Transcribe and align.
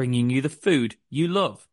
bringing 0.00 0.30
you 0.30 0.40
the 0.40 0.48
food 0.48 0.96
you 1.10 1.28
love. 1.28 1.68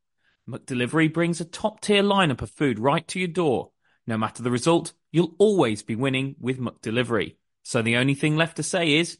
McDelivery 0.49 1.13
brings 1.13 1.40
a 1.40 1.45
top 1.45 1.80
tier 1.80 2.04
lineup 2.04 2.41
of 2.41 2.52
food 2.52 2.77
right 2.77 3.08
to 3.08 3.20
your 3.20 3.27
door. 3.30 3.72
No 4.05 4.17
matter 4.17 4.44
the 4.44 4.52
result, 4.52 4.91
you'll 5.13 5.34
always 5.38 5.81
be 5.81 5.95
winning 5.95 6.36
with 6.38 6.59
McDelivery. 6.59 7.38
So 7.63 7.81
the 7.81 7.95
only 7.95 8.16
thing 8.16 8.36
left 8.36 8.58
to 8.58 8.63
say 8.63 8.95
is, 8.95 9.17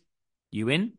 you 0.52 0.68
in? 0.68 0.98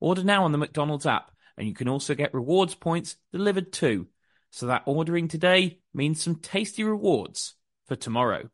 Order 0.00 0.24
now 0.24 0.42
on 0.42 0.50
the 0.50 0.58
McDonald's 0.58 1.06
app, 1.06 1.30
and 1.56 1.68
you 1.68 1.74
can 1.74 1.86
also 1.86 2.16
get 2.16 2.34
rewards 2.34 2.74
points 2.74 3.14
delivered 3.30 3.72
too. 3.72 4.08
So 4.50 4.66
that 4.66 4.82
ordering 4.84 5.28
today 5.28 5.78
means 5.94 6.20
some 6.20 6.34
tasty 6.34 6.82
rewards 6.82 7.54
for 7.86 7.94
tomorrow. 7.94 8.50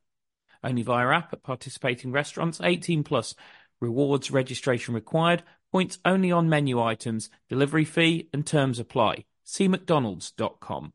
Only 0.62 0.82
via 0.82 1.08
app 1.08 1.32
at 1.32 1.42
participating 1.42 2.12
restaurants 2.12 2.60
18 2.62 3.02
plus. 3.02 3.34
Rewards 3.80 4.30
registration 4.30 4.92
required. 4.92 5.42
Points 5.74 5.98
only 6.04 6.30
on 6.30 6.48
menu 6.48 6.80
items. 6.80 7.30
Delivery 7.48 7.84
fee 7.84 8.28
and 8.32 8.46
terms 8.46 8.78
apply. 8.78 9.24
See 9.42 9.68
mcdonalds.com. 9.68 10.92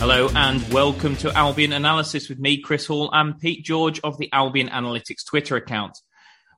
Hello 0.00 0.28
and 0.34 0.72
welcome 0.72 1.14
to 1.18 1.32
Albion 1.36 1.72
Analysis 1.72 2.28
with 2.28 2.40
me, 2.40 2.60
Chris 2.60 2.86
Hall, 2.86 3.10
and 3.12 3.38
Pete 3.38 3.64
George 3.64 4.00
of 4.00 4.18
the 4.18 4.28
Albion 4.32 4.70
Analytics 4.70 5.24
Twitter 5.24 5.54
account. 5.54 5.96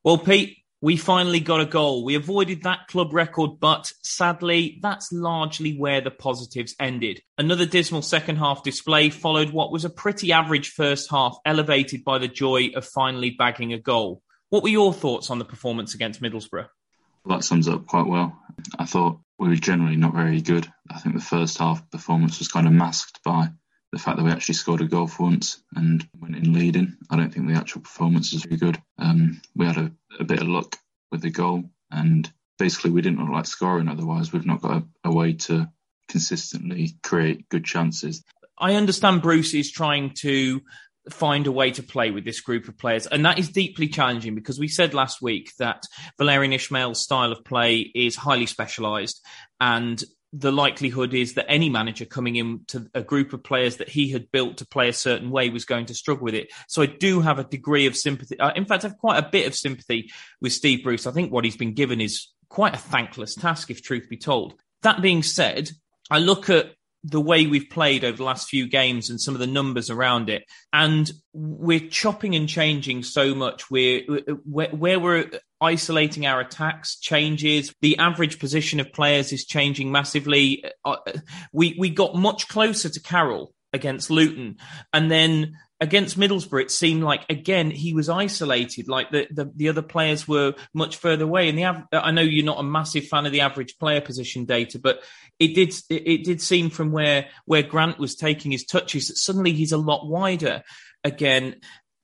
Well, 0.02 0.16
Pete, 0.16 0.56
we 0.80 0.96
finally 0.96 1.40
got 1.40 1.60
a 1.60 1.66
goal. 1.66 2.04
We 2.04 2.14
avoided 2.14 2.62
that 2.62 2.86
club 2.86 3.12
record, 3.12 3.58
but 3.58 3.92
sadly, 4.02 4.78
that's 4.80 5.12
largely 5.12 5.76
where 5.76 6.00
the 6.00 6.10
positives 6.10 6.74
ended. 6.78 7.20
Another 7.36 7.66
dismal 7.66 8.02
second 8.02 8.36
half 8.36 8.62
display 8.62 9.10
followed 9.10 9.50
what 9.50 9.72
was 9.72 9.84
a 9.84 9.90
pretty 9.90 10.32
average 10.32 10.70
first 10.70 11.10
half, 11.10 11.36
elevated 11.44 12.04
by 12.04 12.18
the 12.18 12.28
joy 12.28 12.68
of 12.76 12.84
finally 12.84 13.30
bagging 13.30 13.72
a 13.72 13.78
goal. 13.78 14.22
What 14.50 14.62
were 14.62 14.68
your 14.68 14.92
thoughts 14.92 15.30
on 15.30 15.38
the 15.38 15.44
performance 15.44 15.94
against 15.94 16.22
Middlesbrough? 16.22 16.68
Well, 17.24 17.38
that 17.38 17.44
sums 17.44 17.68
up 17.68 17.86
quite 17.86 18.06
well. 18.06 18.38
I 18.78 18.84
thought 18.84 19.20
we 19.38 19.48
were 19.48 19.56
generally 19.56 19.96
not 19.96 20.14
very 20.14 20.40
good. 20.40 20.70
I 20.90 20.98
think 21.00 21.14
the 21.14 21.20
first 21.20 21.58
half 21.58 21.90
performance 21.90 22.38
was 22.38 22.48
kind 22.48 22.66
of 22.66 22.72
masked 22.72 23.20
by 23.24 23.48
the 23.92 23.98
fact 23.98 24.16
that 24.16 24.24
we 24.24 24.30
actually 24.30 24.54
scored 24.54 24.80
a 24.80 24.86
goal 24.86 25.06
for 25.06 25.24
once 25.24 25.62
and 25.74 26.06
went 26.20 26.36
in 26.36 26.52
leading. 26.52 26.96
I 27.10 27.16
don't 27.16 27.32
think 27.32 27.48
the 27.48 27.54
actual 27.54 27.80
performance 27.80 28.32
was 28.32 28.44
very 28.44 28.56
good. 28.56 28.80
Um, 28.98 29.40
we 29.56 29.66
had 29.66 29.78
a, 29.78 29.92
a, 30.20 30.24
bit 30.24 30.42
of 30.42 30.48
luck 30.48 30.76
with 31.10 31.22
the 31.22 31.30
goal, 31.30 31.64
and 31.90 32.30
basically 32.58 32.90
we 32.90 33.00
didn't 33.00 33.20
look 33.20 33.30
like 33.30 33.46
scoring. 33.46 33.88
Otherwise, 33.88 34.32
we've 34.32 34.46
not 34.46 34.60
got 34.60 34.82
a, 34.82 34.84
a 35.04 35.12
way 35.12 35.32
to 35.32 35.70
consistently 36.08 36.96
create 37.02 37.48
good 37.48 37.64
chances. 37.64 38.22
I 38.58 38.74
understand 38.74 39.22
Bruce 39.22 39.54
is 39.54 39.70
trying 39.70 40.12
to 40.20 40.60
find 41.10 41.46
a 41.46 41.52
way 41.52 41.70
to 41.70 41.82
play 41.82 42.10
with 42.10 42.24
this 42.24 42.40
group 42.40 42.68
of 42.68 42.76
players. 42.76 43.06
And 43.06 43.24
that 43.24 43.38
is 43.38 43.48
deeply 43.48 43.88
challenging 43.88 44.34
because 44.34 44.58
we 44.58 44.68
said 44.68 44.94
last 44.94 45.22
week 45.22 45.52
that 45.58 45.84
Valérien 46.20 46.54
Ismaël's 46.54 47.00
style 47.00 47.32
of 47.32 47.44
play 47.44 47.78
is 47.94 48.16
highly 48.16 48.46
specialised 48.46 49.24
and 49.60 50.02
the 50.32 50.52
likelihood 50.52 51.14
is 51.14 51.34
that 51.34 51.50
any 51.50 51.68
manager 51.70 52.04
coming 52.04 52.36
in 52.36 52.60
to 52.68 52.86
a 52.94 53.02
group 53.02 53.32
of 53.32 53.42
players 53.42 53.78
that 53.78 53.88
he 53.88 54.10
had 54.10 54.30
built 54.30 54.58
to 54.58 54.66
play 54.66 54.88
a 54.88 54.92
certain 54.92 55.30
way 55.30 55.48
was 55.48 55.64
going 55.64 55.86
to 55.86 55.94
struggle 55.94 56.24
with 56.24 56.34
it. 56.34 56.52
So 56.68 56.82
I 56.82 56.86
do 56.86 57.20
have 57.20 57.38
a 57.38 57.44
degree 57.44 57.86
of 57.86 57.96
sympathy. 57.96 58.38
Uh, 58.38 58.52
in 58.54 58.66
fact, 58.66 58.84
I 58.84 58.88
have 58.88 58.98
quite 58.98 59.18
a 59.24 59.28
bit 59.28 59.46
of 59.46 59.54
sympathy 59.54 60.10
with 60.40 60.52
Steve 60.52 60.84
Bruce. 60.84 61.06
I 61.06 61.12
think 61.12 61.32
what 61.32 61.44
he's 61.44 61.56
been 61.56 61.74
given 61.74 62.00
is 62.00 62.28
quite 62.48 62.74
a 62.74 62.78
thankless 62.78 63.34
task, 63.34 63.70
if 63.70 63.82
truth 63.82 64.08
be 64.10 64.18
told. 64.18 64.54
That 64.82 65.00
being 65.00 65.22
said, 65.22 65.70
I 66.10 66.18
look 66.18 66.50
at 66.50 66.72
the 67.04 67.20
way 67.20 67.46
we've 67.46 67.70
played 67.70 68.04
over 68.04 68.16
the 68.16 68.24
last 68.24 68.48
few 68.48 68.68
games 68.68 69.08
and 69.08 69.20
some 69.20 69.34
of 69.34 69.40
the 69.40 69.46
numbers 69.46 69.88
around 69.88 70.28
it. 70.28 70.44
And 70.72 71.10
we're 71.32 71.88
chopping 71.88 72.34
and 72.34 72.48
changing 72.48 73.04
so 73.04 73.34
much. 73.34 73.70
We're, 73.70 74.02
where, 74.44 74.70
where 74.70 74.98
we're 74.98 75.30
isolating 75.60 76.26
our 76.26 76.40
attacks 76.40 76.98
changes. 76.98 77.74
The 77.80 77.98
average 77.98 78.38
position 78.38 78.80
of 78.80 78.92
players 78.92 79.32
is 79.32 79.46
changing 79.46 79.92
massively. 79.92 80.64
Uh, 80.84 80.96
we, 81.52 81.76
we 81.78 81.90
got 81.90 82.14
much 82.14 82.48
closer 82.48 82.88
to 82.88 83.00
Carroll 83.00 83.54
against 83.72 84.10
Luton. 84.10 84.56
And 84.92 85.10
then 85.10 85.54
against 85.80 86.18
Middlesbrough, 86.18 86.62
it 86.62 86.70
seemed 86.70 87.02
like 87.02 87.24
again 87.30 87.70
he 87.70 87.92
was 87.94 88.08
isolated. 88.08 88.88
Like 88.88 89.10
the, 89.10 89.28
the, 89.30 89.50
the 89.54 89.68
other 89.68 89.82
players 89.82 90.26
were 90.26 90.54
much 90.74 90.96
further 90.96 91.24
away. 91.24 91.48
And 91.48 91.58
the 91.58 91.64
av- 91.64 91.84
I 91.92 92.10
know 92.10 92.22
you're 92.22 92.44
not 92.44 92.60
a 92.60 92.64
massive 92.64 93.06
fan 93.06 93.26
of 93.26 93.32
the 93.32 93.42
average 93.42 93.78
player 93.78 94.00
position 94.00 94.44
data, 94.44 94.78
but 94.78 95.02
it 95.38 95.54
did 95.54 95.74
it, 95.88 96.06
it 96.06 96.24
did 96.24 96.40
seem 96.40 96.70
from 96.70 96.90
where 96.92 97.28
where 97.44 97.62
Grant 97.62 97.98
was 97.98 98.16
taking 98.16 98.52
his 98.52 98.64
touches 98.64 99.08
that 99.08 99.16
suddenly 99.16 99.52
he's 99.52 99.72
a 99.72 99.78
lot 99.78 100.08
wider. 100.08 100.62
Again, 101.04 101.56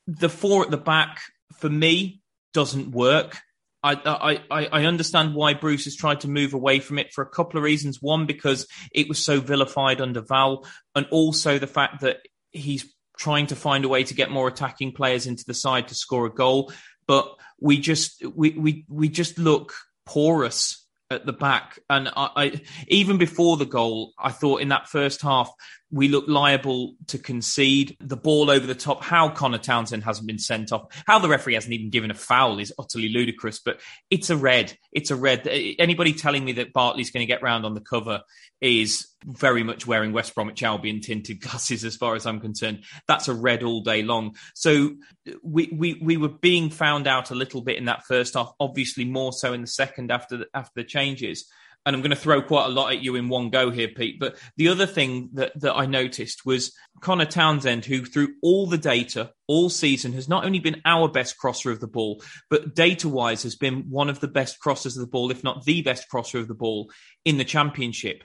the 0.06 0.28
four 0.28 0.64
at 0.64 0.70
the 0.70 0.76
back 0.76 1.20
for 1.58 1.68
me 1.68 2.20
doesn't 2.52 2.92
work. 2.92 3.38
I, 3.82 4.40
I, 4.50 4.66
I 4.72 4.84
understand 4.86 5.34
why 5.34 5.52
Bruce 5.52 5.84
has 5.84 5.94
tried 5.94 6.20
to 6.20 6.28
move 6.28 6.54
away 6.54 6.80
from 6.80 6.98
it 6.98 7.12
for 7.12 7.20
a 7.20 7.28
couple 7.28 7.58
of 7.58 7.64
reasons. 7.64 8.00
One, 8.00 8.24
because 8.24 8.66
it 8.92 9.10
was 9.10 9.22
so 9.22 9.40
vilified 9.40 10.00
under 10.00 10.22
Val, 10.22 10.64
and 10.94 11.06
also 11.10 11.58
the 11.58 11.66
fact 11.66 12.00
that 12.00 12.20
he's 12.50 12.93
trying 13.18 13.46
to 13.48 13.56
find 13.56 13.84
a 13.84 13.88
way 13.88 14.04
to 14.04 14.14
get 14.14 14.30
more 14.30 14.48
attacking 14.48 14.92
players 14.92 15.26
into 15.26 15.44
the 15.46 15.54
side 15.54 15.88
to 15.88 15.94
score 15.94 16.26
a 16.26 16.32
goal. 16.32 16.72
But 17.06 17.34
we 17.60 17.78
just 17.78 18.24
we 18.34 18.50
we 18.50 18.84
we 18.88 19.08
just 19.08 19.38
look 19.38 19.74
porous 20.06 20.86
at 21.10 21.26
the 21.26 21.32
back. 21.32 21.78
And 21.88 22.08
I, 22.08 22.30
I, 22.36 22.60
even 22.88 23.18
before 23.18 23.56
the 23.56 23.66
goal, 23.66 24.12
I 24.18 24.30
thought 24.30 24.60
in 24.60 24.68
that 24.68 24.88
first 24.88 25.22
half 25.22 25.50
we 25.94 26.08
look 26.08 26.24
liable 26.26 26.96
to 27.06 27.18
concede 27.18 27.96
the 28.00 28.16
ball 28.16 28.50
over 28.50 28.66
the 28.66 28.74
top. 28.74 29.04
How 29.04 29.28
Conor 29.28 29.58
Townsend 29.58 30.02
hasn't 30.02 30.26
been 30.26 30.40
sent 30.40 30.72
off, 30.72 30.86
how 31.06 31.20
the 31.20 31.28
referee 31.28 31.54
hasn't 31.54 31.72
even 31.72 31.90
given 31.90 32.10
a 32.10 32.14
foul 32.14 32.58
is 32.58 32.72
utterly 32.76 33.10
ludicrous. 33.10 33.60
But 33.60 33.80
it's 34.10 34.28
a 34.28 34.36
red. 34.36 34.76
It's 34.90 35.12
a 35.12 35.16
red. 35.16 35.46
Anybody 35.46 36.12
telling 36.12 36.44
me 36.44 36.52
that 36.54 36.72
Bartley's 36.72 37.12
going 37.12 37.22
to 37.22 37.32
get 37.32 37.44
round 37.44 37.64
on 37.64 37.74
the 37.74 37.80
cover 37.80 38.22
is 38.60 39.06
very 39.24 39.62
much 39.62 39.86
wearing 39.86 40.12
West 40.12 40.34
Bromwich 40.34 40.64
Albion 40.64 41.00
tinted 41.00 41.40
glasses, 41.40 41.84
as 41.84 41.94
far 41.94 42.16
as 42.16 42.26
I'm 42.26 42.40
concerned. 42.40 42.82
That's 43.06 43.28
a 43.28 43.34
red 43.34 43.62
all 43.62 43.80
day 43.80 44.02
long. 44.02 44.34
So 44.52 44.96
we 45.44 45.68
we 45.72 46.00
we 46.02 46.16
were 46.16 46.28
being 46.28 46.70
found 46.70 47.06
out 47.06 47.30
a 47.30 47.36
little 47.36 47.62
bit 47.62 47.78
in 47.78 47.84
that 47.84 48.04
first 48.04 48.34
half. 48.34 48.50
Obviously, 48.58 49.04
more 49.04 49.32
so 49.32 49.52
in 49.52 49.60
the 49.60 49.68
second 49.68 50.10
after 50.10 50.38
the, 50.38 50.46
after 50.52 50.72
the 50.74 50.84
changes 50.84 51.48
and 51.86 51.94
I'm 51.94 52.02
going 52.02 52.10
to 52.10 52.16
throw 52.16 52.40
quite 52.40 52.66
a 52.66 52.70
lot 52.70 52.92
at 52.92 53.02
you 53.02 53.14
in 53.16 53.28
one 53.28 53.50
go 53.50 53.70
here, 53.70 53.88
Pete. 53.88 54.18
But 54.18 54.36
the 54.56 54.68
other 54.68 54.86
thing 54.86 55.30
that, 55.34 55.58
that 55.60 55.74
I 55.74 55.84
noticed 55.86 56.46
was 56.46 56.72
Conor 57.00 57.26
Townsend, 57.26 57.84
who 57.84 58.04
through 58.04 58.34
all 58.42 58.66
the 58.66 58.78
data 58.78 59.32
all 59.46 59.68
season 59.68 60.14
has 60.14 60.28
not 60.28 60.46
only 60.46 60.60
been 60.60 60.80
our 60.86 61.08
best 61.08 61.36
crosser 61.36 61.70
of 61.70 61.80
the 61.80 61.86
ball, 61.86 62.22
but 62.48 62.74
data 62.74 63.08
wise 63.08 63.42
has 63.42 63.54
been 63.54 63.90
one 63.90 64.08
of 64.08 64.20
the 64.20 64.28
best 64.28 64.58
crossers 64.60 64.96
of 64.96 65.00
the 65.00 65.06
ball, 65.06 65.30
if 65.30 65.44
not 65.44 65.64
the 65.64 65.82
best 65.82 66.08
crosser 66.08 66.38
of 66.38 66.48
the 66.48 66.54
ball 66.54 66.90
in 67.24 67.36
the 67.36 67.44
championship. 67.44 68.24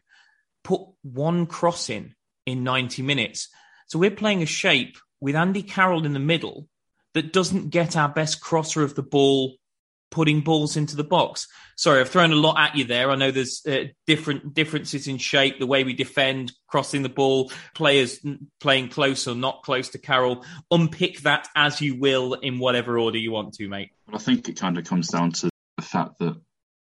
Put 0.63 0.81
one 1.01 1.45
cross 1.45 1.89
in 1.89 2.15
in 2.45 2.63
90 2.63 3.01
minutes. 3.01 3.49
So 3.87 3.99
we're 3.99 4.11
playing 4.11 4.41
a 4.41 4.47
shape 4.47 4.97
with 5.19 5.35
Andy 5.35 5.63
Carroll 5.63 6.05
in 6.05 6.13
the 6.13 6.19
middle 6.19 6.67
that 7.13 7.33
doesn't 7.33 7.71
get 7.71 7.97
our 7.97 8.09
best 8.09 8.39
crosser 8.39 8.83
of 8.83 8.95
the 8.95 9.03
ball 9.03 9.57
putting 10.11 10.41
balls 10.41 10.77
into 10.77 10.95
the 10.95 11.03
box. 11.03 11.47
Sorry, 11.75 12.01
I've 12.01 12.09
thrown 12.09 12.31
a 12.31 12.35
lot 12.35 12.59
at 12.59 12.75
you 12.75 12.83
there. 12.83 13.09
I 13.09 13.15
know 13.15 13.31
there's 13.31 13.61
uh, 13.65 13.85
different 14.05 14.53
differences 14.53 15.07
in 15.07 15.17
shape, 15.17 15.59
the 15.59 15.65
way 15.65 15.83
we 15.83 15.93
defend, 15.93 16.51
crossing 16.67 17.03
the 17.03 17.09
ball, 17.09 17.51
players 17.73 18.19
playing 18.59 18.89
close 18.89 19.27
or 19.27 19.35
not 19.35 19.63
close 19.63 19.89
to 19.89 19.97
Carroll. 19.97 20.43
Unpick 20.71 21.21
that 21.21 21.47
as 21.55 21.79
you 21.79 21.97
will 21.97 22.33
in 22.33 22.59
whatever 22.59 22.99
order 22.99 23.17
you 23.17 23.31
want 23.31 23.53
to, 23.53 23.67
mate. 23.67 23.91
Well, 24.07 24.17
I 24.17 24.19
think 24.19 24.49
it 24.49 24.59
kind 24.59 24.77
of 24.77 24.85
comes 24.85 25.07
down 25.07 25.31
to 25.33 25.49
the 25.77 25.83
fact 25.83 26.19
that, 26.19 26.35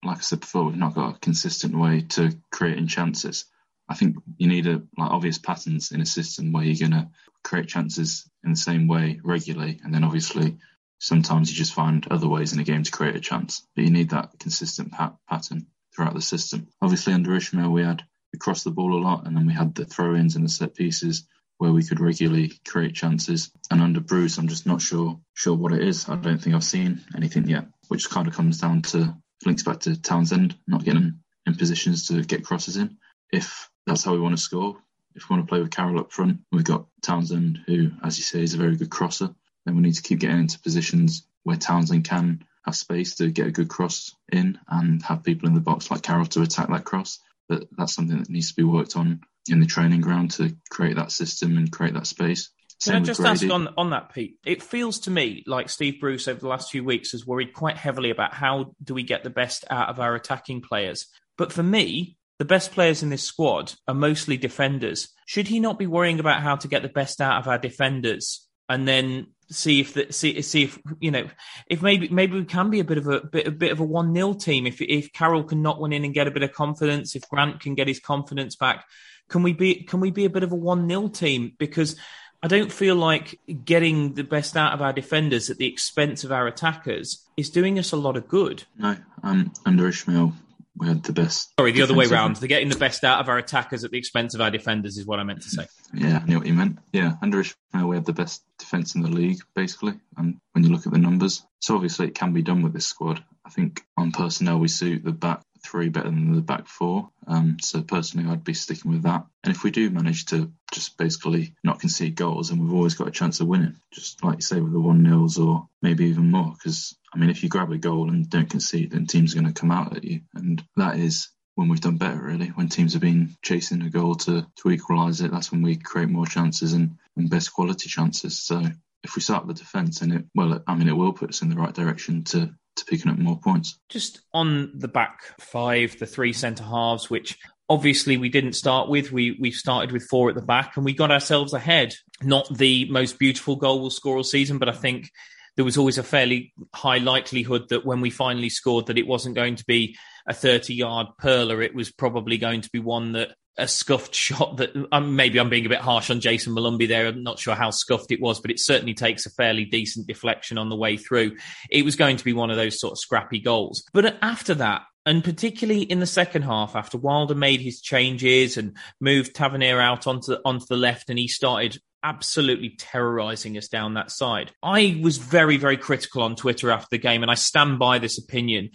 like 0.03 0.17
I 0.19 0.21
said 0.21 0.39
before, 0.39 0.65
we've 0.65 0.77
not 0.77 0.95
got 0.95 1.15
a 1.15 1.19
consistent 1.19 1.77
way 1.77 2.01
to 2.09 2.37
creating 2.51 2.87
chances. 2.87 3.45
I 3.89 3.95
think 3.95 4.17
you 4.37 4.47
need 4.47 4.67
a 4.67 4.83
like 4.97 5.11
obvious 5.11 5.37
patterns 5.37 5.91
in 5.91 6.01
a 6.01 6.05
system 6.05 6.51
where 6.51 6.63
you're 6.63 6.87
going 6.87 6.99
to 6.99 7.09
create 7.43 7.67
chances 7.67 8.29
in 8.43 8.51
the 8.51 8.57
same 8.57 8.87
way 8.87 9.19
regularly, 9.23 9.79
and 9.83 9.93
then 9.93 10.03
obviously 10.03 10.57
sometimes 10.99 11.49
you 11.49 11.55
just 11.55 11.73
find 11.73 12.07
other 12.09 12.27
ways 12.27 12.53
in 12.53 12.59
a 12.59 12.63
game 12.63 12.83
to 12.83 12.91
create 12.91 13.15
a 13.15 13.19
chance. 13.19 13.65
But 13.75 13.85
you 13.85 13.91
need 13.91 14.09
that 14.09 14.39
consistent 14.39 14.91
pat- 14.91 15.17
pattern 15.29 15.67
throughout 15.95 16.13
the 16.13 16.21
system. 16.21 16.67
Obviously, 16.81 17.13
under 17.13 17.31
Ismaël, 17.31 17.71
we 17.71 17.83
had 17.83 18.03
we 18.33 18.39
crossed 18.39 18.65
the 18.65 18.71
ball 18.71 18.93
a 18.93 19.01
lot, 19.01 19.25
and 19.25 19.35
then 19.35 19.47
we 19.47 19.53
had 19.53 19.73
the 19.75 19.85
throw-ins 19.85 20.35
and 20.35 20.43
the 20.45 20.49
set 20.49 20.75
pieces 20.75 21.27
where 21.57 21.71
we 21.71 21.83
could 21.83 21.99
regularly 21.99 22.51
create 22.67 22.93
chances. 22.93 23.51
And 23.71 23.81
under 23.81 23.99
Bruce, 23.99 24.37
I'm 24.37 24.47
just 24.47 24.67
not 24.67 24.81
sure 24.81 25.19
sure 25.33 25.55
what 25.55 25.73
it 25.73 25.81
is. 25.81 26.07
I 26.07 26.15
don't 26.15 26.37
think 26.37 26.55
I've 26.55 26.63
seen 26.63 27.03
anything 27.15 27.47
yet, 27.47 27.65
which 27.87 28.09
kind 28.09 28.27
of 28.27 28.35
comes 28.35 28.59
down 28.59 28.83
to 28.83 29.15
links 29.45 29.63
back 29.63 29.81
to 29.81 29.99
Townsend 29.99 30.57
not 30.67 30.83
getting 30.83 31.19
in 31.45 31.55
positions 31.55 32.07
to 32.07 32.23
get 32.23 32.45
crosses 32.45 32.77
in. 32.77 32.97
If 33.31 33.69
that's 33.85 34.03
how 34.03 34.11
we 34.11 34.19
want 34.19 34.37
to 34.37 34.41
score. 34.41 34.77
If 35.15 35.29
we 35.29 35.33
want 35.33 35.47
to 35.47 35.49
play 35.49 35.61
with 35.61 35.71
Carroll 35.71 35.99
up 35.99 36.11
front, 36.11 36.41
we've 36.51 36.63
got 36.63 36.85
Townsend, 37.01 37.61
who, 37.65 37.89
as 38.03 38.19
you 38.19 38.23
say, 38.23 38.43
is 38.43 38.53
a 38.53 38.57
very 38.57 38.75
good 38.75 38.91
crosser. 38.91 39.33
Then 39.67 39.75
we 39.75 39.81
need 39.81 39.95
to 39.95 40.01
keep 40.01 40.19
getting 40.19 40.39
into 40.39 40.61
positions 40.61 41.27
where 41.43 41.57
Townsend 41.57 42.05
can 42.05 42.45
have 42.63 42.75
space 42.75 43.15
to 43.15 43.29
get 43.29 43.47
a 43.47 43.51
good 43.51 43.67
cross 43.67 44.15
in 44.31 44.57
and 44.69 45.03
have 45.03 45.23
people 45.23 45.49
in 45.49 45.55
the 45.55 45.59
box 45.59 45.91
like 45.91 46.03
Carroll 46.03 46.25
to 46.27 46.41
attack 46.41 46.69
that 46.69 46.85
cross. 46.85 47.19
But 47.49 47.65
that's 47.77 47.93
something 47.93 48.17
that 48.17 48.29
needs 48.29 48.49
to 48.49 48.55
be 48.55 48.63
worked 48.63 48.95
on 48.95 49.19
in 49.49 49.59
the 49.59 49.65
training 49.65 49.99
ground 49.99 50.31
to 50.31 50.55
create 50.69 50.95
that 50.95 51.11
system 51.11 51.57
and 51.57 51.69
create 51.69 51.93
that 51.95 52.07
space. 52.07 52.49
Same 52.79 52.93
Can 52.93 53.03
I 53.03 53.05
just 53.05 53.19
ask 53.19 53.49
on 53.49 53.67
on 53.77 53.89
that, 53.89 54.13
Pete? 54.13 54.37
It 54.45 54.63
feels 54.63 54.99
to 54.99 55.11
me 55.11 55.43
like 55.45 55.67
Steve 55.67 55.99
Bruce 55.99 56.29
over 56.29 56.39
the 56.39 56.47
last 56.47 56.71
few 56.71 56.85
weeks 56.85 57.11
has 57.11 57.27
worried 57.27 57.51
quite 57.51 57.75
heavily 57.75 58.09
about 58.09 58.33
how 58.33 58.73
do 58.81 58.93
we 58.93 59.03
get 59.03 59.23
the 59.25 59.29
best 59.29 59.65
out 59.69 59.89
of 59.89 59.99
our 59.99 60.15
attacking 60.15 60.61
players. 60.61 61.07
But 61.37 61.51
for 61.51 61.63
me, 61.63 62.15
the 62.39 62.45
best 62.45 62.71
players 62.71 63.03
in 63.03 63.09
this 63.09 63.23
squad 63.23 63.73
are 63.85 63.93
mostly 63.93 64.37
defenders. 64.37 65.09
Should 65.25 65.49
he 65.49 65.59
not 65.59 65.77
be 65.77 65.87
worrying 65.87 66.21
about 66.21 66.41
how 66.41 66.55
to 66.55 66.69
get 66.69 66.83
the 66.83 66.89
best 66.89 67.19
out 67.19 67.39
of 67.41 67.49
our 67.49 67.57
defenders 67.57 68.47
and 68.69 68.87
then 68.87 69.27
see 69.49 69.79
if 69.79 69.93
the, 69.93 70.11
see 70.11 70.41
see 70.41 70.63
if 70.63 70.79
you 70.99 71.11
know 71.11 71.27
if 71.67 71.81
maybe 71.81 72.09
maybe 72.09 72.39
we 72.39 72.45
can 72.45 72.69
be 72.69 72.79
a 72.79 72.83
bit 72.83 72.97
of 72.97 73.07
a 73.07 73.21
bit 73.21 73.47
a 73.47 73.51
bit 73.51 73.71
of 73.71 73.79
a 73.79 73.83
one 73.83 74.13
0 74.13 74.33
team 74.33 74.67
if 74.67 74.81
if 74.81 75.13
Carroll 75.13 75.43
can 75.43 75.61
knock 75.61 75.79
one 75.79 75.93
in 75.93 76.03
and 76.03 76.13
get 76.13 76.27
a 76.27 76.31
bit 76.31 76.43
of 76.43 76.53
confidence 76.53 77.15
if 77.15 77.27
Grant 77.29 77.59
can 77.59 77.75
get 77.75 77.87
his 77.87 77.99
confidence 77.99 78.55
back 78.55 78.85
can 79.29 79.43
we 79.43 79.53
be 79.53 79.83
can 79.83 79.99
we 79.99 80.11
be 80.11 80.25
a 80.25 80.29
bit 80.29 80.43
of 80.43 80.51
a 80.51 80.55
one 80.55 80.87
0 80.87 81.07
team 81.09 81.53
because 81.57 81.95
I 82.43 82.47
don't 82.47 82.71
feel 82.71 82.95
like 82.95 83.39
getting 83.65 84.13
the 84.13 84.23
best 84.23 84.55
out 84.55 84.73
of 84.73 84.81
our 84.81 84.93
defenders 84.93 85.49
at 85.49 85.57
the 85.57 85.67
expense 85.67 86.23
of 86.23 86.31
our 86.31 86.45
attackers 86.45 87.25
is 87.35 87.49
doing 87.49 87.79
us 87.79 87.91
a 87.91 87.97
lot 87.97 88.15
of 88.15 88.27
good. 88.27 88.63
No, 88.77 88.95
um, 89.23 89.51
under 89.65 89.89
Ismaël, 89.89 90.33
we 90.77 90.87
had 90.87 91.03
the 91.03 91.13
best. 91.13 91.53
Sorry, 91.59 91.71
the 91.71 91.81
other 91.81 91.95
way 91.95 92.05
around. 92.05 92.35
They're 92.37 92.47
getting 92.47 92.69
the 92.69 92.77
best 92.77 93.03
out 93.03 93.19
of 93.19 93.29
our 93.29 93.37
attackers 93.37 93.83
at 93.83 93.91
the 93.91 93.97
expense 93.97 94.35
of 94.35 94.41
our 94.41 94.51
defenders, 94.51 94.97
is 94.97 95.05
what 95.05 95.19
I 95.19 95.23
meant 95.23 95.41
to 95.41 95.49
say. 95.49 95.65
Yeah, 95.93 96.19
I 96.21 96.25
knew 96.25 96.37
what 96.37 96.47
you 96.47 96.53
meant. 96.53 96.79
Yeah, 96.93 97.13
under 97.21 97.43
Ismaël, 97.43 97.87
we 97.87 97.95
had 97.95 98.05
the 98.05 98.13
best 98.13 98.43
defence 98.59 98.95
in 98.95 99.01
the 99.01 99.09
league, 99.09 99.39
basically. 99.55 99.93
And 100.17 100.39
when 100.53 100.63
you 100.63 100.69
look 100.69 100.85
at 100.85 100.93
the 100.93 100.99
numbers, 100.99 101.43
so 101.59 101.75
obviously 101.75 102.07
it 102.07 102.15
can 102.15 102.33
be 102.33 102.43
done 102.43 102.61
with 102.61 102.73
this 102.73 102.85
squad. 102.85 103.23
I 103.45 103.49
think 103.49 103.81
on 103.95 104.11
personnel, 104.11 104.59
we 104.59 104.67
suit 104.67 105.03
the 105.03 105.11
back 105.11 105.41
three 105.67 105.89
better 105.89 106.09
than 106.09 106.33
the 106.33 106.41
back 106.41 106.67
four. 106.67 107.09
Um, 107.27 107.57
so 107.61 107.81
personally, 107.81 108.29
I'd 108.29 108.43
be 108.43 108.53
sticking 108.53 108.91
with 108.91 109.03
that. 109.03 109.25
And 109.43 109.55
if 109.55 109.63
we 109.63 109.71
do 109.71 109.89
manage 109.89 110.25
to 110.27 110.51
just 110.71 110.97
basically 110.97 111.55
not 111.63 111.79
concede 111.79 112.15
goals, 112.15 112.49
then 112.49 112.59
we've 112.59 112.73
always 112.73 112.95
got 112.95 113.07
a 113.07 113.11
chance 113.11 113.39
of 113.39 113.47
winning. 113.47 113.75
Just 113.93 114.23
like 114.23 114.37
you 114.37 114.41
say 114.41 114.61
with 114.61 114.73
the 114.73 114.79
one 114.79 115.03
nils 115.03 115.37
or 115.37 115.67
maybe 115.81 116.05
even 116.05 116.31
more. 116.31 116.53
Because 116.53 116.97
I 117.13 117.17
mean, 117.17 117.29
if 117.29 117.43
you 117.43 117.49
grab 117.49 117.71
a 117.71 117.77
goal 117.77 118.09
and 118.09 118.29
don't 118.29 118.49
concede, 118.49 118.91
then 118.91 119.05
teams 119.05 119.33
are 119.33 119.41
going 119.41 119.53
to 119.53 119.59
come 119.59 119.71
out 119.71 119.95
at 119.95 120.03
you, 120.03 120.21
and 120.33 120.63
that 120.75 120.97
is 120.97 121.29
when 121.55 121.69
we've 121.69 121.81
done 121.81 121.97
better 121.97 122.21
really. 122.21 122.47
When 122.47 122.69
teams 122.69 122.93
have 122.93 123.01
been 123.01 123.35
chasing 123.41 123.81
a 123.81 123.89
goal 123.89 124.15
to 124.15 124.47
to 124.57 124.69
equalise 124.69 125.21
it, 125.21 125.31
that's 125.31 125.51
when 125.51 125.61
we 125.61 125.75
create 125.75 126.09
more 126.09 126.27
chances 126.27 126.73
and, 126.73 126.97
and 127.15 127.29
best 127.29 127.53
quality 127.53 127.89
chances. 127.89 128.39
So 128.39 128.63
if 129.03 129.15
we 129.15 129.21
start 129.21 129.47
the 129.47 129.53
defence, 129.53 130.01
and 130.01 130.13
it 130.13 130.25
well, 130.35 130.61
I 130.67 130.75
mean, 130.75 130.89
it 130.89 130.97
will 130.97 131.13
put 131.13 131.29
us 131.29 131.41
in 131.41 131.49
the 131.49 131.55
right 131.55 131.73
direction 131.73 132.23
to 132.25 132.53
to 132.77 132.85
picking 132.85 133.11
up 133.11 133.17
more 133.17 133.39
points. 133.39 133.79
Just 133.89 134.21
on 134.33 134.71
the 134.75 134.87
back 134.87 135.19
five, 135.39 135.97
the 135.99 136.05
three 136.05 136.33
centre 136.33 136.63
halves, 136.63 137.09
which 137.09 137.37
obviously 137.69 138.17
we 138.17 138.29
didn't 138.29 138.53
start 138.53 138.89
with. 138.89 139.11
We 139.11 139.37
we 139.39 139.51
started 139.51 139.91
with 139.91 140.07
four 140.07 140.29
at 140.29 140.35
the 140.35 140.41
back, 140.41 140.75
and 140.75 140.85
we 140.85 140.93
got 140.93 141.11
ourselves 141.11 141.53
ahead. 141.53 141.93
Not 142.21 142.55
the 142.55 142.89
most 142.89 143.19
beautiful 143.19 143.55
goal 143.55 143.81
we'll 143.81 143.89
score 143.89 144.17
all 144.17 144.23
season, 144.23 144.57
but 144.57 144.69
I 144.69 144.73
think 144.73 145.11
there 145.55 145.65
was 145.65 145.77
always 145.77 145.97
a 145.97 146.03
fairly 146.03 146.53
high 146.73 146.99
likelihood 146.99 147.69
that 147.69 147.85
when 147.85 147.99
we 147.99 148.11
finally 148.11 148.49
scored, 148.49 148.85
that 148.85 148.97
it 148.97 149.07
wasn't 149.07 149.35
going 149.35 149.55
to 149.55 149.65
be 149.65 149.97
a 150.27 150.33
30 150.33 150.73
yard 150.73 151.07
perler. 151.21 151.65
It 151.65 151.75
was 151.75 151.91
probably 151.91 152.37
going 152.37 152.61
to 152.61 152.69
be 152.69 152.79
one 152.79 153.13
that 153.13 153.31
a 153.57 153.67
scuffed 153.67 154.13
shot 154.13 154.57
that 154.57 154.71
um, 154.91 155.15
maybe 155.15 155.39
I'm 155.39 155.49
being 155.49 155.65
a 155.65 155.69
bit 155.69 155.79
harsh 155.79 156.09
on 156.09 156.19
Jayson 156.19 156.53
Molumby 156.53 156.87
there. 156.87 157.07
I'm 157.07 157.23
not 157.23 157.39
sure 157.39 157.55
how 157.55 157.71
scuffed 157.71 158.11
it 158.11 158.21
was, 158.21 158.39
but 158.39 158.51
it 158.51 158.59
certainly 158.59 158.93
takes 158.93 159.25
a 159.25 159.31
fairly 159.31 159.65
decent 159.65 160.07
deflection 160.07 160.57
on 160.57 160.69
the 160.69 160.75
way 160.75 160.97
through. 160.97 161.35
It 161.69 161.83
was 161.83 161.95
going 161.95 162.17
to 162.17 162.23
be 162.23 162.33
one 162.33 162.51
of 162.51 162.57
those 162.57 162.79
sort 162.79 162.91
of 162.91 162.99
scrappy 162.99 163.39
goals. 163.39 163.83
But 163.93 164.17
after 164.21 164.53
that, 164.55 164.83
and 165.05 165.23
particularly 165.23 165.81
in 165.81 165.99
the 165.99 166.05
second 166.05 166.43
half, 166.43 166.75
after 166.75 166.97
Wilder 166.97 167.33
made 167.33 167.61
his 167.61 167.81
changes 167.81 168.57
and 168.57 168.75
moved 168.99 169.33
Tavernier 169.33 169.79
out 169.79 170.05
onto 170.05 170.35
onto 170.43 170.65
the 170.69 170.77
left, 170.77 171.09
and 171.09 171.17
he 171.17 171.27
started 171.27 171.79
absolutely 172.03 172.75
terrorizing 172.77 173.57
us 173.57 173.67
down 173.67 173.95
that 173.95 174.11
side. 174.11 174.51
I 174.61 174.99
was 175.01 175.17
very, 175.17 175.57
very 175.57 175.77
critical 175.77 176.21
on 176.21 176.35
Twitter 176.35 176.71
after 176.71 176.89
the 176.91 176.97
game, 176.97 177.21
and 177.21 177.31
I 177.31 177.35
stand 177.35 177.79
by 177.79 177.99
this 177.99 178.17
opinion 178.17 178.71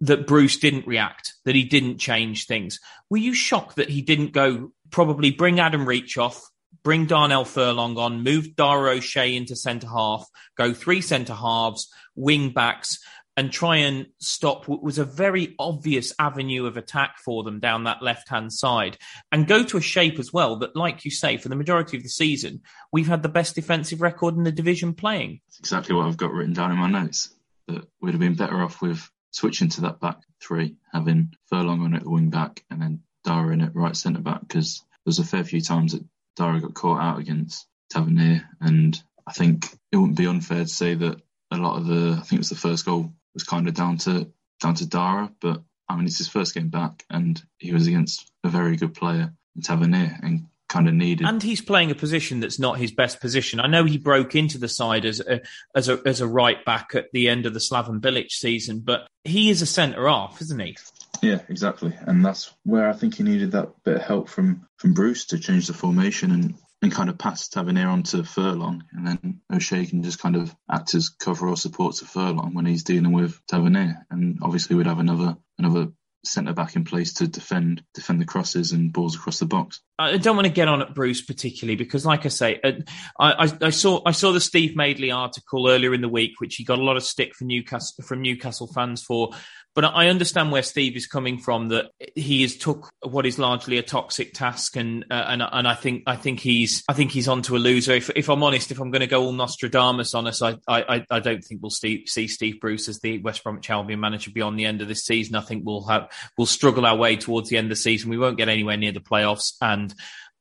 that 0.00 0.26
Bruce 0.26 0.56
didn't 0.58 0.86
react, 0.86 1.34
that 1.44 1.54
he 1.54 1.64
didn't 1.64 1.98
change 1.98 2.46
things. 2.46 2.80
Were 3.10 3.18
you 3.18 3.34
shocked 3.34 3.76
that 3.76 3.90
he 3.90 4.02
didn't 4.02 4.32
go 4.32 4.72
probably 4.90 5.30
bring 5.30 5.60
Adam 5.60 5.86
Reach 5.86 6.16
off, 6.16 6.48
bring 6.82 7.06
Darnell 7.06 7.44
Furlong 7.44 7.98
on, 7.98 8.22
move 8.22 8.54
Dara 8.54 8.92
O'Shea 8.92 9.34
into 9.34 9.56
centre 9.56 9.88
half, 9.88 10.28
go 10.56 10.72
three 10.72 11.00
centre 11.00 11.34
halves, 11.34 11.92
wing 12.14 12.50
backs, 12.50 13.00
and 13.36 13.52
try 13.52 13.76
and 13.76 14.06
stop 14.18 14.66
what 14.66 14.82
was 14.82 14.98
a 14.98 15.04
very 15.04 15.54
obvious 15.60 16.12
avenue 16.18 16.66
of 16.66 16.76
attack 16.76 17.18
for 17.24 17.44
them 17.44 17.60
down 17.60 17.84
that 17.84 18.02
left 18.02 18.28
hand 18.28 18.52
side 18.52 18.98
and 19.30 19.46
go 19.46 19.62
to 19.62 19.76
a 19.76 19.80
shape 19.80 20.18
as 20.18 20.32
well 20.32 20.56
that, 20.56 20.74
like 20.74 21.04
you 21.04 21.10
say, 21.12 21.36
for 21.36 21.48
the 21.48 21.54
majority 21.54 21.96
of 21.96 22.02
the 22.02 22.08
season, 22.08 22.60
we've 22.92 23.06
had 23.06 23.22
the 23.22 23.28
best 23.28 23.54
defensive 23.54 24.00
record 24.00 24.36
in 24.36 24.42
the 24.42 24.50
division 24.50 24.92
playing. 24.92 25.40
That's 25.46 25.60
exactly 25.60 25.94
what 25.94 26.06
I've 26.06 26.16
got 26.16 26.32
written 26.32 26.52
down 26.52 26.72
in 26.72 26.78
my 26.78 26.90
notes. 26.90 27.32
That 27.68 27.86
we'd 28.00 28.10
have 28.10 28.20
been 28.20 28.34
better 28.34 28.60
off 28.60 28.82
with 28.82 29.08
switching 29.30 29.68
to 29.70 29.82
that 29.82 30.00
back 30.00 30.18
three, 30.40 30.76
having 30.92 31.34
Furlong 31.46 31.82
on 31.82 31.94
at 31.94 32.04
the 32.04 32.10
wing 32.10 32.30
back 32.30 32.64
and 32.70 32.80
then 32.80 33.02
Dara 33.24 33.52
in 33.52 33.60
at 33.60 33.74
right 33.74 33.96
centre 33.96 34.20
back 34.20 34.40
because 34.40 34.84
there's 35.04 35.18
a 35.18 35.24
fair 35.24 35.44
few 35.44 35.60
times 35.60 35.92
that 35.92 36.04
Dara 36.36 36.60
got 36.60 36.74
caught 36.74 37.00
out 37.00 37.18
against 37.18 37.66
Tavernier, 37.90 38.48
and 38.60 39.00
I 39.26 39.32
think 39.32 39.66
it 39.90 39.96
wouldn't 39.96 40.18
be 40.18 40.26
unfair 40.26 40.64
to 40.64 40.68
say 40.68 40.94
that 40.94 41.20
a 41.50 41.56
lot 41.56 41.78
of 41.78 41.86
the 41.86 42.16
I 42.18 42.22
think 42.22 42.34
it 42.34 42.38
was 42.38 42.48
the 42.50 42.56
first 42.56 42.84
goal 42.84 43.12
was 43.34 43.44
kind 43.44 43.68
of 43.68 43.74
down 43.74 43.98
to 43.98 44.30
down 44.60 44.74
to 44.74 44.86
Dara, 44.86 45.32
but 45.40 45.62
I 45.88 45.96
mean 45.96 46.06
it's 46.06 46.18
his 46.18 46.28
first 46.28 46.54
game 46.54 46.68
back 46.68 47.04
and 47.10 47.40
he 47.58 47.72
was 47.72 47.86
against 47.86 48.30
a 48.44 48.48
very 48.48 48.76
good 48.76 48.94
player 48.94 49.32
in 49.56 49.62
Tavernier. 49.62 50.18
And 50.22 50.46
kind 50.68 50.88
of 50.88 50.94
needed. 50.94 51.26
And 51.26 51.42
he's 51.42 51.60
playing 51.60 51.90
a 51.90 51.94
position 51.94 52.40
that's 52.40 52.58
not 52.58 52.78
his 52.78 52.92
best 52.92 53.20
position. 53.20 53.60
I 53.60 53.66
know 53.66 53.84
he 53.84 53.98
broke 53.98 54.34
into 54.34 54.58
the 54.58 54.68
side 54.68 55.04
as 55.04 55.20
a, 55.20 55.40
as 55.74 55.88
a, 55.88 56.00
as 56.04 56.20
a 56.20 56.26
right 56.26 56.64
back 56.64 56.94
at 56.94 57.06
the 57.12 57.28
end 57.28 57.46
of 57.46 57.54
the 57.54 57.60
Slaven 57.60 58.00
Bilic 58.00 58.30
season, 58.30 58.80
but 58.80 59.06
he 59.24 59.50
is 59.50 59.62
a 59.62 59.66
centre 59.66 60.08
half, 60.08 60.40
isn't 60.40 60.60
he? 60.60 60.76
Yeah, 61.22 61.40
exactly. 61.48 61.92
And 62.02 62.24
that's 62.24 62.52
where 62.64 62.88
I 62.88 62.92
think 62.92 63.16
he 63.16 63.22
needed 63.22 63.52
that 63.52 63.70
bit 63.84 63.96
of 63.96 64.02
help 64.02 64.28
from, 64.28 64.66
from 64.76 64.94
Bruce 64.94 65.26
to 65.26 65.38
change 65.38 65.66
the 65.66 65.72
formation 65.72 66.30
and, 66.30 66.54
and 66.80 66.92
kind 66.92 67.10
of 67.10 67.18
pass 67.18 67.48
Tavernier 67.48 67.88
on 67.88 68.04
to 68.04 68.22
Furlong. 68.22 68.84
And 68.92 69.06
then 69.06 69.40
O'Shea 69.52 69.86
can 69.86 70.02
just 70.02 70.20
kind 70.20 70.36
of 70.36 70.54
act 70.70 70.94
as 70.94 71.08
cover 71.08 71.48
or 71.48 71.56
support 71.56 71.96
to 71.96 72.04
Furlong 72.04 72.54
when 72.54 72.66
he's 72.66 72.84
dealing 72.84 73.12
with 73.12 73.40
Tavernier. 73.48 74.06
And 74.10 74.38
obviously 74.42 74.76
we'd 74.76 74.86
have 74.86 75.00
another 75.00 75.36
another 75.58 75.88
centre 76.28 76.52
back 76.52 76.76
in 76.76 76.84
place 76.84 77.14
to 77.14 77.26
defend 77.26 77.82
defend 77.94 78.20
the 78.20 78.24
crosses 78.24 78.72
and 78.72 78.92
balls 78.92 79.16
across 79.16 79.38
the 79.38 79.46
box. 79.46 79.80
I 79.98 80.16
don't 80.16 80.36
want 80.36 80.46
to 80.46 80.52
get 80.52 80.68
on 80.68 80.80
at 80.80 80.94
Bruce 80.94 81.22
particularly 81.22 81.76
because, 81.76 82.06
like 82.06 82.24
I 82.24 82.28
say, 82.28 82.60
uh, 82.62 82.72
I, 83.18 83.46
I, 83.46 83.52
I, 83.62 83.70
saw 83.70 84.00
I 84.06 84.12
saw 84.12 84.32
the 84.32 84.40
Steve 84.40 84.76
Madeley 84.76 85.10
article 85.10 85.68
earlier 85.68 85.94
in 85.94 86.00
the 86.00 86.08
week, 86.08 86.32
which 86.38 86.56
he 86.56 86.64
got 86.64 86.78
a 86.78 86.84
lot 86.84 86.96
of 86.96 87.02
stick 87.02 87.34
from 87.34 87.48
Newcastle 87.48 88.04
from 88.04 88.22
Newcastle 88.22 88.68
fans 88.68 89.02
for. 89.02 89.30
But 89.78 89.94
I 89.94 90.08
understand 90.08 90.50
where 90.50 90.64
Steve 90.64 90.96
is 90.96 91.06
coming 91.06 91.38
from. 91.38 91.68
That 91.68 91.92
he 92.16 92.42
has 92.42 92.56
took 92.56 92.90
what 93.00 93.26
is 93.26 93.38
largely 93.38 93.78
a 93.78 93.82
toxic 93.84 94.34
task, 94.34 94.74
and 94.74 95.04
uh, 95.08 95.26
and 95.28 95.40
and 95.40 95.68
I 95.68 95.74
think 95.76 96.02
I 96.04 96.16
think 96.16 96.40
he's 96.40 96.82
I 96.88 96.94
think 96.94 97.12
he's 97.12 97.28
onto 97.28 97.54
a 97.54 97.58
loser. 97.58 97.92
If, 97.92 98.10
if 98.16 98.28
I'm 98.28 98.42
honest, 98.42 98.72
if 98.72 98.80
I'm 98.80 98.90
going 98.90 99.02
to 99.02 99.06
go 99.06 99.22
all 99.22 99.30
Nostradamus 99.30 100.16
on 100.16 100.26
us, 100.26 100.42
I 100.42 100.56
I, 100.66 101.06
I 101.08 101.20
don't 101.20 101.44
think 101.44 101.62
we'll 101.62 101.70
see 101.70 102.04
Steve 102.06 102.58
Bruce 102.60 102.88
as 102.88 102.98
the 102.98 103.18
West 103.18 103.44
Bromwich 103.44 103.70
Albion 103.70 104.00
manager 104.00 104.32
beyond 104.32 104.58
the 104.58 104.64
end 104.64 104.82
of 104.82 104.88
this 104.88 105.04
season. 105.04 105.36
I 105.36 105.42
think 105.42 105.64
we'll 105.64 105.86
have 105.86 106.10
we'll 106.36 106.48
struggle 106.48 106.84
our 106.84 106.96
way 106.96 107.14
towards 107.14 107.48
the 107.48 107.56
end 107.56 107.66
of 107.66 107.70
the 107.70 107.76
season. 107.76 108.10
We 108.10 108.18
won't 108.18 108.36
get 108.36 108.48
anywhere 108.48 108.76
near 108.76 108.90
the 108.90 108.98
playoffs, 108.98 109.52
and 109.62 109.94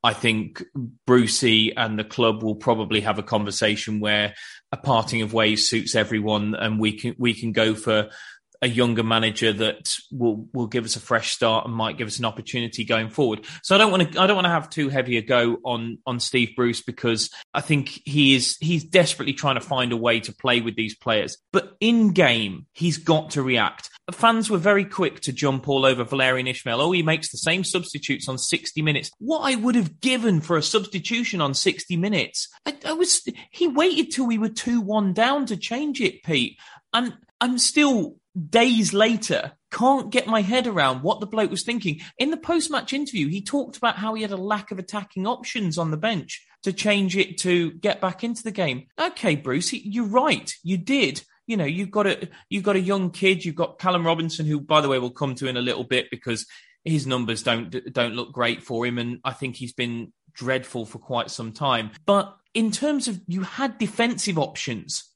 I 0.04 0.14
think 0.14 0.64
Brucey 1.06 1.78
and 1.78 2.00
the 2.00 2.04
club 2.04 2.42
will 2.42 2.56
probably 2.56 3.02
have 3.02 3.20
a 3.20 3.24
conversation 3.24 4.00
where 4.00 4.34
a 4.72 4.78
parting 4.78 5.22
of 5.22 5.32
ways 5.32 5.70
suits 5.70 5.94
everyone, 5.94 6.56
and 6.56 6.80
we 6.80 6.94
can 6.94 7.16
we 7.20 7.36
can 7.36 7.52
go 7.52 7.76
for 7.76 8.10
a 8.62 8.68
younger 8.68 9.04
manager 9.04 9.54
that 9.54 9.96
will 10.12 10.48
will 10.54 10.68
give 10.68 10.86
us 10.86 10.96
a 10.96 11.00
fresh 11.00 11.32
start 11.32 11.66
and 11.66 11.74
might 11.74 11.98
give 11.98 12.08
us 12.08 12.20
an 12.20 12.26
opportunity 12.26 12.84
going 12.84 13.10
forward. 13.10 13.46
So 13.64 13.76
I 13.76 13.78
don't 13.78 13.92
want 13.92 14.12
to 14.12 14.22
I 14.22 14.28
don't 14.28 14.36
want 14.36 14.46
to 14.46 14.52
have 14.52 14.70
too 14.70 14.90
heavy 14.90 15.18
a 15.18 15.22
go 15.22 15.58
on 15.64 16.00
on 16.06 16.20
Steve 16.20 16.54
Bruce 16.56 16.82
because 16.82 17.30
I 17.54 17.62
think 17.62 18.02
he 18.06 18.36
is 18.36 18.58
he's 18.60 18.84
desperately 18.84 19.34
trying 19.34 19.56
to 19.56 19.62
find 19.62 19.92
a 19.92 19.98
way 19.98 20.20
to 20.22 20.34
play 20.34 20.62
with 20.62 20.76
these 20.76 20.96
players. 20.96 21.38
But 21.52 21.76
in 21.80 22.14
game, 22.14 22.66
he's 22.74 22.98
got 22.98 23.32
to 23.32 23.42
react. 23.42 23.90
Fans 24.12 24.50
were 24.50 24.58
very 24.58 24.86
quick 24.86 25.20
to 25.22 25.34
jump 25.34 25.68
all 25.68 25.86
over 25.86 26.06
Valérien 26.06 26.50
Ismaël. 26.50 26.80
Oh, 26.80 26.92
he 26.92 27.04
makes 27.04 27.30
the 27.30 27.38
same 27.38 27.66
substitutes 27.66 28.30
on 28.30 28.38
60 28.38 28.82
minutes. 28.82 29.12
What 29.20 29.42
I 29.42 29.56
would 29.56 29.76
have 29.76 30.00
given 30.00 30.40
for 30.40 30.56
a 30.56 30.64
substitution 30.64 31.42
on 31.42 31.54
60 31.54 31.98
minutes. 31.98 32.48
I, 32.66 32.76
I 32.86 32.94
was 32.94 33.22
he 33.52 33.68
waited 33.68 34.12
till 34.12 34.26
we 34.26 34.38
were 34.38 34.50
2-1 34.50 35.14
down 35.14 35.46
to 35.48 35.58
change 35.58 36.00
it, 36.02 36.24
Pete. 36.24 36.58
And 36.94 37.14
I'm 37.42 37.60
still 37.60 38.16
days 38.38 38.94
later 38.94 39.54
can't 39.72 40.12
get 40.12 40.28
my 40.28 40.42
head 40.42 40.68
around 40.68 41.02
what 41.02 41.20
the 41.20 41.26
bloke 41.26 41.52
was 41.52 41.64
thinking. 41.64 42.00
In 42.18 42.32
the 42.32 42.38
post 42.38 42.72
match 42.72 42.94
interview, 42.94 43.28
he 43.28 43.42
talked 43.42 43.78
about 43.78 43.98
how 43.98 44.14
he 44.14 44.22
had 44.22 44.32
a 44.32 44.38
lack 44.38 44.72
of 44.72 44.80
attacking 44.80 45.28
options 45.28 45.78
on 45.78 45.92
the 45.92 45.98
bench 45.98 46.46
to 46.64 46.72
change 46.72 47.18
it 47.18 47.38
to 47.40 47.72
get 47.72 48.02
back 48.02 48.24
into 48.24 48.44
the 48.44 48.52
game. 48.52 48.88
Okay, 49.00 49.36
Bruce, 49.36 49.74
you're 49.74 50.06
right. 50.06 50.54
You 50.64 50.78
did. 50.78 51.24
You 51.48 51.58
know, 51.58 51.66
you've 51.66 51.92
got 51.92 52.08
a 52.08 52.30
you've 52.50 52.64
got 52.64 52.76
a 52.76 52.82
young 52.82 53.12
kid. 53.12 53.46
You've 53.46 53.56
got 53.56 53.80
Callum 53.80 54.06
Robinson, 54.06 54.46
who, 54.46 54.60
by 54.60 54.82
the 54.82 54.90
way, 54.90 55.00
we'll 55.00 55.12
come 55.12 55.36
to 55.36 55.48
in 55.48 55.58
a 55.58 55.62
little 55.62 55.86
bit 55.86 56.10
because 56.12 56.46
his 56.84 57.08
numbers 57.08 57.44
don't 57.44 57.74
don't 57.94 58.16
look 58.16 58.34
great 58.34 58.64
for 58.64 58.86
him, 58.86 58.98
and 58.98 59.20
I 59.24 59.32
think 59.34 59.56
he's 59.56 59.74
been 59.74 60.12
dreadful 60.34 60.86
for 60.86 61.00
quite 61.00 61.32
some 61.32 61.54
time. 61.54 61.92
But 62.06 62.36
in 62.54 62.72
terms 62.72 63.08
of 63.08 63.22
you 63.28 63.42
had 63.42 63.78
defensive 63.78 64.38
options, 64.38 65.10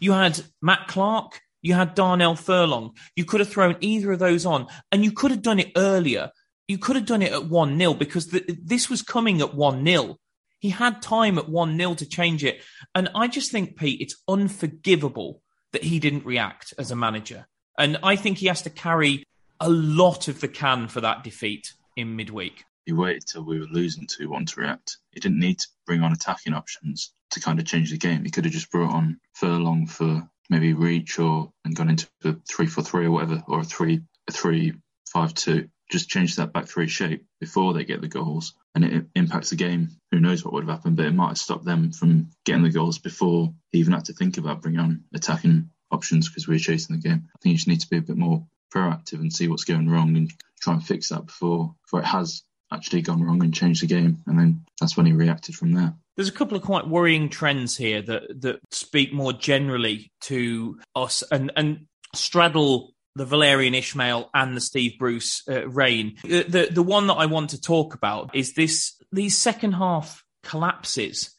you 0.00 0.12
had 0.12 0.40
Matt 0.60 0.88
Clarke, 0.88 1.40
you 1.66 1.74
had 1.74 1.96
Darnell 1.96 2.36
Furlong. 2.36 2.92
You 3.16 3.24
could 3.24 3.40
have 3.40 3.48
thrown 3.48 3.76
either 3.80 4.12
of 4.12 4.20
those 4.20 4.46
on, 4.46 4.68
and 4.92 5.02
you 5.02 5.10
could 5.10 5.32
have 5.32 5.42
done 5.42 5.58
it 5.58 5.72
earlier. 5.76 6.30
You 6.68 6.78
could 6.78 6.94
have 6.94 7.06
done 7.06 7.22
it 7.22 7.32
at 7.32 7.46
1 7.46 7.76
0 7.76 7.94
because 7.94 8.28
the, 8.28 8.44
this 8.62 8.88
was 8.88 9.02
coming 9.02 9.40
at 9.40 9.52
1 9.52 9.84
0. 9.84 10.16
He 10.60 10.70
had 10.70 11.02
time 11.02 11.38
at 11.38 11.48
1 11.48 11.76
0 11.76 11.94
to 11.94 12.08
change 12.08 12.44
it. 12.44 12.62
And 12.94 13.08
I 13.16 13.26
just 13.26 13.50
think, 13.50 13.76
Pete, 13.76 14.00
it's 14.00 14.14
unforgivable 14.28 15.42
that 15.72 15.82
he 15.82 15.98
didn't 15.98 16.24
react 16.24 16.72
as 16.78 16.92
a 16.92 16.96
manager. 16.96 17.48
And 17.76 17.98
I 18.00 18.14
think 18.14 18.38
he 18.38 18.46
has 18.46 18.62
to 18.62 18.70
carry 18.70 19.24
a 19.58 19.68
lot 19.68 20.28
of 20.28 20.40
the 20.40 20.48
can 20.48 20.86
for 20.86 21.00
that 21.00 21.24
defeat 21.24 21.72
in 21.96 22.14
midweek. 22.14 22.64
He 22.84 22.92
waited 22.92 23.26
till 23.26 23.42
we 23.42 23.58
were 23.58 23.66
losing 23.66 24.06
2 24.06 24.30
1 24.30 24.46
to 24.46 24.60
react. 24.60 24.98
He 25.10 25.18
didn't 25.18 25.40
need 25.40 25.58
to 25.58 25.66
bring 25.84 26.02
on 26.02 26.12
attacking 26.12 26.54
options 26.54 27.12
to 27.30 27.40
kind 27.40 27.58
of 27.58 27.66
change 27.66 27.90
the 27.90 27.98
game. 27.98 28.24
He 28.24 28.30
could 28.30 28.44
have 28.44 28.54
just 28.54 28.70
brought 28.70 28.94
on 28.94 29.18
Furlong 29.34 29.88
for 29.88 30.28
maybe 30.50 30.72
reach 30.72 31.18
or 31.18 31.50
and 31.64 31.74
gone 31.74 31.90
into 31.90 32.08
a 32.24 32.34
three 32.48 32.66
four 32.66 32.84
three 32.84 33.06
or 33.06 33.10
whatever, 33.10 33.42
or 33.46 33.60
a 33.60 33.64
three 33.64 34.02
a 34.28 34.32
three 34.32 34.74
five 35.12 35.34
two. 35.34 35.68
Just 35.90 36.08
change 36.08 36.36
that 36.36 36.52
back 36.52 36.66
three 36.66 36.88
shape 36.88 37.24
before 37.38 37.72
they 37.72 37.84
get 37.84 38.00
the 38.00 38.08
goals, 38.08 38.54
and 38.74 38.84
it 38.84 39.06
impacts 39.14 39.50
the 39.50 39.56
game. 39.56 39.90
Who 40.10 40.20
knows 40.20 40.44
what 40.44 40.52
would 40.54 40.64
have 40.64 40.78
happened, 40.78 40.96
but 40.96 41.06
it 41.06 41.14
might 41.14 41.28
have 41.28 41.38
stopped 41.38 41.64
them 41.64 41.92
from 41.92 42.30
getting 42.44 42.62
the 42.62 42.70
goals 42.70 42.98
before 42.98 43.54
he 43.70 43.78
even 43.78 43.92
had 43.92 44.06
to 44.06 44.12
think 44.12 44.36
about 44.38 44.62
bringing 44.62 44.80
on 44.80 45.04
attacking 45.14 45.70
options 45.90 46.28
because 46.28 46.48
we 46.48 46.56
are 46.56 46.60
chasing 46.60 46.96
the 46.96 47.02
game. 47.02 47.28
I 47.34 47.38
think 47.38 47.52
you 47.52 47.56
just 47.56 47.68
need 47.68 47.80
to 47.80 47.88
be 47.88 47.98
a 47.98 48.02
bit 48.02 48.16
more 48.16 48.44
proactive 48.74 49.20
and 49.20 49.32
see 49.32 49.46
what's 49.48 49.64
going 49.64 49.88
wrong 49.88 50.16
and 50.16 50.32
try 50.60 50.74
and 50.74 50.84
fix 50.84 51.10
that 51.10 51.26
before 51.26 51.74
before 51.84 52.00
it 52.00 52.06
has 52.06 52.42
actually 52.72 53.02
gone 53.02 53.22
wrong 53.22 53.42
and 53.42 53.54
changed 53.54 53.82
the 53.82 53.86
game. 53.86 54.22
And 54.26 54.38
then 54.38 54.64
that's 54.80 54.96
when 54.96 55.06
he 55.06 55.12
reacted 55.12 55.54
from 55.54 55.72
there. 55.72 55.94
There's 56.16 56.28
a 56.28 56.32
couple 56.32 56.56
of 56.56 56.62
quite 56.62 56.88
worrying 56.88 57.28
trends 57.28 57.76
here 57.76 58.02
that 58.02 58.40
that 58.42 58.60
speak 58.70 59.12
more 59.12 59.32
generally 59.32 60.10
to 60.22 60.78
us 60.94 61.22
and 61.30 61.52
and 61.56 61.86
straddle 62.14 62.94
the 63.14 63.26
Valérien 63.26 63.76
Ismaël 63.76 64.28
and 64.34 64.56
the 64.56 64.60
Steve 64.60 64.98
Bruce 64.98 65.42
uh, 65.48 65.68
reign. 65.68 66.16
The, 66.22 66.42
the 66.42 66.68
the 66.70 66.82
one 66.82 67.06
that 67.06 67.14
I 67.14 67.26
want 67.26 67.50
to 67.50 67.60
talk 67.60 67.94
about 67.94 68.34
is 68.34 68.54
this 68.54 69.00
these 69.12 69.36
second 69.36 69.72
half 69.72 70.24
collapses 70.42 71.30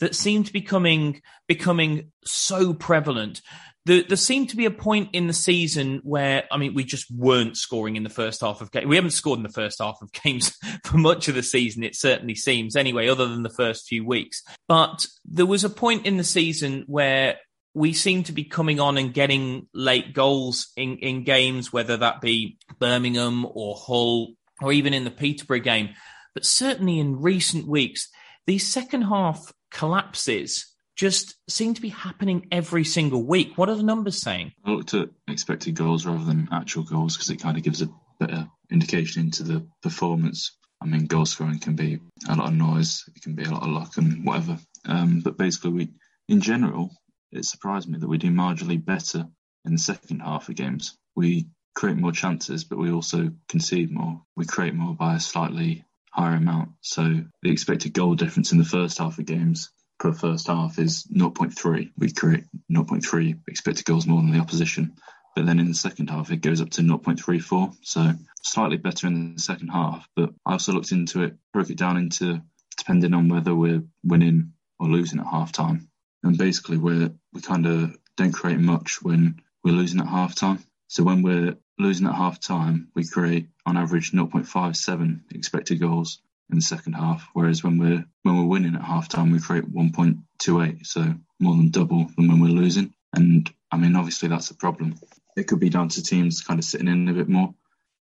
that 0.00 0.14
seem 0.14 0.44
to 0.44 0.52
be 0.52 0.60
coming 0.60 1.22
becoming 1.46 2.12
so 2.24 2.74
prevalent 2.74 3.40
there, 3.86 4.02
there 4.02 4.16
seemed 4.16 4.50
to 4.50 4.56
be 4.56 4.64
a 4.64 4.70
point 4.70 5.10
in 5.12 5.28
the 5.28 5.32
season 5.32 6.00
where, 6.02 6.44
I 6.50 6.56
mean, 6.56 6.74
we 6.74 6.82
just 6.82 7.08
weren't 7.08 7.56
scoring 7.56 7.94
in 7.94 8.02
the 8.02 8.10
first 8.10 8.40
half 8.40 8.60
of 8.60 8.72
games. 8.72 8.86
We 8.86 8.96
haven't 8.96 9.12
scored 9.12 9.38
in 9.38 9.44
the 9.44 9.48
first 9.48 9.78
half 9.80 9.98
of 10.02 10.10
games 10.24 10.56
for 10.84 10.98
much 10.98 11.28
of 11.28 11.36
the 11.36 11.42
season, 11.42 11.84
it 11.84 11.94
certainly 11.94 12.34
seems, 12.34 12.74
anyway, 12.74 13.08
other 13.08 13.28
than 13.28 13.44
the 13.44 13.48
first 13.48 13.86
few 13.86 14.04
weeks. 14.04 14.42
But 14.66 15.06
there 15.24 15.46
was 15.46 15.62
a 15.62 15.70
point 15.70 16.04
in 16.04 16.16
the 16.16 16.24
season 16.24 16.82
where 16.88 17.36
we 17.74 17.92
seem 17.92 18.24
to 18.24 18.32
be 18.32 18.42
coming 18.42 18.80
on 18.80 18.98
and 18.98 19.14
getting 19.14 19.68
late 19.72 20.12
goals 20.12 20.72
in, 20.76 20.98
in 20.98 21.22
games, 21.22 21.72
whether 21.72 21.96
that 21.96 22.20
be 22.20 22.58
Birmingham 22.80 23.46
or 23.48 23.76
Hull 23.76 24.32
or 24.60 24.72
even 24.72 24.94
in 24.94 25.04
the 25.04 25.10
Peterborough 25.12 25.60
game. 25.60 25.90
But 26.34 26.44
certainly 26.44 26.98
in 26.98 27.20
recent 27.20 27.68
weeks, 27.68 28.08
these 28.46 28.66
second 28.66 29.02
half 29.02 29.52
collapses 29.70 30.74
just 30.96 31.36
seem 31.48 31.74
to 31.74 31.82
be 31.82 31.90
happening 31.90 32.48
every 32.50 32.82
single 32.84 33.22
week. 33.22 33.56
What 33.56 33.68
are 33.68 33.74
the 33.76 33.82
numbers 33.82 34.20
saying? 34.20 34.52
I 34.64 34.70
looked 34.70 34.94
at 34.94 35.10
expected 35.28 35.74
goals 35.74 36.06
rather 36.06 36.24
than 36.24 36.48
actual 36.50 36.82
goals 36.82 37.16
because 37.16 37.30
it 37.30 37.36
kind 37.36 37.56
of 37.56 37.62
gives 37.62 37.82
a 37.82 37.88
better 38.18 38.48
indication 38.70 39.22
into 39.22 39.42
the 39.42 39.66
performance. 39.82 40.56
I 40.82 40.86
mean, 40.86 41.06
goal 41.06 41.26
scoring 41.26 41.58
can 41.58 41.76
be 41.76 42.00
a 42.28 42.34
lot 42.34 42.48
of 42.48 42.54
noise, 42.54 43.04
it 43.14 43.22
can 43.22 43.34
be 43.34 43.44
a 43.44 43.50
lot 43.50 43.62
of 43.62 43.68
luck 43.68 43.96
and 43.98 44.24
whatever. 44.24 44.58
Um, 44.86 45.20
but 45.20 45.36
basically, 45.36 45.70
we, 45.70 45.88
in 46.28 46.40
general, 46.40 46.90
it 47.30 47.44
surprised 47.44 47.88
me 47.88 47.98
that 47.98 48.08
we 48.08 48.18
do 48.18 48.30
marginally 48.30 48.82
better 48.82 49.26
in 49.64 49.72
the 49.72 49.78
second 49.78 50.20
half 50.20 50.48
of 50.48 50.54
games. 50.54 50.96
We 51.14 51.48
create 51.74 51.96
more 51.96 52.12
chances, 52.12 52.64
but 52.64 52.78
we 52.78 52.90
also 52.90 53.30
concede 53.48 53.90
more. 53.90 54.22
We 54.36 54.46
create 54.46 54.74
more 54.74 54.94
by 54.94 55.16
a 55.16 55.20
slightly 55.20 55.84
higher 56.10 56.36
amount. 56.36 56.70
So 56.80 57.24
the 57.42 57.50
expected 57.50 57.92
goal 57.92 58.14
difference 58.14 58.52
in 58.52 58.58
the 58.58 58.64
first 58.64 58.98
half 58.98 59.18
of 59.18 59.26
games 59.26 59.70
per 59.98 60.12
first 60.12 60.46
half 60.46 60.78
is 60.78 61.04
0.3. 61.04 61.90
We 61.96 62.12
create 62.12 62.44
0.3 62.70 63.40
expected 63.48 63.84
goals 63.84 64.06
more 64.06 64.20
than 64.20 64.32
the 64.32 64.40
opposition. 64.40 64.96
But 65.34 65.46
then 65.46 65.60
in 65.60 65.68
the 65.68 65.74
second 65.74 66.10
half, 66.10 66.30
it 66.30 66.38
goes 66.38 66.60
up 66.60 66.70
to 66.70 66.82
0.34. 66.82 67.76
So 67.82 68.12
slightly 68.42 68.78
better 68.78 69.06
in 69.06 69.34
the 69.34 69.40
second 69.40 69.68
half. 69.68 70.08
But 70.16 70.30
I 70.44 70.52
also 70.52 70.72
looked 70.72 70.92
into 70.92 71.22
it, 71.22 71.36
broke 71.52 71.70
it 71.70 71.78
down 71.78 71.96
into 71.96 72.42
depending 72.76 73.14
on 73.14 73.28
whether 73.28 73.54
we're 73.54 73.82
winning 74.04 74.52
or 74.78 74.88
losing 74.88 75.20
at 75.20 75.26
half 75.26 75.52
time. 75.52 75.88
And 76.22 76.38
basically, 76.38 76.78
we're, 76.78 77.12
we 77.32 77.40
kind 77.40 77.66
of 77.66 77.96
don't 78.16 78.32
create 78.32 78.58
much 78.58 79.02
when 79.02 79.42
we're 79.62 79.74
losing 79.74 80.00
at 80.00 80.06
half 80.06 80.34
time. 80.34 80.64
So 80.88 81.02
when 81.04 81.22
we're 81.22 81.56
losing 81.78 82.06
at 82.06 82.14
half 82.14 82.40
time, 82.40 82.88
we 82.94 83.06
create 83.06 83.48
on 83.64 83.76
average 83.76 84.12
0.57 84.12 85.20
expected 85.34 85.80
goals 85.80 86.20
in 86.50 86.56
the 86.56 86.62
second 86.62 86.94
half. 86.94 87.28
Whereas 87.32 87.62
when 87.62 87.78
we're 87.78 88.04
when 88.22 88.36
we're 88.36 88.44
winning 88.44 88.74
at 88.74 88.82
halftime, 88.82 89.32
we 89.32 89.40
create 89.40 89.72
1.28, 89.72 90.86
so 90.86 91.14
more 91.40 91.56
than 91.56 91.70
double 91.70 92.06
than 92.16 92.28
when 92.28 92.40
we're 92.40 92.48
losing. 92.48 92.94
And 93.12 93.52
I 93.70 93.76
mean, 93.76 93.96
obviously 93.96 94.28
that's 94.28 94.50
a 94.50 94.56
problem. 94.56 94.98
It 95.36 95.48
could 95.48 95.60
be 95.60 95.70
down 95.70 95.88
to 95.90 96.02
teams 96.02 96.42
kind 96.42 96.58
of 96.58 96.64
sitting 96.64 96.88
in 96.88 97.08
a 97.08 97.12
bit 97.12 97.28
more, 97.28 97.54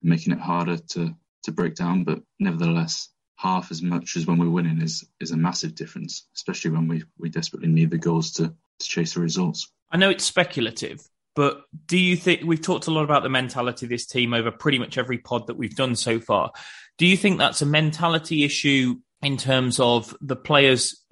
making 0.01 0.34
it 0.34 0.39
harder 0.39 0.77
to 0.77 1.15
to 1.43 1.51
break 1.51 1.75
down. 1.75 2.03
But 2.03 2.22
nevertheless, 2.39 3.10
half 3.36 3.72
as 3.72 3.81
much 3.81 4.15
as 4.15 4.25
when 4.25 4.38
we're 4.38 4.50
winning 4.50 4.81
is 4.81 5.05
is 5.19 5.31
a 5.31 5.38
massive 5.38 5.75
difference, 5.75 6.27
especially 6.36 6.72
when 6.72 6.88
we 6.88 7.03
we 7.17 7.29
desperately 7.29 7.69
need 7.69 7.91
the 7.91 7.98
goals 7.98 8.31
to 8.34 8.53
to 8.79 8.88
chase 8.88 9.13
the 9.13 9.22
results. 9.22 9.72
I 9.91 9.98
know 9.98 10.10
it's 10.10 10.24
speculative, 10.24 11.01
but 11.36 11.63
do 11.86 11.98
you 11.98 12.15
think 12.15 12.43
we've 12.43 12.62
talked 12.62 12.88
a 12.88 12.91
lot 12.91 13.03
about 13.03 13.24
the 13.24 13.29
mentality 13.29 13.86
of 13.86 13.89
this 13.89 14.05
team 14.05 14.34
over 14.34 14.51
pretty 14.51 14.77
much 14.77 14.98
every 14.98 15.17
pod 15.17 15.48
that 15.48 15.58
we've 15.58 15.75
done 15.75 15.96
so 15.96 16.19
far? 16.19 16.51
Do 16.99 17.07
you 17.07 17.17
think 17.17 17.39
that's 17.39 17.61
a 17.61 17.65
mentality 17.65 18.43
issue 18.43 18.97
in 19.21 19.37
terms 19.37 19.79
of 19.79 20.15
the 20.21 20.35
players 20.35 21.03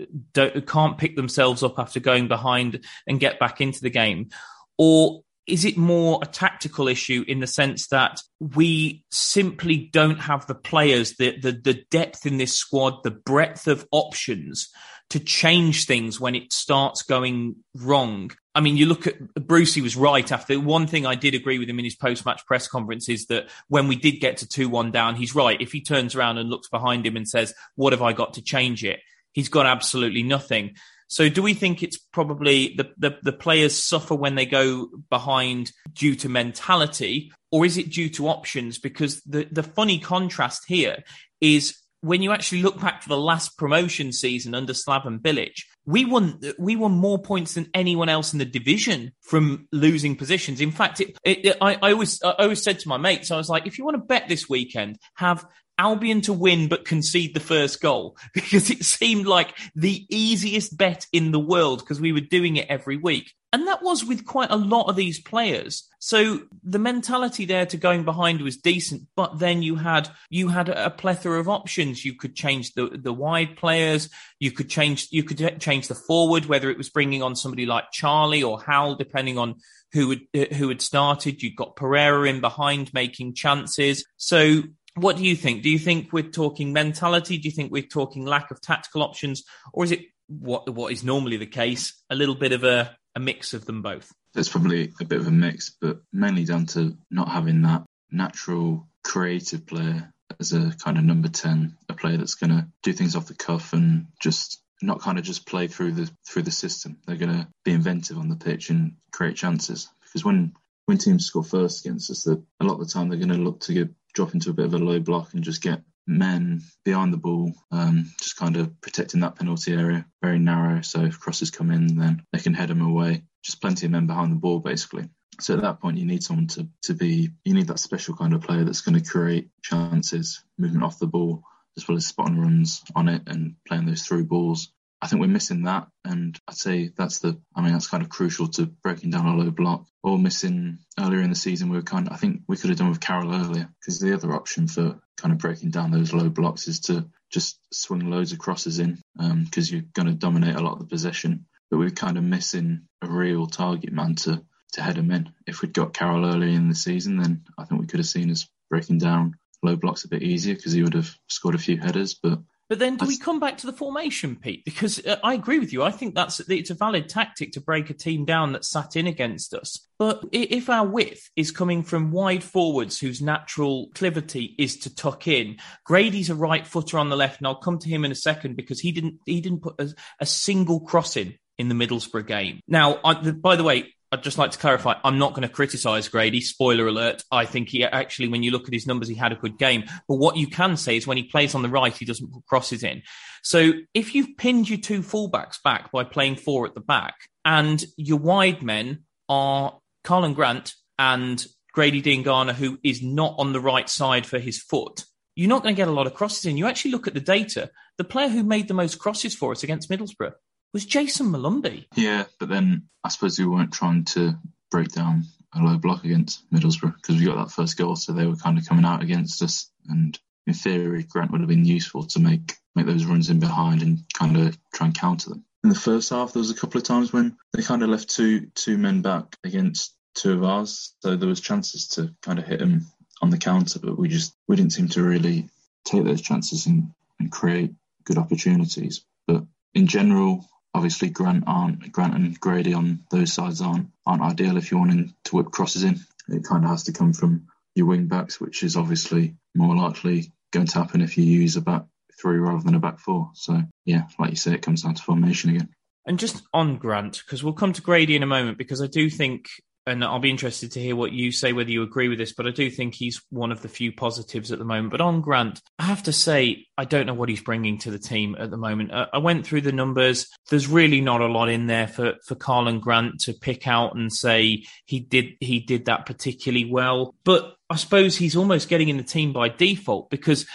can't 0.68 0.98
pick 0.98 1.16
themselves 1.16 1.64
up 1.64 1.80
after 1.80 2.00
going 2.00 2.28
behind 2.28 2.86
and 3.08 3.20
get 3.20 3.40
back 3.40 3.62
into 3.62 3.82
the 3.82 3.90
game? 3.90 4.30
Or 4.78 5.22
is 5.48 5.64
it 5.64 5.78
more 5.78 6.20
a 6.22 6.26
tactical 6.26 6.90
issue 6.90 7.24
in 7.26 7.40
the 7.40 7.48
sense 7.48 7.88
that 7.88 8.20
we 8.40 9.06
simply 9.12 9.90
don't 9.94 10.20
have 10.20 10.46
the 10.46 10.56
players, 10.56 11.16
the, 11.16 11.38
the, 11.40 11.54
the 11.54 11.86
depth 11.90 12.26
in 12.26 12.38
this 12.38 12.54
squad, 12.54 13.04
the 13.04 13.12
breadth 13.12 13.68
of 13.68 13.88
options 13.92 14.70
to 15.10 15.22
change 15.22 15.86
things 15.86 16.20
when 16.20 16.36
it 16.36 16.52
starts 16.52 17.02
going 17.02 17.56
wrong? 17.76 18.32
I 18.58 18.60
mean, 18.60 18.76
you 18.76 18.88
look 18.88 19.06
at 19.06 19.36
Brucey 19.36 19.82
was 19.82 19.96
right 19.96 20.32
after 20.32 20.60
one 20.60 20.88
thing 20.88 21.06
I 21.06 21.14
did 21.14 21.36
agree 21.36 21.60
with 21.60 21.70
him 21.70 21.78
in 21.78 21.86
his 21.86 21.96
post 21.96 22.26
match 22.26 22.44
press 22.48 22.68
conference 22.68 23.08
is 23.08 23.28
that 23.28 23.50
when 23.68 23.88
we 23.88 23.96
did 23.96 24.20
get 24.20 24.38
to 24.38 24.48
2 24.48 24.68
1 24.68 24.90
down, 24.90 25.14
he's 25.14 25.36
right. 25.36 25.62
If 25.62 25.72
he 25.72 25.80
turns 25.80 26.16
around 26.16 26.40
and 26.40 26.50
looks 26.50 26.68
behind 26.68 27.06
him 27.06 27.16
and 27.16 27.30
says, 27.30 27.54
What 27.76 27.94
have 27.94 28.02
I 28.02 28.14
got 28.14 28.34
to 28.34 28.42
change 28.42 28.84
it? 28.84 29.00
He's 29.32 29.48
got 29.48 29.68
absolutely 29.68 30.24
nothing. 30.24 30.74
So 31.08 31.30
do 31.30 31.44
we 31.44 31.54
think 31.54 31.84
it's 31.84 31.98
probably 31.98 32.74
the, 32.76 32.90
the, 32.98 33.20
the, 33.22 33.32
players 33.32 33.78
suffer 33.78 34.16
when 34.16 34.34
they 34.34 34.48
go 34.48 34.90
behind 35.12 35.72
due 35.94 36.16
to 36.16 36.28
mentality, 36.28 37.32
or 37.52 37.64
is 37.64 37.78
it 37.78 37.92
due 37.92 38.10
to 38.10 38.28
options? 38.28 38.80
Because 38.80 39.22
the, 39.22 39.48
the 39.52 39.62
funny 39.62 40.00
contrast 40.00 40.64
here 40.68 41.04
is 41.40 41.78
when 42.08 42.22
you 42.22 42.32
actually 42.32 42.62
look 42.62 42.80
back 42.80 43.02
to 43.02 43.10
the 43.10 43.18
last 43.18 43.58
promotion 43.58 44.12
season 44.12 44.56
under 44.56 44.74
Slaven 44.74 45.20
Bilic, 45.20 45.62
we 45.86 46.06
won 46.06 46.40
we 46.58 46.76
won 46.76 46.92
more 46.92 47.22
points 47.22 47.54
than 47.54 47.70
anyone 47.74 48.10
else 48.10 48.34
in 48.34 48.40
the 48.40 48.46
division 48.46 49.12
from 49.22 49.68
losing 49.72 50.16
positions. 50.16 50.62
In 50.62 50.72
fact, 50.72 51.02
it, 51.02 51.18
it, 51.24 51.58
I, 51.62 51.76
I, 51.82 51.92
always 51.92 52.22
I 52.24 52.32
always 52.40 52.64
said 52.64 52.80
to 52.80 52.90
my 52.90 52.98
mates, 52.98 53.32
I 53.32 53.38
was 53.38 53.50
like, 53.50 53.68
if 53.68 53.78
you 53.78 53.86
want 53.86 53.96
to 53.96 54.04
bet 54.04 54.28
this 54.28 54.50
weekend, 54.50 54.98
have 55.16 55.46
Albion 55.78 56.22
to 56.22 56.34
win 56.34 56.68
but 56.68 56.86
concede 56.86 57.34
the 57.34 57.40
first 57.40 57.82
goal 57.82 58.18
because 58.34 58.70
it 58.70 58.84
seemed 58.84 59.28
like 59.28 59.58
the 59.76 60.06
easiest 60.10 60.78
bet 60.78 61.06
in 61.12 61.32
the 61.32 61.40
world 61.40 61.80
because 61.80 62.02
we 62.02 62.12
were 62.12 62.22
doing 62.22 62.58
it 62.58 62.68
every 62.70 62.98
week. 62.98 63.34
And 63.54 63.66
that 63.68 63.82
was 63.82 64.04
with 64.04 64.26
quite 64.26 64.52
a 64.52 64.58
lot 64.58 64.90
of 64.90 64.98
these 64.98 65.22
players. 65.22 65.88
So 66.00 66.42
the 66.64 66.80
mentality 66.80 67.46
there 67.46 67.66
to 67.68 67.78
going 67.78 68.04
behind 68.04 68.42
was 68.42 68.58
decent, 68.58 69.04
but 69.16 69.40
then 69.40 69.64
you 69.64 69.78
had 69.78 70.10
you 70.30 70.50
had 70.50 70.68
a 70.68 70.90
plethora 70.90 71.40
of 71.40 71.48
options. 71.48 72.04
You 72.04 72.14
could 72.14 72.36
change 72.36 72.74
the 72.74 72.90
the 72.90 73.14
wide 73.14 73.56
players. 73.56 74.10
You 74.40 74.52
could 74.52 74.70
change 74.70 75.08
you 75.12 75.24
could 75.24 75.62
change 75.62 75.88
the 75.88 75.96
forward, 75.96 76.46
whether 76.46 76.70
it 76.70 76.78
was 76.78 76.90
bringing 76.90 77.24
on 77.24 77.38
somebody 77.38 77.66
like 77.66 77.92
Charlie 77.94 78.44
or 78.44 78.62
Hal, 78.62 78.96
depending 78.96 79.38
on 79.38 79.56
who 79.94 80.10
had 80.10 80.54
who 80.54 80.68
had 80.68 80.82
started. 80.82 81.42
You 81.42 81.56
got 81.56 81.78
Pereira 81.78 82.28
in 82.28 82.42
behind 82.42 82.94
making 82.94 83.34
chances. 83.34 84.06
So 84.18 84.64
what 84.98 85.18
do 85.18 85.24
you 85.24 85.36
think? 85.36 85.64
Do 85.64 85.70
you 85.70 85.80
think 85.80 86.12
we're 86.12 86.24
talking 86.24 86.74
mentality? 86.74 87.38
Do 87.38 87.48
you 87.48 87.54
think 87.54 87.72
we're 87.72 87.84
talking 87.84 88.26
lack 88.26 88.52
of 88.52 88.62
tactical 88.62 89.04
options, 89.04 89.44
or 89.74 89.84
is 89.84 89.92
it 89.92 90.02
what 90.28 90.70
what 90.74 90.92
is 90.92 91.04
normally 91.04 91.38
the 91.38 91.46
case, 91.46 91.94
a 92.10 92.16
little 92.16 92.36
bit 92.36 92.52
of 92.52 92.64
a, 92.64 92.98
a 93.16 93.20
mix 93.20 93.54
of 93.54 93.66
them 93.66 93.82
both? 93.82 94.12
It's 94.36 94.50
probably 94.50 94.92
a 95.00 95.06
bit 95.06 95.20
of 95.20 95.28
a 95.28 95.32
mix, 95.32 95.70
but 95.70 96.00
mainly 96.12 96.46
down 96.46 96.66
to 96.68 96.98
not 97.10 97.30
having 97.30 97.62
that 97.64 97.84
natural 98.12 98.88
creative 99.04 99.66
player 99.66 100.12
as 100.40 100.54
a 100.54 100.74
kind 100.84 100.98
of 100.98 101.04
number 101.04 101.30
10, 101.30 101.78
a 101.90 101.94
player 101.94 102.18
that's 102.18 102.36
going 102.36 102.52
to 102.52 102.68
do 102.84 102.94
things 102.94 103.16
off 103.16 103.28
the 103.28 103.34
cuff 103.34 103.74
and 103.74 104.08
just 104.22 104.62
not 104.82 105.02
kind 105.02 105.18
of 105.18 105.24
just 105.24 105.48
play 105.48 105.68
through 105.68 105.92
the 105.94 106.10
through 106.28 106.44
the 106.44 106.52
system. 106.52 106.98
They're 107.06 107.16
going 107.16 107.36
to 107.36 107.48
be 107.64 107.72
inventive 107.72 108.18
on 108.18 108.30
the 108.30 108.36
pitch 108.36 108.70
and 108.70 108.96
create 109.12 109.36
chances. 109.36 109.90
Because 110.02 110.26
when 110.26 110.54
when 110.86 110.98
teams 110.98 111.26
score 111.26 111.44
first 111.44 111.86
against 111.86 112.10
us, 112.10 112.24
that 112.24 112.42
a 112.60 112.66
lot 112.66 112.80
of 112.80 112.88
the 112.88 112.94
time 112.94 113.10
they're 113.10 113.18
going 113.18 113.30
to 113.30 113.36
look 113.36 113.62
to 113.62 113.74
get 113.74 113.90
drop 114.18 114.34
into 114.34 114.50
a 114.50 114.54
bit 114.54 114.66
of 114.66 114.74
a 114.74 114.80
low 114.80 115.00
block 115.00 115.36
and 115.36 115.44
just 115.44 115.62
get 115.62 115.84
men 116.08 116.60
behind 116.84 117.14
the 117.14 117.18
ball, 117.18 117.54
um, 117.72 118.12
just 118.20 118.36
kind 118.36 118.58
of 118.58 118.82
protecting 118.82 119.20
that 119.20 119.36
penalty 119.36 119.74
area, 119.74 120.08
very 120.24 120.40
narrow. 120.40 120.82
So 120.82 121.04
if 121.04 121.20
crosses 121.20 121.52
come 121.52 121.70
in, 121.70 121.98
then 121.98 122.24
they 122.34 122.40
can 122.40 122.56
head 122.56 122.70
them 122.70 122.82
away. 122.82 123.24
Just 123.44 123.62
plenty 123.62 123.86
of 123.86 123.92
men 123.92 124.08
behind 124.08 124.32
the 124.32 124.38
ball, 124.38 124.60
basically. 124.60 125.08
So 125.40 125.54
at 125.54 125.62
that 125.62 125.80
point, 125.80 126.00
you 126.00 126.06
need 126.08 126.24
someone 126.24 126.48
to, 126.48 126.68
to 126.86 126.96
be, 126.96 127.30
you 127.46 127.54
need 127.54 127.68
that 127.68 127.78
special 127.78 128.16
kind 128.16 128.34
of 128.34 128.42
player 128.42 128.64
that's 128.64 128.82
going 128.82 129.00
to 129.00 129.08
create 129.08 129.50
chances, 129.62 130.44
movement 130.58 130.84
off 130.84 130.98
the 130.98 131.06
ball, 131.06 131.44
as 131.78 131.88
well 131.88 131.98
as 131.98 132.08
spotting 132.08 132.40
runs 132.40 132.82
on 132.96 133.08
it 133.10 133.22
and 133.28 133.56
playing 133.68 133.86
those 133.86 134.02
through 134.02 134.26
balls. 134.26 134.72
I 135.02 135.08
think 135.08 135.22
we're 135.22 135.28
missing 135.28 135.64
that, 135.64 135.88
and 136.04 136.40
I'd 136.48 136.56
say 136.56 136.90
that's 136.96 137.20
the. 137.20 137.40
I 137.56 137.62
mean, 137.62 137.74
that's 137.74 137.88
kind 137.88 138.02
of 138.02 138.10
crucial 138.10 138.48
to 138.50 138.66
breaking 138.66 139.12
down 139.12 139.28
a 139.28 139.36
low 139.36 139.52
block. 139.52 139.86
Or 140.04 140.18
missing 140.18 140.80
earlier 141.00 141.22
in 141.22 141.30
the 141.30 141.36
season, 141.36 141.70
we 141.70 141.78
were 141.78 141.84
kind 141.84 142.08
of. 142.08 142.14
I 142.14 142.18
think 142.18 142.42
we 142.48 142.58
could 142.58 142.70
have 142.70 142.80
done 142.80 142.90
with 142.90 143.00
Carroll 143.00 143.36
earlier 143.36 143.70
because 143.80 144.00
the 144.00 144.14
other 144.14 144.34
option 144.34 144.68
for 144.68 145.00
kind 145.18 145.32
of 145.34 145.38
breaking 145.38 145.70
down 145.70 145.92
those 145.92 146.14
low 146.14 146.30
blocks 146.30 146.68
is 146.68 146.80
to 146.82 147.08
just 147.30 147.60
swing 147.72 148.10
loads 148.10 148.32
of 148.32 148.40
crosses 148.40 148.80
in 148.80 149.00
because 149.16 149.72
um, 149.72 149.76
you're 149.76 149.86
going 149.94 150.08
to 150.08 150.14
dominate 150.14 150.56
a 150.56 150.62
lot 150.62 150.74
of 150.74 150.80
the 150.80 150.86
possession. 150.86 151.46
But 151.70 151.78
we're 151.78 151.90
kind 151.92 152.18
of 152.18 152.24
missing 152.24 152.88
a 153.02 153.08
real 153.08 153.46
target 153.46 153.92
man 153.92 154.16
to 154.16 154.44
to 154.74 154.82
head 154.82 154.96
them 154.96 155.12
in. 155.12 155.32
If 155.46 155.62
we'd 155.62 155.74
got 155.74 155.94
Carroll 155.94 156.26
earlier 156.26 156.50
in 156.50 156.70
the 156.70 156.76
season, 156.76 157.18
then 157.18 157.44
I 157.58 157.66
think 157.66 157.82
we 157.82 157.88
could 157.88 158.00
have 158.00 158.08
seen 158.08 158.32
us 158.32 158.48
breaking 158.70 158.98
down 158.98 159.38
low 159.64 159.76
blocks 159.76 160.06
a 160.06 160.10
bit 160.10 160.24
easier 160.24 160.56
because 160.56 160.74
he 160.74 160.84
would 160.84 160.94
have 160.94 161.14
scored 161.30 161.56
a 161.56 161.60
few 161.60 161.78
headers. 161.78 162.16
But 162.16 162.40
but 162.70 162.80
then, 162.80 162.98
do 162.98 163.06
we 163.06 163.18
come 163.18 163.40
back 163.40 163.58
to 163.60 163.68
the 163.68 163.74
formation, 163.74 164.36
Pete? 164.36 164.66
Because 164.66 165.06
uh, 165.06 165.18
I 165.24 165.34
agree 165.34 165.60
with 165.60 165.72
you. 165.72 165.84
I 165.84 165.92
think 165.92 166.16
that's 166.16 166.40
it's 166.42 166.70
a 166.70 166.76
valid 166.76 167.08
tactic 167.08 167.54
to 167.54 167.62
break 167.62 167.90
a 167.90 167.94
team 167.94 168.26
down 168.26 168.52
that 168.52 168.66
sat 168.66 168.96
in 168.96 169.08
against 169.08 169.54
us. 169.54 169.88
But 169.98 170.24
if 170.32 170.70
our 170.70 170.86
width 170.86 171.30
is 171.36 171.52
coming 171.52 171.84
from 171.84 172.12
wide 172.12 172.44
forwards 172.44 173.00
whose 173.00 173.22
natural 173.22 173.90
clivity 173.92 174.54
is 174.58 174.78
to 174.80 174.94
tuck 174.94 175.28
in, 175.28 175.58
Grady's 175.86 176.30
a 176.30 176.36
right 176.36 176.68
footer 176.68 176.98
on 176.98 177.10
the 177.10 177.16
left, 177.16 177.40
and 177.40 177.48
I'll 177.48 177.56
come 177.56 177.80
to 177.80 177.90
him 177.90 178.04
in 178.04 178.12
a 178.12 178.16
second 178.16 178.56
because 178.56 178.80
he 178.80 178.92
didn't 178.92 179.20
he 179.26 179.40
didn't 179.40 179.62
put 179.62 179.80
a, 179.80 179.94
a 180.20 180.26
single 180.26 180.82
cross 180.82 181.16
in 181.16 181.36
in 181.58 181.70
the 181.70 181.76
Middlesbrough 181.76 182.28
game. 182.28 182.60
Now, 182.68 183.00
I, 183.04 183.22
the, 183.22 183.34
by 183.34 183.56
the 183.56 183.64
way, 183.64 183.94
I'd 184.12 184.24
just 184.24 184.38
like 184.38 184.52
to 184.52 184.58
clarify, 184.58 184.96
I'm 185.04 185.18
not 185.18 185.34
going 185.34 185.48
to 185.48 185.54
criticise 185.54 186.08
Grady. 186.08 186.40
Spoiler 186.40 186.88
alert. 186.88 187.24
I 187.30 187.46
think 187.46 187.70
he 187.70 187.84
actually, 187.84 188.30
when 188.30 188.42
you 188.42 188.52
look 188.52 188.68
at 188.68 188.74
his 188.74 188.88
numbers, 188.88 189.10
he 189.10 189.16
had 189.16 189.34
a 189.34 189.36
good 189.36 189.58
game. 189.58 189.84
But 190.08 190.16
what 190.16 190.38
you 190.38 190.48
can 190.48 190.78
say 190.78 190.96
is 190.96 191.06
when 191.06 191.18
he 191.18 191.24
plays 191.24 191.54
on 191.54 191.62
the 191.62 191.70
right, 191.70 191.96
he 191.96 192.06
doesn't 192.06 192.32
put 192.32 192.46
crosses 192.46 192.84
in. 192.84 193.02
So 193.44 193.74
if 193.94 194.16
you've 194.16 194.38
pinned 194.38 194.70
your 194.70 194.80
two 194.80 195.02
fullbacks 195.02 195.62
back 195.62 195.92
by 195.92 196.06
playing 196.06 196.38
four 196.38 196.66
at 196.66 196.74
the 196.74 196.82
back 196.82 197.16
and 197.44 197.84
your 197.98 198.18
wide 198.18 198.64
men 198.64 199.04
are 199.28 199.78
Karlan 200.06 200.36
Grant 200.36 200.74
and 200.98 201.46
Grady 201.74 202.02
Diangana, 202.02 202.54
who 202.54 202.80
is 202.84 203.04
not 203.04 203.36
on 203.38 203.52
the 203.52 203.60
right 203.60 203.90
side 203.90 204.26
for 204.26 204.40
his 204.40 204.62
foot, 204.62 205.04
you're 205.36 205.50
not 205.50 205.64
going 205.64 205.76
to 205.76 205.80
get 205.80 205.90
a 205.90 205.92
lot 205.92 206.08
of 206.08 206.14
crosses 206.14 206.46
in. 206.46 206.58
You 206.58 206.66
actually 206.66 206.92
look 206.92 207.08
at 207.08 207.14
the 207.14 207.20
data. 207.20 207.70
The 207.98 208.04
player 208.04 208.30
who 208.30 208.44
made 208.44 208.68
the 208.68 208.74
most 208.74 209.00
crosses 209.00 209.36
for 209.36 209.52
us 209.52 209.64
against 209.64 209.90
Middlesbrough 209.90 210.34
was 210.78 210.86
Jayson 210.86 211.32
Molumby. 211.32 211.86
Yeah, 211.96 212.26
but 212.40 212.50
then 212.50 212.84
I 213.04 213.10
suppose 213.10 213.40
we 213.40 213.48
weren't 213.48 213.74
trying 213.74 214.06
to 214.06 214.38
break 214.70 214.90
down 214.90 215.24
a 215.56 215.60
low 215.60 215.80
block 215.80 216.04
against 216.04 216.48
Middlesbrough 216.52 216.98
because 216.98 217.16
we 217.18 217.26
got 217.26 217.38
that 217.38 217.52
first 217.52 217.78
goal, 217.78 217.96
so 217.96 218.14
they 218.14 218.28
were 218.28 218.36
kind 218.36 218.60
of 218.60 218.68
coming 218.68 218.86
out 218.86 219.02
against 219.02 219.42
us. 219.42 219.72
And 219.90 220.20
in 220.46 220.54
theory, 220.54 221.02
Grant 221.02 221.32
would 221.32 221.42
have 221.42 221.50
been 221.50 221.66
useful 221.66 222.04
to 222.04 222.20
make 222.20 222.54
make 222.76 222.86
those 222.86 223.06
runs 223.06 223.32
in 223.32 223.40
behind 223.40 223.82
and 223.82 224.04
kind 224.14 224.38
of 224.38 224.56
try 224.72 224.86
and 224.86 224.96
counter 224.96 225.32
them. 225.32 225.44
In 225.64 225.70
the 225.72 225.76
first 225.76 226.12
half, 226.12 226.32
there 226.32 226.42
was 226.42 226.52
a 226.52 226.56
couple 226.56 226.78
of 226.78 226.84
times 226.84 227.12
when 227.12 227.36
they 227.54 227.64
kind 227.64 227.82
of 227.82 227.90
left 227.90 228.12
two 228.12 228.46
two 228.54 228.78
men 228.78 229.02
back 229.02 229.36
against 229.44 229.96
two 230.14 230.34
of 230.34 230.44
ours, 230.44 230.94
so 231.00 231.16
there 231.16 231.28
was 231.28 231.42
chances 231.42 231.88
to 231.88 232.14
kind 232.22 232.38
of 232.38 232.46
hit 232.46 232.60
them 232.60 232.86
on 233.24 233.32
the 233.32 233.40
counter, 233.40 233.80
but 233.80 233.98
we 233.98 234.10
just 234.10 234.36
we 234.48 234.56
didn't 234.56 234.74
seem 234.74 234.90
to 234.90 235.02
really 235.02 235.50
take 235.86 236.04
those 236.04 236.22
chances 236.22 236.68
and, 236.68 236.92
and 237.20 237.32
create 237.32 237.74
good 238.04 238.20
opportunities. 238.20 239.04
But 239.26 239.44
in 239.74 239.88
general, 239.88 240.46
obviously 240.74 241.10
Grant 241.10 241.44
aren't 241.48 241.92
Grant 241.92 242.16
and 242.16 242.40
Grady 242.40 242.74
on 242.74 243.00
those 243.12 243.34
sides 243.34 243.62
aren't 243.62 243.90
aren't 244.06 244.22
ideal 244.22 244.58
if 244.58 244.72
you're 244.72 244.80
wanting 244.80 245.14
to 245.26 245.36
whip 245.36 245.52
crosses 245.52 245.84
in. 245.84 246.00
It 246.30 246.44
kind 246.44 246.64
of 246.64 246.70
has 246.70 246.84
to 246.84 246.94
come 246.94 247.14
from 247.14 247.48
your 247.76 247.88
wing 247.88 248.08
backs, 248.08 248.40
which 248.40 248.64
is 248.64 248.76
obviously 248.76 249.36
more 249.56 249.76
likely 249.76 250.32
going 250.52 250.68
to 250.68 250.78
happen 250.78 251.02
if 251.02 251.18
you 251.18 251.24
use 251.24 251.56
a 251.56 251.62
back 251.62 251.84
three 252.20 252.38
rather 252.38 252.64
than 252.64 252.76
a 252.76 252.80
back 252.80 253.00
four. 253.00 253.32
So 253.34 253.62
yeah, 253.86 254.04
like 254.20 254.32
you 254.32 254.36
say, 254.36 254.54
it 254.54 254.62
comes 254.62 254.84
down 254.84 254.96
to 254.96 255.04
formation 255.04 255.52
again. 255.52 255.70
And 256.06 256.20
just 256.20 256.42
on 256.54 256.78
Grant, 256.78 257.22
because 257.26 257.44
we'll 257.44 257.54
come 257.54 257.74
to 257.74 257.82
Grady 257.82 258.16
in 258.16 258.24
a 258.24 258.28
moment, 258.28 258.58
because 258.58 258.82
I 258.82 258.88
do 258.88 259.10
think 259.10 259.50
and 259.88 260.04
I'll 260.04 260.20
be 260.20 260.30
interested 260.30 260.74
to 260.74 260.82
hear 260.82 260.96
what 260.96 261.14
you 261.14 261.32
say, 261.32 261.54
whether 261.54 261.72
you 261.72 261.82
agree 261.82 262.10
with 262.10 262.20
this, 262.20 262.34
but 262.34 262.46
I 262.46 262.52
do 262.52 262.70
think 262.70 262.94
he's 262.94 263.22
one 263.30 263.52
of 263.52 263.62
the 263.62 263.70
few 263.70 263.92
positives 263.92 264.52
at 264.52 264.60
the 264.60 264.66
moment. 264.66 264.92
But 264.92 265.02
on 265.02 265.22
Grant, 265.22 265.62
I 265.80 265.84
have 265.84 266.04
to 266.04 266.14
say, 266.14 266.66
I 266.78 266.86
don't 266.86 267.06
know 267.06 267.14
what 267.14 267.30
he's 267.30 267.42
bringing 267.42 267.78
to 267.80 267.92
the 267.92 267.98
team 267.98 268.36
at 268.38 268.52
the 268.52 268.58
moment. 268.58 268.92
I 268.92 269.18
went 269.18 269.48
through 269.48 269.62
the 269.62 269.72
numbers. 269.72 270.28
There's 270.50 270.68
really 270.68 271.02
not 271.02 271.22
a 271.22 271.28
lot 271.28 271.50
in 271.50 271.68
there 271.68 271.88
for, 271.88 272.16
for 272.26 272.36
Karlan 272.36 272.82
Grant 272.82 273.22
to 273.22 273.34
pick 273.34 273.68
out 273.68 273.96
and 273.96 274.12
say 274.12 274.66
he 274.86 275.00
did, 275.00 275.36
he 275.40 275.62
did 275.62 275.86
that 275.86 276.06
particularly 276.06 276.70
well. 276.70 277.16
But 277.24 277.56
I 277.70 277.78
suppose 277.78 278.18
he's 278.18 278.36
almost 278.36 278.70
getting 278.70 278.90
in 278.90 278.98
the 278.98 279.04
team 279.04 279.32
by 279.32 279.50
default 279.50 280.10
because 280.10 280.46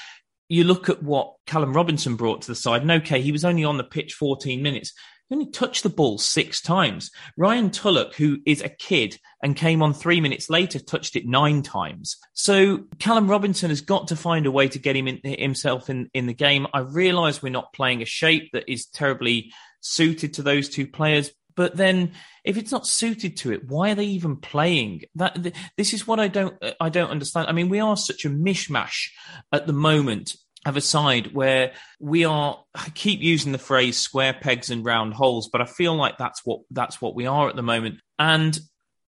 you 0.53 0.64
look 0.64 0.90
at 0.90 1.03
what 1.03 1.35
Callum 1.47 1.73
Robinson 1.73 2.16
brought 2.16 2.42
to 2.42 2.49
the 2.49 2.55
side, 2.55 2.83
and 2.83 2.90
okay, 2.90 3.23
he 3.23 3.33
was 3.33 3.42
only 3.42 3.64
on 3.64 3.79
the 3.79 3.85
pitch 3.85 4.12
14 4.12 4.62
minutes, 4.62 4.92
he 5.33 5.37
only 5.38 5.51
touched 5.51 5.83
the 5.83 5.88
ball 5.88 6.18
six 6.18 6.61
times. 6.61 7.11
Rayhaan 7.38 7.73
Tulloch, 7.73 8.14
who 8.14 8.38
is 8.45 8.61
a 8.61 8.68
kid 8.68 9.18
and 9.42 9.57
came 9.57 9.83
on 9.83 9.95
three 9.95 10.21
minutes 10.21 10.51
later, 10.51 10.79
touched 10.79 11.16
it 11.16 11.27
nine 11.27 11.62
times. 11.62 12.18
So 12.35 12.85
Callum 12.99 13.29
Robinson 13.29 13.71
has 13.71 13.81
got 13.81 14.09
to 14.09 14.16
find 14.16 14.45
a 14.45 14.51
way 14.51 14.68
to 14.68 14.79
get 14.79 14.95
him 14.95 15.09
in, 15.09 15.21
himself 15.25 15.88
in, 15.88 16.11
in 16.12 16.27
the 16.27 16.35
game. 16.35 16.66
I 16.75 16.81
realise 16.81 17.42
we're 17.42 17.49
not 17.49 17.73
playing 17.73 18.03
a 18.03 18.07
shape 18.07 18.51
that 18.53 18.71
is 18.71 18.87
terribly 18.87 19.53
suited 19.81 20.35
to 20.35 20.42
those 20.42 20.68
two 20.68 20.87
players, 20.87 21.33
But 21.55 21.77
then, 21.77 22.12
if 22.45 22.57
it's 22.57 22.73
not 22.73 22.87
suited 22.87 23.37
to 23.38 23.53
it, 23.53 23.68
why 23.68 23.92
are 23.92 23.95
they 23.95 24.07
even 24.07 24.37
playing? 24.37 25.03
That 25.14 25.55
this 25.77 25.92
is 25.92 26.07
what 26.07 26.18
I 26.18 26.29
don't 26.29 26.57
I 26.81 26.88
don't 26.88 27.11
understand. 27.11 27.49
I 27.49 27.53
mean, 27.53 27.68
we 27.68 27.81
are 27.81 27.97
such 27.97 28.25
a 28.25 28.31
mishmash 28.31 29.11
at 29.53 29.66
the 29.66 29.73
moment 29.73 30.37
of 30.64 30.77
a 30.77 30.81
side 30.81 31.35
where 31.35 31.72
we 31.98 32.25
are 32.25 32.62
I 32.75 32.88
keep 32.90 33.20
using 33.20 33.53
the 33.53 33.59
phrase 33.59 33.98
square 33.98 34.33
pegs 34.33 34.70
and 34.70 34.85
round 34.85 35.14
holes, 35.14 35.48
but 35.51 35.61
I 35.61 35.66
feel 35.66 35.94
like 35.94 36.18
that's 36.18 36.40
what 36.44 36.61
that's 36.70 37.01
what 37.01 37.14
we 37.14 37.27
are 37.27 37.48
at 37.48 37.57
the 37.57 37.62
moment. 37.62 38.01
And 38.18 38.59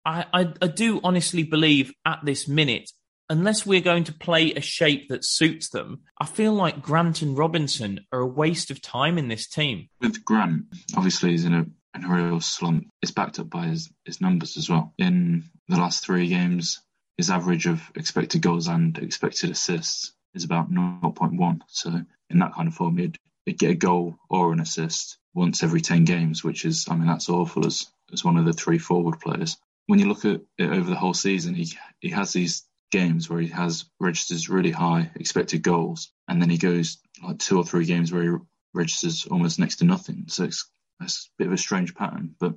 I, 0.05 0.25
I, 0.33 0.53
I 0.61 0.67
do 0.67 0.99
honestly 1.03 1.43
believe 1.43 1.93
at 2.05 2.19
this 2.23 2.47
minute, 2.47 2.89
unless 3.29 3.65
we're 3.65 3.81
going 3.81 4.03
to 4.05 4.13
play 4.13 4.53
a 4.53 4.61
shape 4.61 5.09
that 5.09 5.23
suits 5.23 5.69
them, 5.69 6.01
I 6.19 6.25
feel 6.25 6.53
like 6.53 6.81
Grant 6.81 7.21
and 7.21 7.37
Robinson 7.37 8.01
are 8.11 8.19
a 8.19 8.27
waste 8.27 8.71
of 8.71 8.81
time 8.81 9.17
in 9.17 9.27
this 9.27 9.47
team. 9.47 9.87
With 10.01 10.25
Grant, 10.25 10.65
obviously 10.97 11.31
he's 11.31 11.45
in 11.45 11.53
a 11.53 11.65
in 11.95 12.05
a 12.05 12.09
real 12.09 12.39
slump. 12.39 12.87
It's 13.01 13.11
backed 13.11 13.39
up 13.39 13.49
by 13.49 13.67
his, 13.67 13.91
his 14.03 14.19
numbers 14.19 14.57
as 14.57 14.69
well. 14.69 14.93
In 14.97 15.43
the 15.67 15.77
last 15.77 16.03
three 16.03 16.27
games, 16.27 16.81
his 17.17 17.29
average 17.29 17.67
of 17.67 17.81
expected 17.95 18.41
goals 18.41 18.67
and 18.67 18.97
expected 18.97 19.51
assists 19.51 20.12
is 20.33 20.43
about 20.43 20.71
0.1. 20.71 21.61
So 21.67 22.01
in 22.29 22.39
that 22.39 22.53
kind 22.53 22.67
of 22.67 22.73
form, 22.73 22.97
he'd, 22.97 23.17
he'd 23.45 23.59
get 23.59 23.71
a 23.71 23.75
goal 23.75 24.17
or 24.29 24.53
an 24.53 24.59
assist 24.59 25.17
once 25.33 25.63
every 25.63 25.81
10 25.81 26.05
games, 26.05 26.43
which 26.43 26.65
is, 26.65 26.85
I 26.89 26.95
mean, 26.95 27.07
that's 27.07 27.29
awful 27.29 27.65
as, 27.65 27.87
as 28.11 28.23
one 28.23 28.37
of 28.37 28.45
the 28.45 28.53
three 28.53 28.77
forward 28.77 29.19
players. 29.19 29.57
When 29.87 29.99
you 29.99 30.07
look 30.07 30.25
at 30.25 30.41
it 30.57 30.69
over 30.69 30.89
the 30.89 30.95
whole 30.95 31.13
season, 31.13 31.53
he, 31.53 31.73
he 31.99 32.09
has 32.09 32.31
these 32.31 32.63
games 32.91 33.29
where 33.29 33.41
he 33.41 33.47
has 33.47 33.85
registers 33.99 34.49
really 34.49 34.71
high 34.71 35.11
expected 35.15 35.63
goals, 35.63 36.11
and 36.27 36.41
then 36.41 36.49
he 36.49 36.57
goes 36.57 36.99
like 37.23 37.39
two 37.39 37.57
or 37.57 37.65
three 37.65 37.85
games 37.85 38.11
where 38.11 38.23
he 38.23 38.37
registers 38.73 39.25
almost 39.25 39.59
next 39.59 39.77
to 39.77 39.85
nothing. 39.85 40.25
So 40.27 40.45
it's, 40.45 40.69
it's 41.01 41.25
a 41.25 41.37
bit 41.37 41.47
of 41.47 41.53
a 41.53 41.57
strange 41.57 41.95
pattern, 41.95 42.35
but 42.39 42.53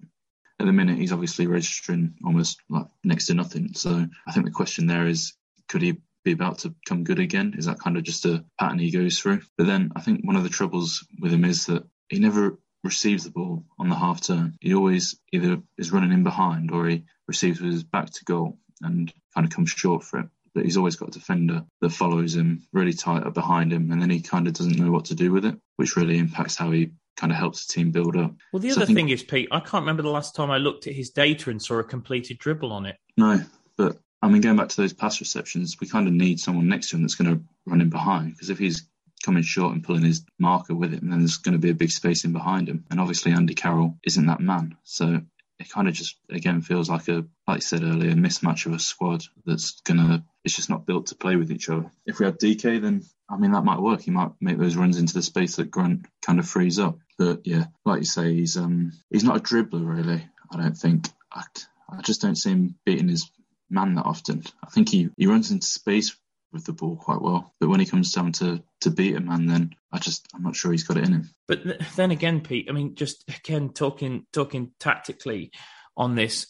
at 0.60 0.66
the 0.66 0.72
minute 0.72 0.98
he's 0.98 1.12
obviously 1.12 1.46
registering 1.46 2.14
almost 2.24 2.60
like 2.68 2.86
next 3.02 3.26
to 3.26 3.34
nothing. 3.34 3.72
So 3.74 4.06
I 4.26 4.32
think 4.32 4.46
the 4.46 4.52
question 4.52 4.86
there 4.86 5.06
is, 5.06 5.32
could 5.68 5.82
he 5.82 6.00
be 6.26 6.32
about 6.32 6.58
to 6.58 6.74
come 6.86 7.04
good 7.04 7.20
again? 7.20 7.54
Is 7.56 7.66
that 7.66 7.78
kind 7.78 7.96
of 7.96 8.02
just 8.02 8.26
a 8.26 8.44
pattern 8.60 8.78
he 8.78 8.90
goes 8.90 9.18
through? 9.18 9.40
But 9.56 9.66
then 9.66 9.92
I 9.96 10.00
think 10.00 10.20
one 10.22 10.36
of 10.36 10.42
the 10.42 10.48
troubles 10.48 11.06
with 11.20 11.32
him 11.32 11.44
is 11.44 11.66
that 11.66 11.84
he 12.08 12.18
never 12.18 12.58
receives 12.84 13.24
the 13.24 13.30
ball 13.30 13.64
on 13.78 13.88
the 13.88 13.94
half 13.94 14.20
turn. 14.20 14.56
He 14.60 14.74
always 14.74 15.18
either 15.32 15.62
is 15.78 15.92
running 15.92 16.12
in 16.12 16.24
behind 16.24 16.70
or 16.70 16.86
he 16.86 17.04
receives 17.26 17.60
with 17.60 17.72
his 17.72 17.84
back 17.84 18.10
to 18.10 18.24
goal 18.24 18.58
and 18.82 19.12
kind 19.34 19.46
of 19.46 19.52
comes 19.52 19.70
short 19.70 20.04
for 20.04 20.20
it. 20.20 20.26
But 20.54 20.64
he's 20.64 20.76
always 20.76 20.96
got 20.96 21.08
a 21.08 21.18
defender 21.18 21.64
that 21.80 21.90
follows 21.90 22.34
him 22.34 22.66
really 22.72 22.92
tight 22.92 23.24
up 23.24 23.34
behind 23.34 23.72
him, 23.72 23.90
and 23.92 24.00
then 24.00 24.08
he 24.08 24.22
kind 24.22 24.46
of 24.46 24.54
doesn't 24.54 24.78
know 24.78 24.90
what 24.90 25.04
to 25.06 25.14
do 25.14 25.30
with 25.30 25.44
it, 25.44 25.54
which 25.76 25.96
really 25.96 26.16
impacts 26.16 26.56
how 26.56 26.70
he 26.70 26.92
kind 27.18 27.30
of 27.30 27.36
helps 27.36 27.66
the 27.66 27.74
team 27.74 27.90
build 27.90 28.16
up. 28.16 28.32
Well, 28.54 28.60
the 28.60 28.70
so 28.70 28.76
other 28.76 28.86
think, 28.86 28.96
thing 28.96 29.08
is, 29.10 29.22
Pete, 29.22 29.48
I 29.52 29.60
can't 29.60 29.82
remember 29.82 30.02
the 30.02 30.08
last 30.08 30.34
time 30.34 30.50
I 30.50 30.56
looked 30.56 30.86
at 30.86 30.94
his 30.94 31.10
data 31.10 31.50
and 31.50 31.60
saw 31.60 31.78
a 31.78 31.84
completed 31.84 32.38
dribble 32.38 32.72
on 32.72 32.86
it. 32.86 32.96
No, 33.18 33.42
but 33.76 33.98
I 34.26 34.28
mean, 34.28 34.42
going 34.42 34.56
back 34.56 34.70
to 34.70 34.76
those 34.76 34.92
pass 34.92 35.20
receptions, 35.20 35.76
we 35.80 35.86
kind 35.86 36.08
of 36.08 36.12
need 36.12 36.40
someone 36.40 36.68
next 36.68 36.90
to 36.90 36.96
him 36.96 37.02
that's 37.02 37.14
going 37.14 37.32
to 37.32 37.44
run 37.64 37.80
in 37.80 37.90
behind 37.90 38.32
because 38.32 38.50
if 38.50 38.58
he's 38.58 38.88
coming 39.24 39.44
short 39.44 39.72
and 39.72 39.84
pulling 39.84 40.02
his 40.02 40.24
marker 40.36 40.74
with 40.74 40.92
him, 40.92 41.10
then 41.10 41.20
there's 41.20 41.38
going 41.38 41.52
to 41.52 41.60
be 41.60 41.70
a 41.70 41.74
big 41.74 41.92
space 41.92 42.24
in 42.24 42.32
behind 42.32 42.68
him. 42.68 42.84
And 42.90 42.98
obviously, 42.98 43.30
Andy 43.30 43.54
Carroll 43.54 43.96
isn't 44.04 44.26
that 44.26 44.40
man. 44.40 44.76
So 44.82 45.20
it 45.60 45.70
kind 45.70 45.86
of 45.86 45.94
just, 45.94 46.16
again, 46.28 46.60
feels 46.60 46.90
like 46.90 47.06
a, 47.06 47.24
like 47.46 47.56
I 47.56 47.58
said 47.60 47.84
earlier, 47.84 48.10
a 48.10 48.14
mismatch 48.14 48.66
of 48.66 48.72
a 48.72 48.80
squad 48.80 49.22
that's 49.44 49.80
going 49.82 49.98
to, 49.98 50.24
it's 50.44 50.56
just 50.56 50.70
not 50.70 50.86
built 50.86 51.06
to 51.06 51.14
play 51.14 51.36
with 51.36 51.52
each 51.52 51.68
other. 51.68 51.88
If 52.04 52.18
we 52.18 52.26
had 52.26 52.40
DK, 52.40 52.82
then 52.82 53.04
I 53.30 53.36
mean, 53.36 53.52
that 53.52 53.64
might 53.64 53.80
work. 53.80 54.02
He 54.02 54.10
might 54.10 54.32
make 54.40 54.58
those 54.58 54.76
runs 54.76 54.98
into 54.98 55.14
the 55.14 55.22
space 55.22 55.56
that 55.56 55.70
Grant 55.70 56.06
kind 56.20 56.40
of 56.40 56.48
frees 56.48 56.80
up. 56.80 56.98
But 57.16 57.46
yeah, 57.46 57.66
like 57.84 58.00
you 58.00 58.06
say, 58.06 58.34
he's 58.34 58.56
um 58.56 58.92
he's 59.10 59.24
not 59.24 59.36
a 59.36 59.40
dribbler 59.40 59.86
really. 59.86 60.26
I 60.52 60.56
don't 60.56 60.76
think. 60.76 61.08
I, 61.32 61.42
I 61.88 62.02
just 62.02 62.20
don't 62.20 62.36
see 62.36 62.50
him 62.50 62.74
beating 62.84 63.08
his 63.08 63.30
man 63.70 63.94
that 63.94 64.06
often. 64.06 64.42
I 64.64 64.70
think 64.70 64.88
he, 64.88 65.08
he 65.16 65.26
runs 65.26 65.50
into 65.50 65.66
space 65.66 66.16
with 66.52 66.64
the 66.64 66.72
ball 66.72 66.96
quite 66.96 67.20
well, 67.20 67.54
but 67.60 67.68
when 67.68 67.80
he 67.80 67.86
comes 67.86 68.12
down 68.12 68.32
to 68.32 68.62
to 68.80 68.90
beat 68.90 69.16
a 69.16 69.20
man, 69.20 69.46
then 69.46 69.74
I 69.92 69.98
just 69.98 70.26
I'm 70.34 70.42
not 70.42 70.56
sure 70.56 70.72
he's 70.72 70.84
got 70.84 70.96
it 70.96 71.04
in 71.04 71.12
him. 71.12 71.30
But 71.48 71.60
then 71.96 72.10
again, 72.10 72.40
Pete, 72.40 72.66
I 72.68 72.72
mean, 72.72 72.94
just 72.94 73.24
again 73.28 73.70
talking 73.70 74.26
talking 74.32 74.72
tactically 74.78 75.52
on 75.96 76.14
this. 76.14 76.46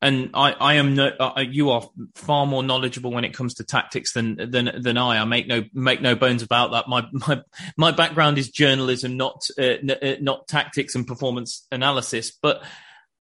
And 0.00 0.30
I, 0.34 0.50
I 0.50 0.74
am 0.74 0.96
no, 0.96 1.06
uh, 1.20 1.44
you 1.48 1.70
are 1.70 1.88
far 2.16 2.44
more 2.44 2.64
knowledgeable 2.64 3.12
when 3.12 3.24
it 3.24 3.34
comes 3.34 3.54
to 3.54 3.64
tactics 3.64 4.14
than 4.14 4.50
than 4.50 4.82
than 4.82 4.98
I. 4.98 5.20
I 5.20 5.24
make 5.24 5.46
no 5.46 5.62
make 5.72 6.02
no 6.02 6.16
bones 6.16 6.42
about 6.42 6.72
that. 6.72 6.88
My 6.88 7.06
my 7.12 7.42
my 7.76 7.92
background 7.92 8.36
is 8.36 8.50
journalism, 8.50 9.16
not 9.16 9.46
uh, 9.60 9.76
uh 10.02 10.16
not 10.20 10.48
tactics 10.48 10.96
and 10.96 11.06
performance 11.06 11.68
analysis. 11.70 12.32
But 12.32 12.64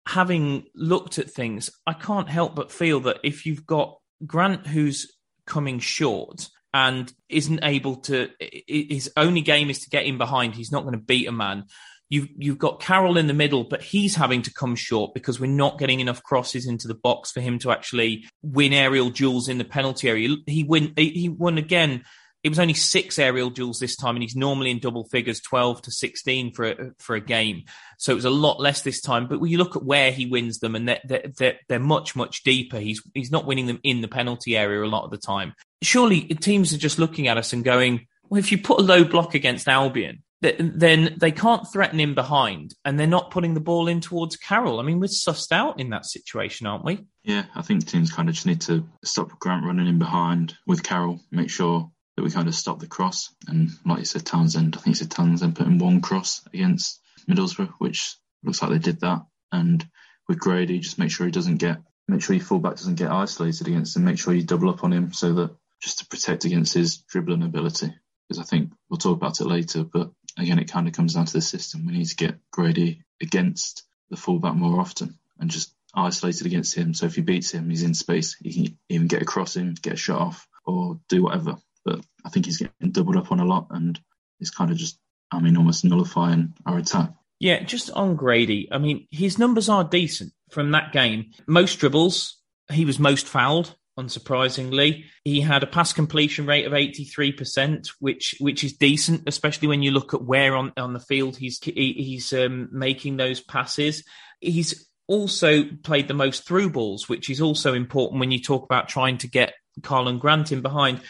having 0.08 0.64
looked 0.74 1.18
at 1.18 1.30
things, 1.30 1.68
I 1.86 1.92
can't 1.92 2.30
help 2.30 2.54
but 2.54 2.72
feel 2.72 3.00
that 3.00 3.18
if 3.22 3.44
you've 3.44 3.66
got 3.66 3.98
Grant 4.26 4.66
who's 4.66 5.12
coming 5.46 5.80
short 5.80 6.48
and 6.72 7.12
isn't 7.28 7.60
able 7.62 7.96
to, 7.96 8.30
his 8.66 9.12
only 9.18 9.42
game 9.42 9.68
is 9.68 9.80
to 9.80 9.90
get 9.90 10.06
in 10.06 10.16
behind. 10.16 10.54
He's 10.54 10.72
not 10.72 10.84
going 10.84 10.94
to 10.94 11.04
beat 11.04 11.28
a 11.28 11.32
man. 11.32 11.64
You've 12.08 12.28
you've 12.38 12.58
got 12.58 12.80
Carroll 12.80 13.18
in 13.18 13.26
the 13.26 13.34
middle, 13.34 13.64
but 13.64 13.82
he's 13.82 14.14
having 14.14 14.40
to 14.42 14.52
come 14.52 14.76
short 14.76 15.12
because 15.12 15.38
we're 15.38 15.46
not 15.46 15.78
getting 15.78 16.00
enough 16.00 16.22
crosses 16.22 16.66
into 16.66 16.88
the 16.88 16.94
box 16.94 17.30
for 17.30 17.42
him 17.42 17.58
to 17.58 17.70
actually 17.70 18.24
win 18.40 18.72
aerial 18.72 19.10
duels 19.10 19.46
in 19.46 19.58
the 19.58 19.64
penalty 19.64 20.08
area. 20.08 20.34
He 20.46 20.64
win 20.64 20.94
he 20.96 21.28
won 21.28 21.58
again 21.58 22.04
it 22.48 22.50
was 22.50 22.58
only 22.58 22.74
six 22.74 23.18
aerial 23.18 23.50
duels 23.50 23.78
this 23.78 23.94
time, 23.94 24.16
and 24.16 24.22
he's 24.22 24.34
normally 24.34 24.70
in 24.70 24.78
double 24.78 25.04
figures, 25.04 25.40
12 25.40 25.82
to 25.82 25.90
16 25.90 26.52
for 26.54 26.64
a, 26.64 26.90
for 26.98 27.14
a 27.14 27.20
game. 27.20 27.64
So 27.98 28.12
it 28.12 28.16
was 28.16 28.24
a 28.24 28.30
lot 28.30 28.58
less 28.58 28.82
this 28.82 29.00
time. 29.00 29.28
But 29.28 29.38
when 29.38 29.50
you 29.50 29.58
look 29.58 29.76
at 29.76 29.84
where 29.84 30.10
he 30.10 30.26
wins 30.26 30.58
them, 30.58 30.74
and 30.74 30.88
they're, 30.88 31.30
they're, 31.36 31.58
they're 31.68 31.78
much, 31.78 32.16
much 32.16 32.42
deeper, 32.42 32.78
he's, 32.78 33.02
he's 33.14 33.30
not 33.30 33.46
winning 33.46 33.66
them 33.66 33.80
in 33.82 34.00
the 34.00 34.08
penalty 34.08 34.56
area 34.56 34.82
a 34.82 34.86
lot 34.86 35.04
of 35.04 35.10
the 35.10 35.18
time. 35.18 35.54
Surely 35.82 36.22
teams 36.22 36.72
are 36.72 36.78
just 36.78 36.98
looking 36.98 37.28
at 37.28 37.36
us 37.36 37.52
and 37.52 37.64
going, 37.64 38.06
well, 38.30 38.38
if 38.38 38.50
you 38.50 38.58
put 38.58 38.80
a 38.80 38.82
low 38.82 39.04
block 39.04 39.34
against 39.34 39.68
Albion, 39.68 40.22
then 40.40 41.16
they 41.18 41.32
can't 41.32 41.66
threaten 41.72 41.98
him 41.98 42.14
behind 42.14 42.74
and 42.84 42.98
they're 42.98 43.06
not 43.06 43.30
putting 43.30 43.54
the 43.54 43.60
ball 43.60 43.88
in 43.88 44.00
towards 44.00 44.36
Carroll. 44.36 44.78
I 44.78 44.84
mean, 44.84 45.00
we're 45.00 45.06
sussed 45.06 45.50
out 45.50 45.80
in 45.80 45.90
that 45.90 46.06
situation, 46.06 46.66
aren't 46.66 46.84
we? 46.84 47.06
Yeah, 47.24 47.46
I 47.54 47.62
think 47.62 47.86
teams 47.86 48.12
kind 48.12 48.28
of 48.28 48.34
just 48.34 48.46
need 48.46 48.60
to 48.62 48.86
stop 49.04 49.36
Grant 49.40 49.64
running 49.64 49.88
in 49.88 49.98
behind 49.98 50.54
with 50.66 50.82
Carroll, 50.82 51.20
make 51.32 51.50
sure 51.50 51.90
that 52.18 52.24
we 52.24 52.32
kind 52.32 52.48
of 52.48 52.54
stopped 52.56 52.80
the 52.80 52.88
cross. 52.88 53.32
And 53.46 53.70
like 53.86 54.00
you 54.00 54.04
said, 54.04 54.26
Townsend, 54.26 54.74
I 54.74 54.80
think 54.80 54.88
you 54.88 54.94
said 54.98 55.10
Townsend 55.12 55.54
putting 55.54 55.78
one 55.78 56.00
cross 56.00 56.44
against 56.52 57.00
Middlesbrough, 57.30 57.74
which 57.78 58.16
looks 58.42 58.60
like 58.60 58.72
they 58.72 58.78
did 58.80 59.02
that. 59.02 59.24
And 59.52 59.86
with 60.28 60.40
Grady, 60.40 60.80
just 60.80 60.98
make 60.98 61.12
sure 61.12 61.26
he 61.26 61.30
doesn't 61.30 61.58
get, 61.58 61.78
make 62.08 62.20
sure 62.20 62.34
your 62.34 62.44
fullback 62.44 62.74
doesn't 62.74 62.96
get 62.96 63.12
isolated 63.12 63.68
against 63.68 63.94
him, 63.96 64.04
make 64.04 64.18
sure 64.18 64.34
you 64.34 64.42
double 64.42 64.68
up 64.68 64.82
on 64.82 64.92
him 64.92 65.12
so 65.12 65.32
that 65.34 65.54
just 65.80 66.00
to 66.00 66.06
protect 66.08 66.44
against 66.44 66.74
his 66.74 66.96
dribbling 66.96 67.44
ability. 67.44 67.94
Because 68.28 68.42
I 68.42 68.44
think 68.44 68.72
we'll 68.90 68.98
talk 68.98 69.16
about 69.16 69.40
it 69.40 69.46
later, 69.46 69.84
but 69.84 70.10
again, 70.36 70.58
it 70.58 70.72
kind 70.72 70.88
of 70.88 70.94
comes 70.94 71.14
down 71.14 71.26
to 71.26 71.32
the 71.32 71.40
system. 71.40 71.86
We 71.86 71.92
need 71.92 72.08
to 72.08 72.16
get 72.16 72.34
Grady 72.50 73.04
against 73.22 73.84
the 74.10 74.16
fullback 74.16 74.56
more 74.56 74.80
often 74.80 75.20
and 75.38 75.52
just 75.52 75.72
isolated 75.94 76.48
against 76.48 76.74
him. 76.74 76.94
So 76.94 77.06
if 77.06 77.14
he 77.14 77.20
beats 77.20 77.52
him, 77.52 77.70
he's 77.70 77.84
in 77.84 77.94
space. 77.94 78.34
He 78.42 78.52
can 78.52 78.78
even 78.88 79.06
get 79.06 79.22
a 79.22 79.24
cross 79.24 79.54
in, 79.54 79.74
get 79.80 79.92
a 79.92 79.96
shot 79.96 80.20
off, 80.20 80.48
or 80.66 80.98
do 81.08 81.22
whatever 81.22 81.58
but 81.84 82.00
I 82.24 82.30
think 82.30 82.46
he's 82.46 82.58
getting 82.58 82.92
doubled 82.92 83.16
up 83.16 83.32
on 83.32 83.40
a 83.40 83.44
lot, 83.44 83.68
and 83.70 83.98
he's 84.38 84.50
kind 84.50 84.70
of 84.70 84.76
just, 84.76 84.98
I 85.30 85.40
mean, 85.40 85.56
almost 85.56 85.84
nullifying 85.84 86.54
our 86.66 86.78
attack. 86.78 87.12
Yeah, 87.40 87.62
just 87.62 87.90
on 87.90 88.16
Grady, 88.16 88.68
I 88.70 88.78
mean, 88.78 89.06
his 89.10 89.38
numbers 89.38 89.68
are 89.68 89.84
decent 89.84 90.32
from 90.50 90.72
that 90.72 90.92
game. 90.92 91.32
Most 91.46 91.78
dribbles, 91.78 92.36
he 92.70 92.84
was 92.84 92.98
most 92.98 93.26
fouled. 93.26 93.74
Unsurprisingly, 93.98 95.06
he 95.24 95.40
had 95.40 95.64
a 95.64 95.66
pass 95.66 95.92
completion 95.92 96.46
rate 96.46 96.66
of 96.66 96.72
83%, 96.72 97.88
which 97.98 98.36
which 98.38 98.62
is 98.62 98.74
decent, 98.74 99.24
especially 99.26 99.66
when 99.66 99.82
you 99.82 99.90
look 99.90 100.14
at 100.14 100.22
where 100.22 100.54
on, 100.54 100.72
on 100.76 100.92
the 100.92 101.00
field 101.00 101.36
he's 101.36 101.58
he's 101.60 102.32
um, 102.32 102.68
making 102.70 103.16
those 103.16 103.40
passes. 103.40 104.04
He's 104.40 104.88
also 105.08 105.64
played 105.82 106.06
the 106.06 106.14
most 106.14 106.46
through 106.46 106.70
balls, 106.70 107.08
which 107.08 107.28
is 107.28 107.40
also 107.40 107.74
important 107.74 108.20
when 108.20 108.30
you 108.30 108.40
talk 108.40 108.62
about 108.62 108.88
trying 108.88 109.18
to 109.18 109.26
get 109.26 109.54
Karlan 109.80 110.20
Grant 110.20 110.52
in 110.52 110.60
behind 110.60 111.00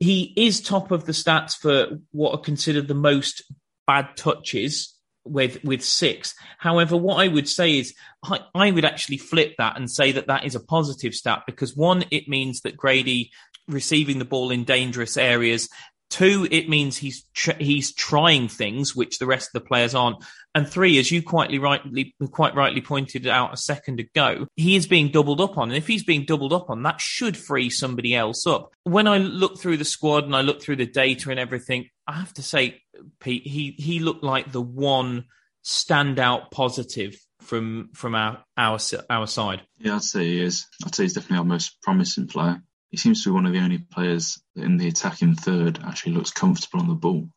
he 0.00 0.32
is 0.36 0.60
top 0.60 0.90
of 0.90 1.06
the 1.06 1.12
stats 1.12 1.56
for 1.56 1.98
what 2.12 2.32
are 2.32 2.40
considered 2.40 2.88
the 2.88 2.94
most 2.94 3.42
bad 3.86 4.16
touches 4.16 4.94
with 5.24 5.62
with 5.64 5.82
six. 5.82 6.34
However, 6.58 6.96
what 6.96 7.16
I 7.16 7.28
would 7.28 7.48
say 7.48 7.78
is 7.78 7.94
I, 8.22 8.40
I, 8.54 8.70
would 8.70 8.84
actually 8.84 9.18
flip 9.18 9.54
that 9.58 9.76
and 9.76 9.90
say 9.90 10.12
that 10.12 10.26
that 10.26 10.44
is 10.44 10.54
a 10.54 10.60
positive 10.60 11.14
stat 11.14 11.44
because 11.46 11.76
one, 11.76 12.04
it 12.10 12.28
means 12.28 12.60
that 12.60 12.76
Grady 12.76 13.30
receiving 13.66 14.18
the 14.18 14.26
ball 14.26 14.50
in 14.50 14.64
dangerous 14.64 15.16
areas 15.16 15.68
Two, 16.10 16.46
it 16.50 16.68
means 16.68 16.96
he's 16.96 17.24
tr- 17.34 17.58
he's 17.58 17.92
trying 17.92 18.48
things 18.48 18.94
which 18.94 19.18
the 19.18 19.26
rest 19.26 19.48
of 19.48 19.62
the 19.62 19.66
players 19.66 19.94
aren't. 19.94 20.22
And 20.54 20.68
three, 20.68 20.98
as 20.98 21.10
you 21.10 21.22
quite 21.22 21.50
rightly 21.60 22.14
quite 22.30 22.54
rightly 22.54 22.80
pointed 22.80 23.26
out 23.26 23.52
a 23.52 23.56
second 23.56 23.98
ago, 23.98 24.46
he 24.54 24.76
is 24.76 24.86
being 24.86 25.10
doubled 25.10 25.40
up 25.40 25.58
on. 25.58 25.70
And 25.70 25.76
if 25.76 25.86
he's 25.86 26.04
being 26.04 26.24
doubled 26.24 26.52
up 26.52 26.70
on, 26.70 26.82
that 26.84 27.00
should 27.00 27.36
free 27.36 27.70
somebody 27.70 28.14
else 28.14 28.46
up. 28.46 28.70
When 28.84 29.08
I 29.08 29.18
look 29.18 29.58
through 29.58 29.78
the 29.78 29.84
squad 29.84 30.24
and 30.24 30.36
I 30.36 30.42
look 30.42 30.62
through 30.62 30.76
the 30.76 30.86
data 30.86 31.30
and 31.30 31.40
everything, 31.40 31.88
I 32.06 32.12
have 32.12 32.32
to 32.34 32.42
say, 32.42 32.80
Pete, 33.18 33.46
he 33.46 33.74
he 33.78 33.98
looked 33.98 34.22
like 34.22 34.52
the 34.52 34.62
one 34.62 35.24
standout 35.64 36.50
positive 36.50 37.16
from 37.40 37.90
from 37.94 38.14
our 38.14 38.44
our 38.56 38.78
our 39.10 39.26
side. 39.26 39.62
Yeah, 39.78 39.96
I'd 39.96 40.02
say 40.02 40.24
he 40.24 40.40
is. 40.40 40.66
I'd 40.84 40.94
say 40.94 41.04
he's 41.04 41.14
definitely 41.14 41.38
our 41.38 41.44
most 41.44 41.80
promising 41.82 42.26
player. 42.26 42.62
He 42.94 42.98
seems 42.98 43.24
to 43.24 43.30
be 43.30 43.34
one 43.34 43.44
of 43.44 43.52
the 43.52 43.58
only 43.58 43.78
players 43.78 44.40
in 44.54 44.76
the 44.76 44.86
attacking 44.86 45.34
third 45.34 45.80
actually 45.84 46.12
looks 46.12 46.30
comfortable 46.30 46.78
on 46.78 46.86
the 46.86 46.94
ball. 46.94 47.28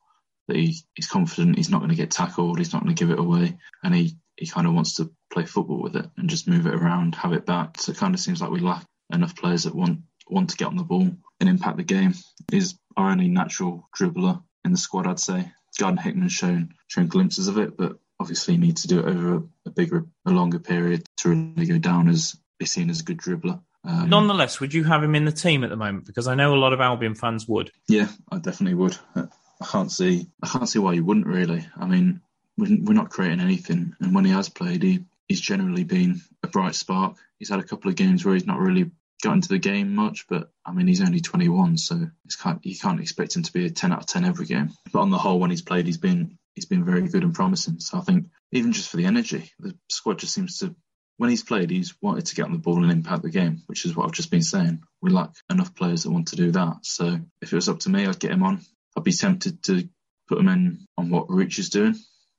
That 0.47 0.55
he, 0.55 0.75
he's 0.93 1.07
confident, 1.07 1.57
he's 1.57 1.71
not 1.71 1.79
going 1.79 1.89
to 1.89 1.95
get 1.95 2.11
tackled, 2.11 2.59
he's 2.59 2.73
not 2.73 2.83
going 2.83 2.95
to 2.95 2.99
give 3.03 3.09
it 3.09 3.17
away, 3.17 3.57
and 3.83 3.95
he, 3.95 4.17
he 4.35 4.45
kind 4.45 4.67
of 4.67 4.75
wants 4.75 4.93
to 4.97 5.09
play 5.33 5.45
football 5.45 5.81
with 5.81 5.95
it 5.95 6.05
and 6.15 6.29
just 6.29 6.47
move 6.47 6.67
it 6.67 6.75
around, 6.75 7.15
have 7.15 7.33
it 7.33 7.47
back. 7.47 7.81
So 7.81 7.91
it 7.91 7.97
kind 7.97 8.13
of 8.13 8.19
seems 8.19 8.39
like 8.39 8.51
we 8.51 8.59
lack 8.59 8.85
enough 9.11 9.35
players 9.35 9.63
that 9.63 9.73
want 9.73 10.01
want 10.29 10.51
to 10.51 10.57
get 10.57 10.67
on 10.67 10.77
the 10.77 10.83
ball 10.83 11.09
and 11.39 11.49
impact 11.49 11.77
the 11.77 11.83
game. 11.83 12.13
He's 12.51 12.77
our 12.95 13.09
only 13.09 13.27
natural 13.27 13.89
dribbler 13.97 14.43
in 14.63 14.71
the 14.71 14.77
squad, 14.77 15.07
I'd 15.07 15.19
say. 15.19 15.51
Gardner 15.79 16.03
Hickman's 16.03 16.33
shown 16.33 16.75
shown 16.87 17.07
glimpses 17.07 17.47
of 17.47 17.57
it, 17.57 17.75
but 17.75 17.97
obviously 18.19 18.53
he 18.53 18.59
needs 18.59 18.83
to 18.83 18.89
do 18.89 18.99
it 18.99 19.05
over 19.05 19.37
a, 19.37 19.43
a 19.65 19.71
bigger, 19.71 20.05
a 20.27 20.29
longer 20.29 20.59
period 20.59 21.03
to 21.17 21.29
really 21.29 21.65
go 21.65 21.79
down 21.79 22.09
as 22.09 22.37
be 22.59 22.67
seen 22.67 22.91
as 22.91 22.99
a 22.99 23.03
good 23.03 23.17
dribbler. 23.17 23.59
Um, 23.83 24.09
Nonetheless, 24.09 24.59
would 24.59 24.73
you 24.73 24.83
have 24.83 25.03
him 25.03 25.15
in 25.15 25.25
the 25.25 25.31
team 25.31 25.63
at 25.63 25.69
the 25.69 25.75
moment? 25.75 26.05
Because 26.05 26.27
I 26.27 26.35
know 26.35 26.53
a 26.53 26.57
lot 26.57 26.73
of 26.73 26.81
Albion 26.81 27.15
fans 27.15 27.47
would. 27.47 27.71
Yeah, 27.87 28.07
I 28.31 28.37
definitely 28.37 28.75
would. 28.75 28.97
I 29.15 29.65
can't 29.65 29.91
see, 29.91 30.27
I 30.43 30.47
can't 30.47 30.69
see 30.69 30.79
why 30.79 30.93
you 30.93 31.03
wouldn't 31.03 31.27
really. 31.27 31.65
I 31.75 31.85
mean, 31.85 32.21
we're 32.57 32.93
not 32.93 33.09
creating 33.09 33.39
anything, 33.39 33.95
and 33.99 34.13
when 34.13 34.25
he 34.25 34.31
has 34.31 34.49
played, 34.49 34.83
he, 34.83 35.05
he's 35.27 35.41
generally 35.41 35.83
been 35.83 36.21
a 36.43 36.47
bright 36.47 36.75
spark. 36.75 37.17
He's 37.39 37.49
had 37.49 37.59
a 37.59 37.63
couple 37.63 37.89
of 37.89 37.95
games 37.95 38.25
where 38.25 38.33
he's 38.33 38.47
not 38.47 38.59
really 38.59 38.91
got 39.23 39.33
into 39.33 39.49
the 39.49 39.59
game 39.59 39.95
much, 39.95 40.25
but 40.27 40.51
I 40.65 40.71
mean, 40.73 40.87
he's 40.87 41.01
only 41.01 41.21
21, 41.21 41.77
so 41.77 42.09
can't, 42.41 42.65
you 42.65 42.77
can't 42.77 42.99
expect 42.99 43.35
him 43.35 43.43
to 43.43 43.53
be 43.53 43.65
a 43.65 43.69
10 43.69 43.91
out 43.91 43.99
of 44.01 44.05
10 44.05 44.25
every 44.25 44.45
game. 44.45 44.71
But 44.91 44.99
on 44.99 45.09
the 45.09 45.17
whole, 45.17 45.39
when 45.39 45.49
he's 45.49 45.61
played, 45.61 45.85
he's 45.85 45.97
been 45.97 46.37
he's 46.53 46.65
been 46.65 46.85
very 46.85 47.07
good 47.07 47.23
and 47.23 47.35
promising. 47.35 47.79
So 47.79 47.99
I 47.99 48.01
think 48.01 48.27
even 48.51 48.73
just 48.73 48.89
for 48.89 48.97
the 48.97 49.05
energy, 49.05 49.51
the 49.59 49.75
squad 49.89 50.19
just 50.19 50.33
seems 50.33 50.59
to. 50.59 50.75
When 51.17 51.31
he's 51.31 51.43
played, 51.43 51.71
he's 51.71 51.95
wanted 52.01 52.27
to 52.27 52.35
get 52.35 52.45
on 52.45 52.51
the 52.51 52.59
ball 52.59 52.83
and 52.83 52.91
impact 52.91 53.23
the 53.23 53.29
game, 53.29 53.63
which 53.65 53.85
is 53.85 53.95
what 53.95 54.05
I've 54.05 54.13
just 54.13 54.31
been 54.31 54.43
saying. 54.43 54.83
We 55.01 55.09
lack 55.09 55.31
enough 55.49 55.75
players 55.75 56.03
that 56.03 56.11
want 56.11 56.29
to 56.29 56.35
do 56.35 56.51
that. 56.51 56.77
So 56.83 57.19
if 57.41 57.51
it 57.51 57.55
was 57.55 57.69
up 57.69 57.79
to 57.79 57.89
me, 57.89 58.05
I'd 58.05 58.19
get 58.19 58.31
him 58.31 58.43
on. 58.43 58.61
I'd 58.95 59.03
be 59.03 59.11
tempted 59.11 59.63
to 59.63 59.89
put 60.27 60.37
him 60.39 60.47
in 60.47 60.85
on 60.97 61.09
what 61.09 61.29
Reach 61.29 61.57
is 61.59 61.69
doing. 61.69 61.95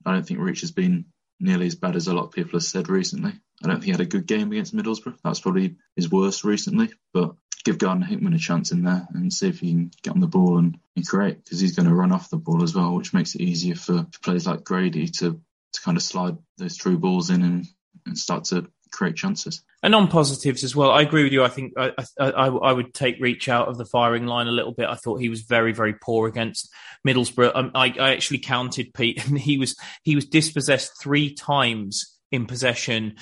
I 0.07 0.12
don't 0.12 0.27
think 0.27 0.41
Reach 0.41 0.61
has 0.61 0.71
been 0.71 1.07
nearly 1.41 1.67
as 1.67 1.75
bad 1.75 1.97
as 1.97 2.07
a 2.07 2.14
lot 2.14 2.25
of 2.25 2.33
people 2.33 2.53
have 2.53 2.62
said 2.62 2.88
recently. 2.88 3.33
I 3.62 3.67
don't 3.67 3.77
think 3.77 3.85
he 3.85 3.91
had 3.91 4.01
a 4.01 4.07
good 4.07 4.27
game 4.27 4.53
against 4.53 4.75
Middlesbrough. 4.75 5.19
That's 5.25 5.41
probably 5.41 5.77
his 5.97 6.11
worst 6.11 6.45
recently. 6.45 6.91
But 7.12 7.35
give 7.64 7.79
Gardner 7.79 8.07
Hickman 8.07 8.33
a 8.33 8.38
chance 8.38 8.71
in 8.71 8.85
there 8.85 9.07
and 9.12 9.33
see 9.33 9.49
if 9.49 9.61
he 9.61 9.73
can 9.73 9.91
get 10.03 10.14
on 10.14 10.21
the 10.21 10.27
ball 10.29 10.59
and, 10.59 10.79
and 10.95 11.07
create 11.07 11.45
because 11.45 11.61
he's 11.61 11.75
going 11.75 11.88
to 11.88 11.95
run 11.95 12.12
off 12.12 12.31
the 12.31 12.37
ball 12.37 12.62
as 12.62 12.75
well, 12.75 12.95
which 12.95 13.12
makes 13.12 13.35
it 13.35 13.41
easier 13.41 13.75
for, 13.75 14.07
for 14.11 14.21
players 14.23 14.47
like 14.47 14.64
Grady 14.64 15.09
to, 15.09 15.41
to 15.73 15.81
kind 15.83 15.97
of 15.97 16.03
slide 16.03 16.38
those 16.59 16.77
through 16.77 16.99
balls 16.99 17.31
in 17.31 17.43
and, 17.43 17.67
and 18.07 18.17
start 18.17 18.45
to 18.45 18.69
create 18.91 19.17
chances. 19.17 19.63
And 19.83 19.95
on 19.95 20.09
positives 20.09 20.65
as 20.65 20.75
well, 20.75 20.91
I 20.91 21.03
agree 21.03 21.25
with 21.25 21.33
you. 21.33 21.45
I 21.45 21.49
think 21.49 21.73
I, 21.77 21.93
I, 22.19 22.31
I, 22.31 22.73
would 22.73 22.95
take 22.95 23.21
Reach 23.21 23.49
out 23.49 23.69
of 23.69 23.79
the 23.79 23.85
firing 23.85 24.27
line 24.27 24.49
a 24.49 24.53
little 24.53 24.73
bit. 24.73 24.89
I 24.89 24.95
thought 24.95 25.21
he 25.21 25.29
was 25.29 25.43
very, 25.43 25.73
very 25.73 25.95
poor 25.95 26.27
against 26.29 26.73
Middlesbrough. 27.07 27.53
Um, 27.55 27.71
I, 27.75 27.95
I 27.99 28.13
actually 28.13 28.39
counted 28.39 28.95
Pete, 28.95 29.25
and 29.27 29.39
he 29.49 29.59
was 29.59 29.77
he 30.03 30.15
was 30.15 30.27
dispossessed 30.27 31.01
three 31.01 31.35
times 31.35 32.19
in 32.31 32.47
possession 32.47 33.17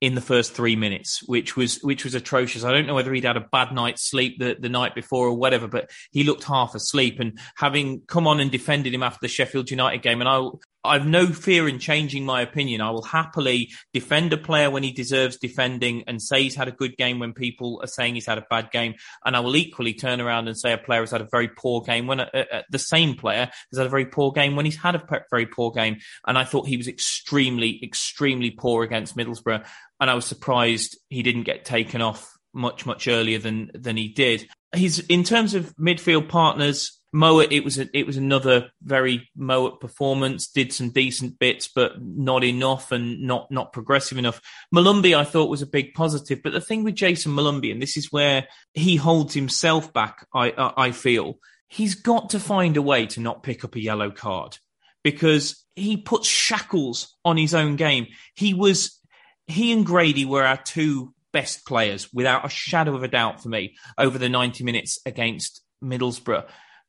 in 0.00 0.14
the 0.14 0.20
first 0.20 0.52
three 0.52 0.76
minutes, 0.76 1.22
which 1.26 1.56
was 1.56 1.80
which 1.82 2.04
was 2.04 2.14
atrocious. 2.14 2.64
I 2.64 2.72
don't 2.72 2.86
know 2.86 2.94
whether 2.94 3.12
he'd 3.12 3.24
had 3.24 3.36
a 3.36 3.48
bad 3.52 3.72
night's 3.72 4.08
sleep 4.08 4.38
the, 4.38 4.56
the 4.58 4.68
night 4.68 4.94
before 4.94 5.26
or 5.26 5.34
whatever, 5.34 5.66
but 5.66 5.90
he 6.12 6.22
looked 6.22 6.44
half 6.44 6.74
asleep. 6.74 7.18
And 7.18 7.38
having 7.56 8.02
come 8.06 8.26
on 8.26 8.40
and 8.40 8.50
defended 8.50 8.94
him 8.94 9.02
after 9.02 9.18
the 9.20 9.28
Sheffield 9.28 9.70
United 9.70 10.02
game, 10.02 10.20
and 10.20 10.28
I 10.28 10.48
I've 10.84 11.06
no 11.06 11.26
fear 11.26 11.68
in 11.68 11.78
changing 11.78 12.24
my 12.24 12.42
opinion. 12.42 12.80
I 12.80 12.90
will 12.90 13.02
happily 13.02 13.70
defend 13.92 14.32
a 14.32 14.36
player 14.36 14.70
when 14.70 14.82
he 14.82 14.92
deserves 14.92 15.36
defending 15.36 16.04
and 16.06 16.22
say 16.22 16.42
he's 16.42 16.54
had 16.54 16.68
a 16.68 16.72
good 16.72 16.96
game 16.96 17.18
when 17.18 17.32
people 17.32 17.80
are 17.82 17.88
saying 17.88 18.14
he's 18.14 18.26
had 18.26 18.38
a 18.38 18.46
bad 18.48 18.70
game. 18.70 18.94
And 19.24 19.36
I 19.36 19.40
will 19.40 19.56
equally 19.56 19.94
turn 19.94 20.20
around 20.20 20.48
and 20.48 20.56
say 20.56 20.72
a 20.72 20.78
player 20.78 21.00
has 21.00 21.10
had 21.10 21.20
a 21.20 21.28
very 21.30 21.48
poor 21.48 21.82
game 21.82 22.06
when 22.06 22.20
uh, 22.20 22.28
uh, 22.32 22.62
the 22.70 22.78
same 22.78 23.16
player 23.16 23.50
has 23.70 23.78
had 23.78 23.86
a 23.86 23.90
very 23.90 24.06
poor 24.06 24.32
game 24.32 24.56
when 24.56 24.64
he's 24.64 24.76
had 24.76 24.94
a 24.94 25.24
very 25.30 25.46
poor 25.46 25.72
game. 25.72 25.98
And 26.26 26.38
I 26.38 26.44
thought 26.44 26.68
he 26.68 26.76
was 26.76 26.88
extremely, 26.88 27.80
extremely 27.82 28.50
poor 28.50 28.84
against 28.84 29.16
Middlesbrough. 29.16 29.66
And 30.00 30.10
I 30.10 30.14
was 30.14 30.26
surprised 30.26 30.96
he 31.08 31.22
didn't 31.22 31.42
get 31.42 31.64
taken 31.64 32.02
off 32.02 32.32
much, 32.54 32.86
much 32.86 33.08
earlier 33.08 33.38
than, 33.38 33.70
than 33.74 33.96
he 33.96 34.08
did. 34.08 34.48
He's 34.74 34.98
in 35.00 35.24
terms 35.24 35.54
of 35.54 35.74
midfield 35.76 36.28
partners, 36.28 36.97
Mowatt, 37.14 37.52
it 37.52 37.64
was 37.64 37.78
a, 37.78 37.88
it 37.96 38.06
was 38.06 38.16
another 38.16 38.70
very 38.82 39.30
Mowatt 39.36 39.80
performance. 39.80 40.48
Did 40.48 40.72
some 40.72 40.90
decent 40.90 41.38
bits, 41.38 41.68
but 41.68 41.92
not 42.02 42.44
enough 42.44 42.92
and 42.92 43.22
not 43.22 43.50
not 43.50 43.72
progressive 43.72 44.18
enough. 44.18 44.40
Molumby, 44.74 45.16
I 45.16 45.24
thought 45.24 45.50
was 45.50 45.62
a 45.62 45.66
big 45.66 45.94
positive, 45.94 46.42
but 46.42 46.52
the 46.52 46.60
thing 46.60 46.84
with 46.84 46.96
Jayson 46.96 47.32
Molumby, 47.32 47.72
and 47.72 47.80
this 47.80 47.96
is 47.96 48.12
where 48.12 48.46
he 48.74 48.96
holds 48.96 49.34
himself 49.34 49.92
back. 49.92 50.26
I 50.34 50.52
I 50.76 50.92
feel 50.92 51.38
he's 51.68 51.94
got 51.94 52.30
to 52.30 52.40
find 52.40 52.76
a 52.76 52.82
way 52.82 53.06
to 53.06 53.20
not 53.20 53.42
pick 53.42 53.64
up 53.64 53.74
a 53.74 53.80
yellow 53.80 54.10
card 54.10 54.58
because 55.02 55.64
he 55.76 55.96
puts 55.96 56.28
shackles 56.28 57.16
on 57.24 57.36
his 57.36 57.54
own 57.54 57.76
game. 57.76 58.08
He 58.34 58.52
was 58.52 58.98
he 59.46 59.72
and 59.72 59.86
Grady 59.86 60.24
were 60.24 60.44
our 60.44 60.58
two 60.58 61.14
best 61.32 61.66
players 61.66 62.12
without 62.12 62.44
a 62.44 62.50
shadow 62.50 62.94
of 62.94 63.02
a 63.02 63.08
doubt 63.08 63.42
for 63.42 63.48
me 63.48 63.76
over 63.96 64.18
the 64.18 64.28
90 64.28 64.64
minutes 64.64 64.98
against 65.06 65.62
Middlesbrough. 65.82 66.46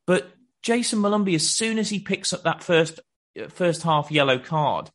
But 0.09 0.31
Jayson 0.63 1.01
Molumby, 1.01 1.35
as 1.35 1.47
soon 1.47 1.77
as 1.77 1.91
he 1.91 1.99
picks 1.99 2.33
up 2.33 2.41
that 2.41 2.63
first 2.63 2.99
uh, 3.39 3.47
first 3.47 3.83
half 3.83 4.09
yellow 4.09 4.39
card, 4.39 4.89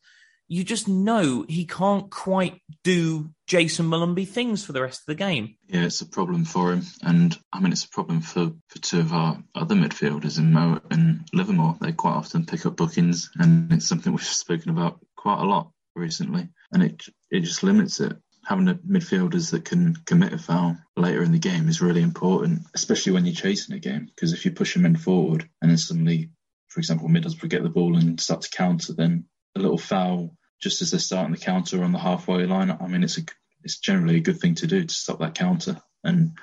you 0.49 0.65
just 0.65 0.89
know 0.89 1.45
he 1.47 1.65
can't 1.65 2.11
quite 2.11 2.61
do 2.83 3.29
Jayson 3.47 3.87
Molumby 3.87 4.27
things 4.27 4.65
for 4.65 4.73
the 4.73 4.81
rest 4.81 4.99
of 4.99 5.05
the 5.05 5.15
game. 5.15 5.55
Yeah, 5.69 5.85
it's 5.85 6.01
a 6.01 6.05
problem 6.05 6.43
for 6.43 6.73
him. 6.73 6.81
And 7.01 7.39
I 7.53 7.61
mean, 7.61 7.71
it's 7.71 7.85
a 7.85 7.89
problem 7.89 8.19
for, 8.19 8.51
for 8.67 8.79
two 8.79 8.99
of 8.99 9.13
our 9.13 9.41
other 9.55 9.75
midfielders 9.75 10.37
in 10.37 10.51
Mo 10.51 10.81
and 10.91 11.25
Livermore. 11.31 11.77
They 11.79 11.93
quite 11.93 12.15
often 12.15 12.45
pick 12.45 12.65
up 12.65 12.75
bookings, 12.75 13.31
and 13.39 13.71
it's 13.71 13.87
something 13.87 14.11
we've 14.11 14.21
spoken 14.21 14.71
about 14.71 14.99
quite 15.15 15.39
a 15.39 15.47
lot 15.47 15.71
recently. 15.95 16.49
And 16.73 16.83
it 16.83 17.05
it 17.31 17.39
just 17.39 17.63
limits 17.63 18.01
it 18.01 18.17
having 18.45 18.67
a 18.67 18.75
midfielders 18.75 19.51
that 19.51 19.65
can 19.65 19.95
commit 20.05 20.33
a 20.33 20.37
foul 20.37 20.77
later 20.95 21.23
in 21.23 21.31
the 21.31 21.39
game 21.39 21.67
is 21.67 21.81
really 21.81 22.01
important, 22.01 22.61
especially 22.73 23.13
when 23.13 23.25
you're 23.25 23.35
chasing 23.35 23.75
a 23.75 23.79
game. 23.79 24.05
Because 24.05 24.33
if 24.33 24.45
you 24.45 24.51
push 24.51 24.73
them 24.73 24.85
in 24.85 24.95
forward 24.95 25.49
and 25.61 25.71
then 25.71 25.77
suddenly, 25.77 26.29
for 26.67 26.79
example, 26.79 27.09
Middlesbrough 27.09 27.49
get 27.49 27.63
the 27.63 27.69
ball 27.69 27.97
and 27.97 28.19
start 28.19 28.41
to 28.41 28.49
counter, 28.49 28.93
then 28.93 29.25
a 29.55 29.59
little 29.59 29.77
foul 29.77 30.35
just 30.61 30.81
as 30.81 30.91
they're 30.91 30.99
starting 30.99 31.33
the 31.33 31.39
counter 31.39 31.83
on 31.83 31.91
the 31.91 31.99
halfway 31.99 32.45
line. 32.45 32.71
I 32.71 32.87
mean, 32.87 33.03
it's 33.03 33.17
a 33.17 33.21
it's 33.63 33.79
generally 33.79 34.17
a 34.17 34.21
good 34.21 34.39
thing 34.39 34.55
to 34.55 34.67
do 34.67 34.83
to 34.83 34.93
stop 34.93 35.19
that 35.19 35.35
counter. 35.35 35.81
And 36.03 36.33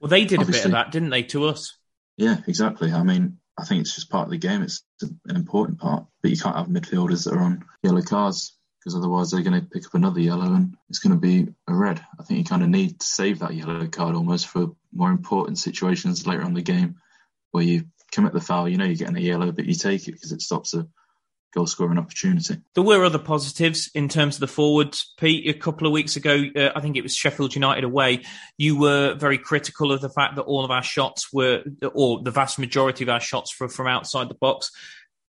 well, 0.00 0.08
they 0.08 0.24
did 0.24 0.40
a 0.40 0.44
bit 0.44 0.64
of 0.64 0.70
that, 0.70 0.92
didn't 0.92 1.10
they, 1.10 1.24
to 1.24 1.46
us? 1.46 1.76
Yeah, 2.16 2.36
exactly. 2.46 2.92
I 2.92 3.02
mean, 3.02 3.38
I 3.58 3.64
think 3.64 3.80
it's 3.80 3.94
just 3.94 4.10
part 4.10 4.26
of 4.26 4.30
the 4.30 4.38
game. 4.38 4.62
It's 4.62 4.84
an 5.02 5.18
important 5.34 5.78
part, 5.78 6.06
but 6.22 6.30
you 6.30 6.36
can't 6.36 6.56
have 6.56 6.68
midfielders 6.68 7.24
that 7.24 7.34
are 7.34 7.40
on 7.40 7.64
yellow 7.82 8.02
cards 8.02 8.57
because 8.88 8.96
otherwise 8.96 9.30
they're 9.30 9.42
going 9.42 9.60
to 9.60 9.66
pick 9.66 9.84
up 9.84 9.92
another 9.92 10.18
yellow 10.18 10.54
and 10.54 10.74
it's 10.88 10.98
going 10.98 11.14
to 11.14 11.20
be 11.20 11.46
a 11.66 11.74
red. 11.74 12.02
I 12.18 12.22
think 12.22 12.38
you 12.38 12.44
kind 12.44 12.62
of 12.62 12.70
need 12.70 12.98
to 12.98 13.06
save 13.06 13.40
that 13.40 13.52
yellow 13.52 13.86
card 13.86 14.14
almost 14.14 14.46
for 14.46 14.74
more 14.94 15.10
important 15.10 15.58
situations 15.58 16.26
later 16.26 16.42
on 16.42 16.54
the 16.54 16.62
game 16.62 16.96
where 17.50 17.64
you 17.64 17.84
commit 18.12 18.32
the 18.32 18.40
foul, 18.40 18.66
you 18.66 18.78
know 18.78 18.86
you're 18.86 18.94
getting 18.94 19.18
a 19.18 19.20
yellow, 19.20 19.52
but 19.52 19.66
you 19.66 19.74
take 19.74 20.08
it 20.08 20.12
because 20.12 20.32
it 20.32 20.40
stops 20.40 20.72
a 20.72 20.88
goal 21.52 21.66
scoring 21.66 21.98
opportunity. 21.98 22.56
There 22.74 22.82
were 22.82 23.04
other 23.04 23.18
positives 23.18 23.90
in 23.94 24.08
terms 24.08 24.36
of 24.36 24.40
the 24.40 24.48
forwards. 24.48 25.12
Pete, 25.18 25.54
a 25.54 25.58
couple 25.58 25.86
of 25.86 25.92
weeks 25.92 26.16
ago, 26.16 26.44
uh, 26.56 26.70
I 26.74 26.80
think 26.80 26.96
it 26.96 27.02
was 27.02 27.14
Sheffield 27.14 27.54
United 27.54 27.84
away, 27.84 28.22
you 28.56 28.78
were 28.78 29.16
very 29.16 29.36
critical 29.36 29.92
of 29.92 30.00
the 30.00 30.08
fact 30.08 30.36
that 30.36 30.42
all 30.42 30.64
of 30.64 30.70
our 30.70 30.82
shots 30.82 31.30
were, 31.30 31.62
or 31.92 32.22
the 32.22 32.30
vast 32.30 32.58
majority 32.58 33.04
of 33.04 33.10
our 33.10 33.20
shots 33.20 33.60
were 33.60 33.68
from 33.68 33.86
outside 33.86 34.30
the 34.30 34.34
box 34.34 34.72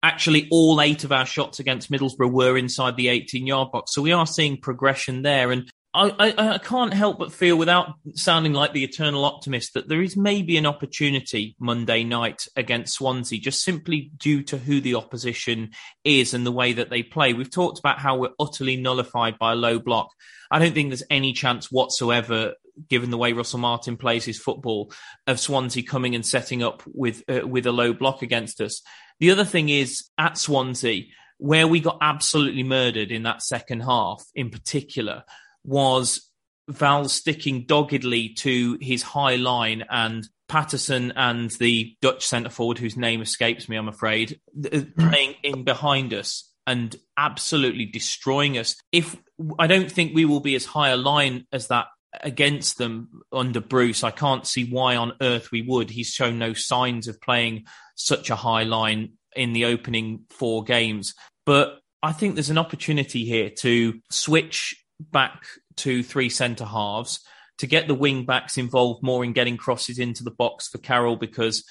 actually 0.04 0.48
all 0.52 0.82
eight 0.82 1.06
of 1.06 1.12
our 1.12 1.26
shots 1.26 1.60
against 1.60 1.90
Middlesbrough 1.90 2.32
were 2.32 2.58
inside 2.58 2.98
the 2.98 3.08
18 3.08 3.48
yard 3.48 3.72
box. 3.72 3.94
So 3.94 4.02
we 4.02 4.12
are 4.12 4.28
seeing 4.28 4.58
progression 4.58 5.22
there. 5.22 5.52
And 5.52 5.72
I, 5.96 6.10
I, 6.20 6.54
I, 6.56 6.58
can't 6.58 6.94
help 6.94 7.20
but 7.20 7.32
feel, 7.32 7.56
without 7.56 7.94
sounding 8.16 8.54
like 8.54 8.74
the 8.74 8.84
eternal 8.84 9.26
optimist, 9.26 9.76
that 9.76 9.88
there 9.88 10.02
is 10.02 10.18
maybe 10.18 10.58
an 10.58 10.66
opportunity 10.66 11.56
Monday 11.60 12.04
night 12.04 12.48
against 12.56 12.96
Swansea, 12.96 13.40
just 13.40 13.64
simply 13.64 14.12
due 14.18 14.42
to 14.44 14.58
who 14.58 14.82
the 14.82 14.96
opposition 14.96 15.70
is 16.04 16.34
and 16.34 16.46
the 16.46 16.52
way 16.52 16.74
that 16.74 16.90
they 16.90 17.04
play. 17.04 17.34
We've 17.34 17.50
talked 17.50 17.80
about 17.80 18.00
how 18.00 18.18
we're 18.18 18.34
utterly 18.40 18.76
nullified 18.76 19.38
by 19.38 19.54
a 19.54 19.56
low 19.56 19.80
block. 19.80 20.10
I 20.50 20.60
don't 20.60 20.74
think 20.74 20.90
there's 20.90 21.04
any 21.12 21.32
chance 21.32 21.72
whatsoever 21.72 22.56
given 22.90 23.12
the 23.12 23.18
way 23.18 23.34
Russell 23.34 23.60
Martin 23.60 23.98
plays 23.98 24.26
his 24.26 24.40
football, 24.40 24.92
of 25.28 25.40
Swansea 25.40 25.84
coming 25.84 26.16
and 26.16 26.26
setting 26.26 26.64
up 26.64 26.82
with 26.88 27.24
uh, 27.30 27.48
with 27.48 27.66
a 27.66 27.72
low 27.72 27.94
block 27.94 28.22
against 28.22 28.62
us. 28.62 28.82
The 29.20 29.32
other 29.32 29.46
thing 29.46 29.70
is 29.70 30.10
at 30.18 30.38
Swansea, 30.38 31.04
where 31.38 31.68
we 31.68 31.80
got 31.80 31.98
absolutely 32.02 32.64
murdered 32.64 33.12
in 33.12 33.24
that 33.24 33.42
second 33.42 33.82
half, 33.82 34.24
in 34.36 34.50
particular, 34.50 35.24
was 35.64 36.30
Val 36.70 37.10
sticking 37.10 37.66
doggedly 37.66 38.30
to 38.30 38.78
his 38.82 39.02
high 39.02 39.36
line 39.36 39.84
and 39.90 40.28
Paterson 40.48 41.14
and 41.16 41.50
the 41.52 41.96
Dutch 42.02 42.26
centre 42.26 42.50
forward, 42.50 42.78
whose 42.78 42.96
name 42.96 43.22
escapes 43.22 43.68
me, 43.68 43.76
I'm 43.76 43.88
afraid, 43.88 44.40
uh, 44.66 44.80
hmm. 44.80 45.10
playing 45.10 45.36
in 45.44 45.64
behind 45.64 46.14
us. 46.14 46.50
and 46.66 46.96
absolutely 47.18 47.86
destroying 47.86 48.58
us. 48.58 48.76
If 48.92 49.18
I 49.60 49.68
don't 49.68 49.92
think 49.92 50.14
we 50.14 50.26
will 50.26 50.40
be 50.40 50.56
as 50.56 50.66
high 50.66 50.90
a 50.90 50.98
line 50.98 51.46
as 51.52 51.68
that 51.68 51.88
against 52.22 52.78
them 52.78 53.22
under 53.32 53.60
Bruce, 53.60 54.04
I 54.04 54.12
can't 54.12 54.48
see 54.48 54.66
why 54.66 54.96
on 54.96 55.14
earth 55.22 55.52
we 55.52 55.62
would. 55.62 55.90
He's 55.90 56.10
shown 56.10 56.40
no 56.40 56.54
signs 56.54 57.08
of 57.08 57.20
playing 57.20 57.66
such 57.96 58.30
a 58.30 58.36
high 58.36 58.64
line 58.64 59.14
in 59.36 59.54
the 59.54 59.66
opening 59.66 60.26
four 60.30 60.64
games. 60.64 61.14
But 61.46 61.80
I 62.02 62.12
think 62.12 62.36
there's 62.36 62.50
an 62.50 62.58
opportunity 62.58 63.26
here 63.26 63.50
to 63.60 64.00
switch 64.10 64.76
back 65.00 65.46
to 65.78 66.04
three 66.04 66.30
centre 66.30 66.66
halves 66.66 67.20
to 67.60 67.68
get 67.68 67.88
the 67.88 67.96
wing 67.96 68.26
backs 68.26 68.58
involved 68.58 69.04
more 69.04 69.24
in 69.24 69.34
getting 69.34 69.58
crosses 69.58 70.00
into 70.00 70.24
the 70.24 70.32
box 70.32 70.68
for 70.68 70.80
Carroll 70.80 71.16
because 71.16 71.64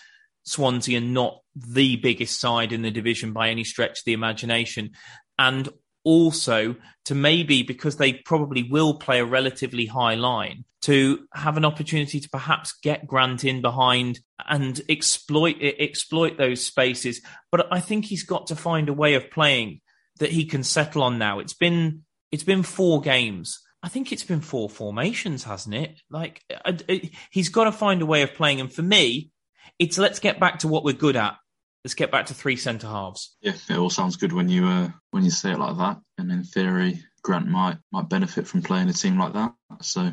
Swansea 0.44 0.98
are 0.98 1.00
not 1.00 1.40
the 1.54 1.96
biggest 1.96 2.40
side 2.40 2.72
in 2.72 2.82
the 2.82 2.90
division 2.90 3.32
by 3.32 3.48
any 3.48 3.64
stretch 3.64 4.00
of 4.00 4.04
the 4.04 4.12
imagination. 4.12 4.90
And 5.38 5.68
also 6.04 6.76
to 7.04 7.14
maybe, 7.14 7.62
because 7.62 7.96
they 7.96 8.12
probably 8.12 8.62
will 8.62 8.94
play 8.94 9.20
a 9.20 9.24
relatively 9.24 9.86
high 9.86 10.14
line, 10.14 10.64
to 10.82 11.26
have 11.32 11.56
an 11.56 11.64
opportunity 11.64 12.20
to 12.20 12.28
perhaps 12.28 12.74
get 12.82 13.06
Grant 13.06 13.44
in 13.44 13.62
behind 13.62 14.20
and 14.48 14.80
exploit 14.88 15.56
exploit 15.60 16.36
those 16.36 16.64
spaces. 16.64 17.22
But 17.50 17.72
I 17.72 17.80
think 17.80 18.04
he's 18.04 18.24
got 18.24 18.48
to 18.48 18.56
find 18.56 18.88
a 18.88 18.92
way 18.92 19.14
of 19.14 19.30
playing 19.30 19.80
that 20.18 20.30
he 20.30 20.44
can 20.44 20.64
settle 20.64 21.02
on 21.02 21.18
now. 21.18 21.38
It's 21.38 21.54
been 21.54 22.02
it's 22.30 22.42
been 22.42 22.62
four 22.62 23.00
games. 23.00 23.60
I 23.82 23.88
think 23.88 24.12
it's 24.12 24.24
been 24.24 24.40
four 24.40 24.68
formations, 24.68 25.44
hasn't 25.44 25.74
it? 25.74 26.00
Like 26.10 26.42
uh, 26.64 26.72
uh, 26.88 26.98
he's 27.30 27.48
got 27.48 27.64
to 27.64 27.72
find 27.72 28.02
a 28.02 28.06
way 28.06 28.22
of 28.22 28.34
playing. 28.34 28.60
And 28.60 28.72
for 28.72 28.82
me, 28.82 29.30
it's 29.78 29.98
let's 29.98 30.18
get 30.20 30.40
back 30.40 30.60
to 30.60 30.68
what 30.68 30.84
we're 30.84 30.94
good 30.94 31.16
at. 31.16 31.36
Let's 31.84 31.94
get 31.94 32.12
back 32.12 32.26
to 32.26 32.34
three 32.34 32.56
centre 32.56 32.86
halves. 32.86 33.34
Yeah, 33.40 33.54
it 33.68 33.76
all 33.76 33.90
sounds 33.90 34.16
good 34.16 34.32
when 34.32 34.48
you 34.48 34.66
uh, 34.66 34.90
when 35.10 35.24
you 35.24 35.30
say 35.30 35.52
it 35.52 35.58
like 35.58 35.76
that. 35.78 36.00
And 36.16 36.30
in 36.30 36.44
theory, 36.44 37.02
Grant 37.22 37.48
might 37.48 37.78
might 37.90 38.08
benefit 38.08 38.46
from 38.46 38.62
playing 38.62 38.88
a 38.88 38.92
team 38.92 39.18
like 39.18 39.32
that. 39.32 39.54
So, 39.80 40.12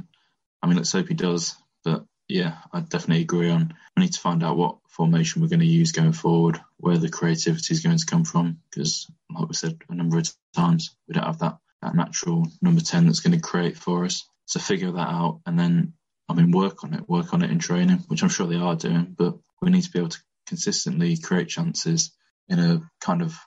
I 0.63 0.67
mean, 0.67 0.77
let's 0.77 0.91
hope 0.91 1.07
he 1.07 1.13
does. 1.13 1.55
But 1.83 2.05
yeah, 2.27 2.57
I 2.73 2.79
definitely 2.79 3.21
agree 3.21 3.51
on. 3.51 3.73
We 3.95 4.03
need 4.03 4.13
to 4.13 4.19
find 4.19 4.43
out 4.43 4.57
what 4.57 4.77
formation 4.87 5.41
we're 5.41 5.47
going 5.49 5.59
to 5.59 5.65
use 5.65 5.91
going 5.91 6.13
forward, 6.13 6.59
where 6.77 6.97
the 6.97 7.09
creativity 7.09 7.73
is 7.73 7.81
going 7.81 7.97
to 7.97 8.05
come 8.05 8.25
from. 8.25 8.59
Because, 8.71 9.05
like 9.29 9.47
we 9.47 9.53
said 9.53 9.77
a 9.89 9.95
number 9.95 10.17
of 10.17 10.33
times, 10.55 10.95
we 11.07 11.13
don't 11.13 11.25
have 11.25 11.39
that 11.39 11.57
that 11.83 11.95
natural 11.95 12.47
number 12.63 12.81
ten 12.81 13.05
that's 13.05 13.19
going 13.19 13.39
to 13.39 13.47
create 13.47 13.77
for 13.77 14.05
us. 14.05 14.27
So 14.45 14.59
figure 14.59 14.91
that 14.91 15.07
out, 15.07 15.41
and 15.45 15.59
then 15.59 15.93
I 16.27 16.33
mean, 16.33 16.51
work 16.51 16.83
on 16.83 16.95
it, 16.95 17.07
work 17.07 17.31
on 17.33 17.43
it 17.43 17.51
in 17.51 17.59
training, 17.59 18.05
which 18.07 18.23
I'm 18.23 18.29
sure 18.29 18.47
they 18.47 18.55
are 18.55 18.75
doing. 18.75 19.15
But 19.15 19.37
we 19.61 19.69
need 19.69 19.83
to 19.83 19.91
be 19.91 19.99
able 19.99 20.09
to 20.09 20.21
consistently 20.49 21.15
create 21.15 21.47
chances 21.47 22.11
in 22.49 22.59
a 22.59 22.81
kind 22.99 23.21
of 23.21 23.37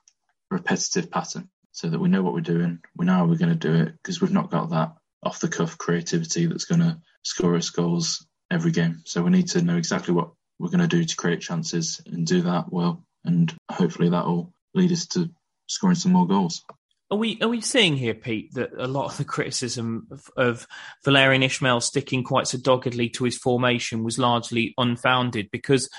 repetitive 0.50 1.10
pattern 1.10 1.50
so 1.72 1.88
that 1.88 1.98
we 1.98 2.08
know 2.08 2.22
what 2.22 2.32
we're 2.32 2.40
doing, 2.40 2.78
we 2.96 3.04
know 3.04 3.14
how 3.14 3.26
we're 3.26 3.36
going 3.36 3.58
to 3.58 3.68
do 3.68 3.74
it, 3.74 3.92
because 3.98 4.20
we've 4.20 4.32
not 4.32 4.50
got 4.50 4.70
that 4.70 4.92
off 5.22 5.40
the 5.40 5.48
cuff 5.48 5.76
creativity 5.76 6.46
that's 6.46 6.64
going 6.64 6.80
to 6.80 6.98
score 7.22 7.56
us 7.56 7.70
goals 7.70 8.26
every 8.50 8.70
game. 8.70 9.02
So 9.04 9.22
we 9.22 9.30
need 9.30 9.48
to 9.48 9.62
know 9.62 9.76
exactly 9.76 10.14
what 10.14 10.30
we're 10.58 10.70
going 10.70 10.80
to 10.80 10.96
do 10.96 11.04
to 11.04 11.16
create 11.16 11.40
chances 11.40 12.00
and 12.06 12.26
do 12.26 12.42
that 12.42 12.72
well. 12.72 13.04
And 13.24 13.52
hopefully 13.70 14.10
that 14.10 14.26
will 14.26 14.52
lead 14.74 14.92
us 14.92 15.06
to 15.08 15.30
scoring 15.66 15.96
some 15.96 16.12
more 16.12 16.26
goals. 16.26 16.62
Are 17.10 17.18
we 17.18 17.38
are 17.42 17.48
we 17.48 17.60
seeing 17.60 17.96
here, 17.96 18.14
Pete, 18.14 18.54
that 18.54 18.70
a 18.76 18.86
lot 18.86 19.04
of 19.04 19.18
the 19.18 19.24
criticism 19.24 20.06
of, 20.10 20.30
of 20.36 20.66
Valérien 21.06 21.44
Ismaël 21.44 21.82
sticking 21.82 22.24
quite 22.24 22.48
so 22.48 22.58
doggedly 22.58 23.10
to 23.10 23.24
his 23.24 23.36
formation 23.36 24.02
was 24.02 24.18
largely 24.18 24.72
unfounded 24.78 25.50
because 25.52 25.90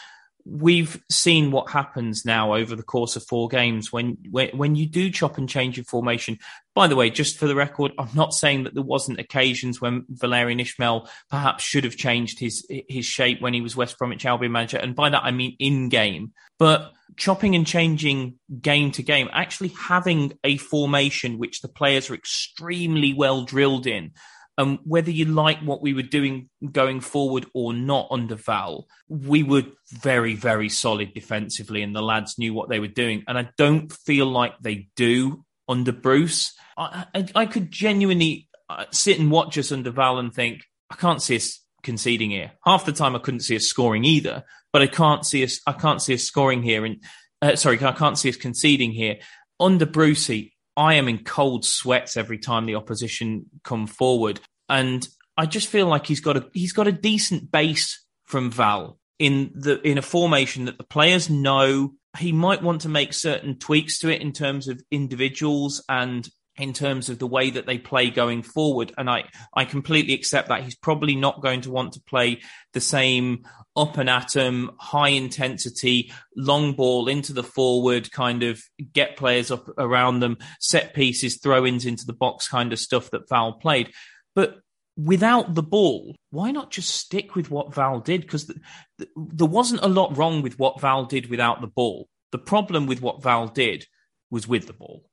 we've 0.46 1.02
seen 1.10 1.52
what 1.52 1.70
happens 1.72 2.26
now 2.26 2.54
over 2.54 2.76
the 2.76 2.84
course 2.84 3.16
of 3.16 3.24
four 3.24 3.48
games 3.48 3.92
when, 3.92 4.18
when 4.30 4.50
when 4.50 4.76
you 4.76 4.86
do 4.86 5.10
chop 5.10 5.38
and 5.38 5.48
change 5.48 5.78
your 5.78 5.86
formation. 5.86 6.38
By 6.76 6.88
the 6.88 6.96
way, 6.96 7.10
just 7.10 7.38
for 7.38 7.48
the 7.48 7.56
record, 7.56 7.92
I'm 7.98 8.10
not 8.14 8.34
saying 8.34 8.64
that 8.64 8.74
there 8.74 8.84
wasn't 8.84 9.20
occasions 9.20 9.80
when 9.80 10.04
Valérien 10.12 10.60
Ismaël 10.60 11.08
perhaps 11.30 11.64
should 11.64 11.84
have 11.84 11.96
changed 11.96 12.40
his 12.40 12.66
his 12.90 13.06
shape 13.06 13.42
when 13.42 13.54
he 13.54 13.62
was 13.62 13.76
West 13.76 13.98
Bromwich 13.98 14.26
Albion 14.26 14.52
manager, 14.52 14.78
and 14.78 14.96
by 14.96 15.10
that 15.10 15.24
I 15.24 15.32
mean 15.32 15.56
in 15.60 15.90
game. 15.90 16.34
But 16.60 16.92
chopping 17.16 17.56
and 17.56 17.66
changing 17.66 18.40
game 18.62 18.92
to 18.92 19.04
game, 19.04 19.30
actually 19.32 19.70
having 19.70 20.38
a 20.44 20.58
formation 20.58 21.38
which 21.38 21.62
the 21.62 21.68
players 21.68 22.10
are 22.10 22.16
extremely 22.16 23.14
well 23.14 23.44
drilled 23.44 23.88
in 23.88 24.12
um, 24.58 24.80
whether 24.84 25.12
you 25.12 25.26
like 25.26 25.60
what 25.60 25.82
we 25.82 25.94
were 25.94 26.04
doing 26.04 26.50
going 26.72 27.02
forward 27.02 27.46
or 27.54 27.74
not 27.74 28.08
under 28.12 28.36
Val, 28.36 28.88
we 29.08 29.44
were 29.44 29.64
very, 29.92 30.36
very 30.36 30.70
solid 30.70 31.14
defensively, 31.14 31.82
and 31.82 31.96
the 31.96 32.02
lads 32.02 32.38
knew 32.38 32.54
what 32.54 32.70
they 32.70 32.80
were 32.80 32.88
doing. 32.88 33.24
And 33.28 33.38
I 33.38 33.50
don't 33.58 33.92
feel 33.92 34.28
like 34.28 34.54
they 34.60 34.90
do 34.96 35.44
under 35.68 35.92
Bruce. 35.92 36.54
I, 36.78 37.06
I, 37.16 37.28
I 37.36 37.46
could 37.46 37.72
genuinely 37.72 38.48
uh, 38.70 38.86
sit 38.92 39.20
and 39.20 39.32
watch 39.32 39.58
us 39.58 39.72
under 39.72 39.92
Val 39.92 40.20
and 40.20 40.34
think, 40.34 40.64
I 40.90 40.96
can't 40.96 41.22
see 41.22 41.36
us 41.36 41.60
conceding 41.82 42.30
here. 42.30 42.52
Half 42.64 42.86
the 42.86 42.92
time, 42.92 43.16
I 43.16 43.20
couldn't 43.20 43.42
see 43.42 43.56
us 43.56 43.66
scoring 43.66 44.06
either, 44.06 44.44
but 44.72 44.82
I 44.82 44.88
can't 44.88 45.26
see 45.26 45.44
us. 45.44 45.60
I 45.66 45.74
can't 45.74 46.02
see 46.02 46.14
us 46.14 46.24
scoring 46.24 46.62
here. 46.62 46.86
And 46.86 47.04
uh, 47.42 47.56
sorry, 47.56 47.84
I 47.84 47.92
can't 47.92 48.18
see 48.18 48.30
us 48.30 48.38
conceding 48.38 48.92
here. 48.92 49.18
Under 49.60 49.86
Brucey, 49.86 50.53
I 50.76 50.96
am 50.96 51.08
in 51.08 51.24
cold 51.24 51.66
sweats 51.66 52.18
every 52.18 52.38
time 52.38 52.66
the 52.66 52.76
opposition 52.76 53.46
come 53.64 53.88
forward, 53.88 54.40
and 54.70 55.08
I 55.38 55.46
just 55.46 55.68
feel 55.68 55.88
like 55.88 56.06
he's 56.06 56.22
got 56.22 56.38
a 56.38 56.50
he's 56.54 56.74
got 56.74 56.88
a 56.88 56.92
decent 56.92 57.52
base 57.52 58.04
from 58.26 58.52
Val 58.52 58.98
in 59.20 59.52
the 59.56 59.82
in 59.82 59.98
a 59.98 60.04
formation 60.04 60.66
that 60.66 60.78
the 60.78 60.84
players 60.84 61.30
know. 61.30 61.94
He 62.20 62.32
might 62.32 62.62
want 62.62 62.82
to 62.82 62.90
make 62.90 63.12
certain 63.12 63.58
tweaks 63.58 63.98
to 64.00 64.10
it 64.10 64.22
in 64.22 64.34
terms 64.34 64.68
of 64.68 64.80
individuals 64.92 65.84
and 65.90 66.30
in 66.58 66.74
terms 66.74 67.10
of 67.10 67.20
the 67.20 67.28
way 67.28 67.50
that 67.50 67.66
they 67.66 67.78
play 67.78 68.10
going 68.10 68.44
forward. 68.44 68.94
And 68.98 69.10
I, 69.10 69.26
I 69.56 69.66
completely 69.66 70.14
accept 70.14 70.50
that. 70.50 70.64
He's 70.64 70.76
probably 70.76 71.16
not 71.16 71.42
going 71.42 71.62
to 71.62 71.72
want 71.72 71.94
to 71.94 72.02
play 72.02 72.42
the 72.74 72.82
same 72.82 73.46
up 73.76 73.98
and 73.98 74.10
atom, 74.10 74.72
high 74.80 75.10
intensity, 75.10 76.12
long 76.36 76.74
ball 76.74 77.08
into 77.08 77.34
the 77.34 77.44
forward, 77.44 78.12
kind 78.12 78.44
of 78.44 78.62
get 78.94 79.18
players 79.18 79.52
up 79.52 79.68
around 79.78 80.20
them, 80.20 80.38
set 80.60 80.94
pieces, 80.94 81.40
throw 81.42 81.66
ins 81.66 81.86
into 81.86 82.06
the 82.06 82.14
box 82.14 82.48
kind 82.48 82.72
of 82.72 82.80
stuff 82.80 83.10
that 83.12 83.28
Val 83.30 83.54
played. 83.54 83.92
But 84.36 84.60
without 84.96 85.56
the 85.56 85.64
ball, 85.64 86.16
why 86.30 86.52
not 86.52 86.72
just 86.72 86.96
stick 86.96 87.36
with 87.36 87.50
what 87.50 87.74
Val 87.74 88.00
did? 88.00 88.22
Because 88.22 88.46
th- 88.46 88.60
th- 89.00 89.10
there 89.16 89.48
wasn't 89.48 89.84
a 89.84 89.88
lot 89.88 90.16
wrong 90.18 90.42
with 90.42 90.60
what 90.60 90.80
Val 90.80 91.06
did 91.06 91.30
without 91.30 91.62
the 91.62 91.68
ball. 91.68 92.08
The 92.32 92.38
problem 92.38 92.88
with 92.88 93.02
what 93.02 93.24
Val 93.24 93.48
did 93.48 93.86
was 94.30 94.48
with 94.48 94.68
the 94.68 94.74
ball 94.74 95.04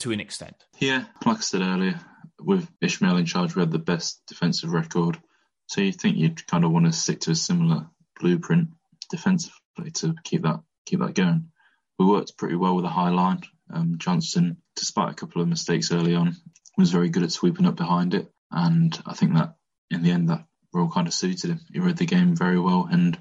to 0.00 0.12
an 0.12 0.20
extent. 0.20 0.56
Yeah, 0.78 1.04
like 1.24 1.38
I 1.38 1.40
said 1.40 1.62
earlier, 1.62 2.00
with 2.40 2.68
Ismaël 2.80 3.18
in 3.18 3.26
charge, 3.26 3.54
we 3.54 3.60
had 3.60 3.70
the 3.70 3.78
best 3.78 4.22
defensive 4.26 4.72
record. 4.72 5.18
So 5.66 5.80
you 5.82 5.92
think 5.92 6.16
you'd 6.16 6.46
kind 6.46 6.64
of 6.64 6.72
want 6.72 6.86
to 6.86 6.92
stick 6.92 7.20
to 7.20 7.30
a 7.30 7.34
similar 7.34 7.86
blueprint 8.20 8.68
defensively 9.10 9.90
to 9.94 10.14
keep 10.24 10.42
that 10.42 10.60
keep 10.86 11.00
that 11.00 11.14
going. 11.14 11.50
We 11.98 12.06
worked 12.06 12.38
pretty 12.38 12.56
well 12.56 12.76
with 12.76 12.84
a 12.84 12.88
high 12.88 13.10
line. 13.10 13.42
Um, 13.72 13.96
Johnstone, 13.98 14.56
despite 14.76 15.10
a 15.10 15.14
couple 15.14 15.42
of 15.42 15.48
mistakes 15.48 15.92
early 15.92 16.14
on, 16.14 16.36
was 16.76 16.90
very 16.90 17.08
good 17.08 17.22
at 17.22 17.32
sweeping 17.32 17.66
up 17.66 17.76
behind 17.76 18.14
it, 18.14 18.30
and 18.50 18.98
I 19.06 19.14
think 19.14 19.34
that 19.34 19.54
in 19.90 20.02
the 20.02 20.10
end 20.10 20.28
that 20.28 20.44
role 20.72 20.88
kind 20.88 21.06
of 21.06 21.14
suited 21.14 21.50
him. 21.50 21.60
He 21.72 21.80
read 21.80 21.96
the 21.96 22.06
game 22.06 22.36
very 22.36 22.58
well 22.58 22.88
and 22.90 23.18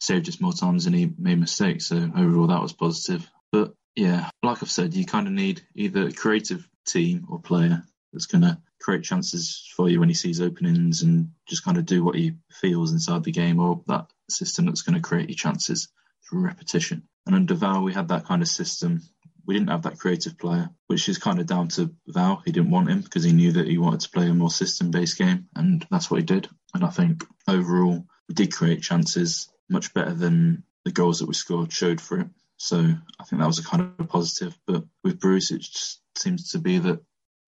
saved 0.00 0.28
us 0.28 0.40
more 0.40 0.52
times 0.52 0.84
than 0.84 0.94
he 0.94 1.10
made 1.18 1.38
mistakes. 1.38 1.86
So 1.86 1.96
overall, 2.16 2.48
that 2.48 2.62
was 2.62 2.72
positive. 2.72 3.28
But 3.52 3.74
yeah, 3.94 4.30
like 4.42 4.62
I've 4.62 4.70
said, 4.70 4.94
you 4.94 5.04
kind 5.04 5.26
of 5.26 5.32
need 5.32 5.62
either 5.74 6.06
a 6.06 6.12
creative 6.12 6.66
team 6.86 7.26
or 7.28 7.40
player 7.40 7.82
that's 8.12 8.26
going 8.26 8.42
to 8.42 8.58
create 8.80 9.04
chances 9.04 9.68
for 9.76 9.88
you 9.88 10.00
when 10.00 10.08
he 10.08 10.14
sees 10.14 10.40
openings 10.40 11.02
and 11.02 11.30
just 11.46 11.64
kind 11.64 11.76
of 11.76 11.86
do 11.86 12.02
what 12.02 12.16
he 12.16 12.32
feels 12.50 12.92
inside 12.92 13.24
the 13.24 13.32
game, 13.32 13.60
or 13.60 13.82
that 13.86 14.06
system 14.28 14.66
that's 14.66 14.82
going 14.82 14.94
to 14.94 15.06
create 15.06 15.28
your 15.28 15.36
chances 15.36 15.88
through 16.28 16.40
repetition. 16.40 17.02
And 17.26 17.34
under 17.34 17.54
Val, 17.54 17.82
we 17.82 17.92
had 17.92 18.08
that 18.08 18.24
kind 18.24 18.42
of 18.42 18.48
system. 18.48 19.02
We 19.46 19.54
didn't 19.54 19.70
have 19.70 19.82
that 19.82 19.98
creative 19.98 20.38
player, 20.38 20.70
which 20.86 21.08
is 21.08 21.18
kind 21.18 21.40
of 21.40 21.46
down 21.46 21.68
to 21.68 21.94
Val. 22.06 22.42
He 22.44 22.52
didn't 22.52 22.70
want 22.70 22.88
him 22.88 23.00
because 23.00 23.24
he 23.24 23.32
knew 23.32 23.52
that 23.52 23.66
he 23.66 23.78
wanted 23.78 24.00
to 24.00 24.10
play 24.10 24.28
a 24.28 24.34
more 24.34 24.50
system 24.50 24.90
based 24.90 25.18
game, 25.18 25.46
and 25.56 25.86
that's 25.90 26.10
what 26.10 26.20
he 26.20 26.26
did. 26.26 26.48
And 26.74 26.84
I 26.84 26.90
think 26.90 27.24
overall, 27.48 28.04
we 28.28 28.34
did 28.34 28.52
create 28.52 28.82
chances 28.82 29.48
much 29.68 29.92
better 29.92 30.14
than 30.14 30.62
the 30.84 30.92
goals 30.92 31.18
that 31.18 31.26
we 31.26 31.34
scored 31.34 31.72
showed 31.72 32.00
for 32.00 32.20
it. 32.20 32.28
So 32.56 32.78
I 32.78 33.24
think 33.24 33.40
that 33.40 33.46
was 33.46 33.58
a 33.58 33.64
kind 33.64 33.92
of 33.98 34.08
positive. 34.08 34.56
But 34.66 34.84
with 35.02 35.18
Bruce, 35.18 35.50
it 35.50 35.62
just 35.62 36.00
seems 36.16 36.52
to 36.52 36.58
be 36.58 36.78
that, 36.78 37.00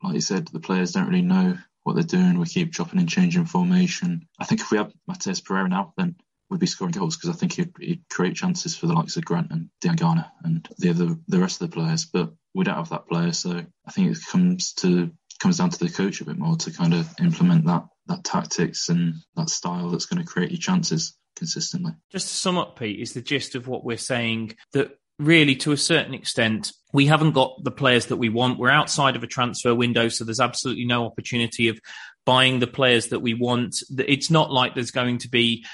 like 0.03 0.15
you 0.15 0.21
said, 0.21 0.49
the 0.49 0.61
players 0.61 0.93
don't 0.93 1.09
really 1.09 1.23
know 1.23 1.59
what 1.83 1.95
they're 1.95 2.05
doing. 2.05 2.39
We 2.39 2.47
keep 2.47 2.73
chopping 2.73 3.01
and 3.01 3.09
changing 3.09 3.47
formation. 3.47 4.29
I 4.39 4.45
think 4.45 4.61
if 4.61 4.71
we 4.71 4.79
had 4.79 4.93
Matheus 5.09 5.45
Pereira 5.45 5.69
now, 5.69 5.93
then 5.97 6.17
we'd 6.49 6.61
be 6.61 6.67
scoring 6.67 6.93
goals 6.93 7.17
because 7.17 7.31
I 7.31 7.39
think 7.39 7.55
he'd, 7.55 7.73
he'd, 7.81 8.05
create 8.11 8.37
chances 8.37 8.77
for 8.77 8.87
the 8.87 8.93
likes 8.93 9.17
of 9.17 9.25
Grant 9.25 9.51
and 9.51 9.71
Diangana 9.83 10.31
and 10.45 10.69
the 10.79 10.91
other 10.91 11.17
the 11.27 11.41
rest 11.41 11.61
of 11.61 11.71
the 11.71 11.75
players. 11.75 12.05
But 12.05 12.33
we 12.55 12.65
don't 12.65 12.77
have 12.77 12.91
that 12.91 13.09
player, 13.09 13.33
so 13.33 13.65
I 13.87 13.91
think 13.91 14.11
it 14.11 14.19
comes 14.31 14.75
to 14.75 15.11
comes 15.41 15.59
down 15.59 15.71
to 15.71 15.79
the 15.79 15.91
coach 15.91 16.21
a 16.21 16.25
bit 16.25 16.39
more 16.39 16.57
to 16.57 16.71
kind 16.71 16.95
of 16.95 17.09
implement 17.19 17.67
that 17.67 17.85
that 18.07 18.25
tactics 18.25 18.89
and 18.89 19.15
that 19.37 19.51
style 19.51 19.91
that's 19.91 20.07
going 20.07 20.25
to 20.25 20.31
create 20.31 20.51
you 20.51 20.59
chances 20.59 21.17
consistently. 21.37 21.93
Just 22.11 22.29
to 22.29 22.35
sum 22.35 22.59
up, 22.59 22.79
Pete, 22.79 23.01
is 23.01 23.15
the 23.15 23.23
gist 23.23 23.55
of 23.55 23.67
what 23.67 23.85
we're 23.85 23.97
saying 23.97 24.57
that 24.73 24.99
really, 25.25 25.57
to 25.57 25.73
a 25.73 25.77
certain 25.77 26.15
extent, 26.15 26.73
we 26.93 27.07
haven't 27.07 27.33
got 27.33 27.63
the 27.63 27.71
players 27.71 28.07
that 28.07 28.17
we 28.17 28.29
want. 28.29 28.59
We're 28.59 28.71
outside 28.71 29.17
of 29.17 29.23
a 29.23 29.27
transfer 29.29 29.75
window, 29.75 30.09
so 30.09 30.25
there's 30.25 30.41
absolutely 30.41 30.85
no 30.85 31.07
opportunity 31.07 31.69
of 31.69 31.81
buying 32.25 32.59
the 32.59 32.67
players 32.67 33.09
that 33.09 33.21
we 33.21 33.35
want. 33.35 33.83
It's 33.99 34.31
not 34.31 34.51
like 34.51 34.75
there's 34.75 34.91
going 34.91 35.19
to 35.19 35.29
be 35.29 35.65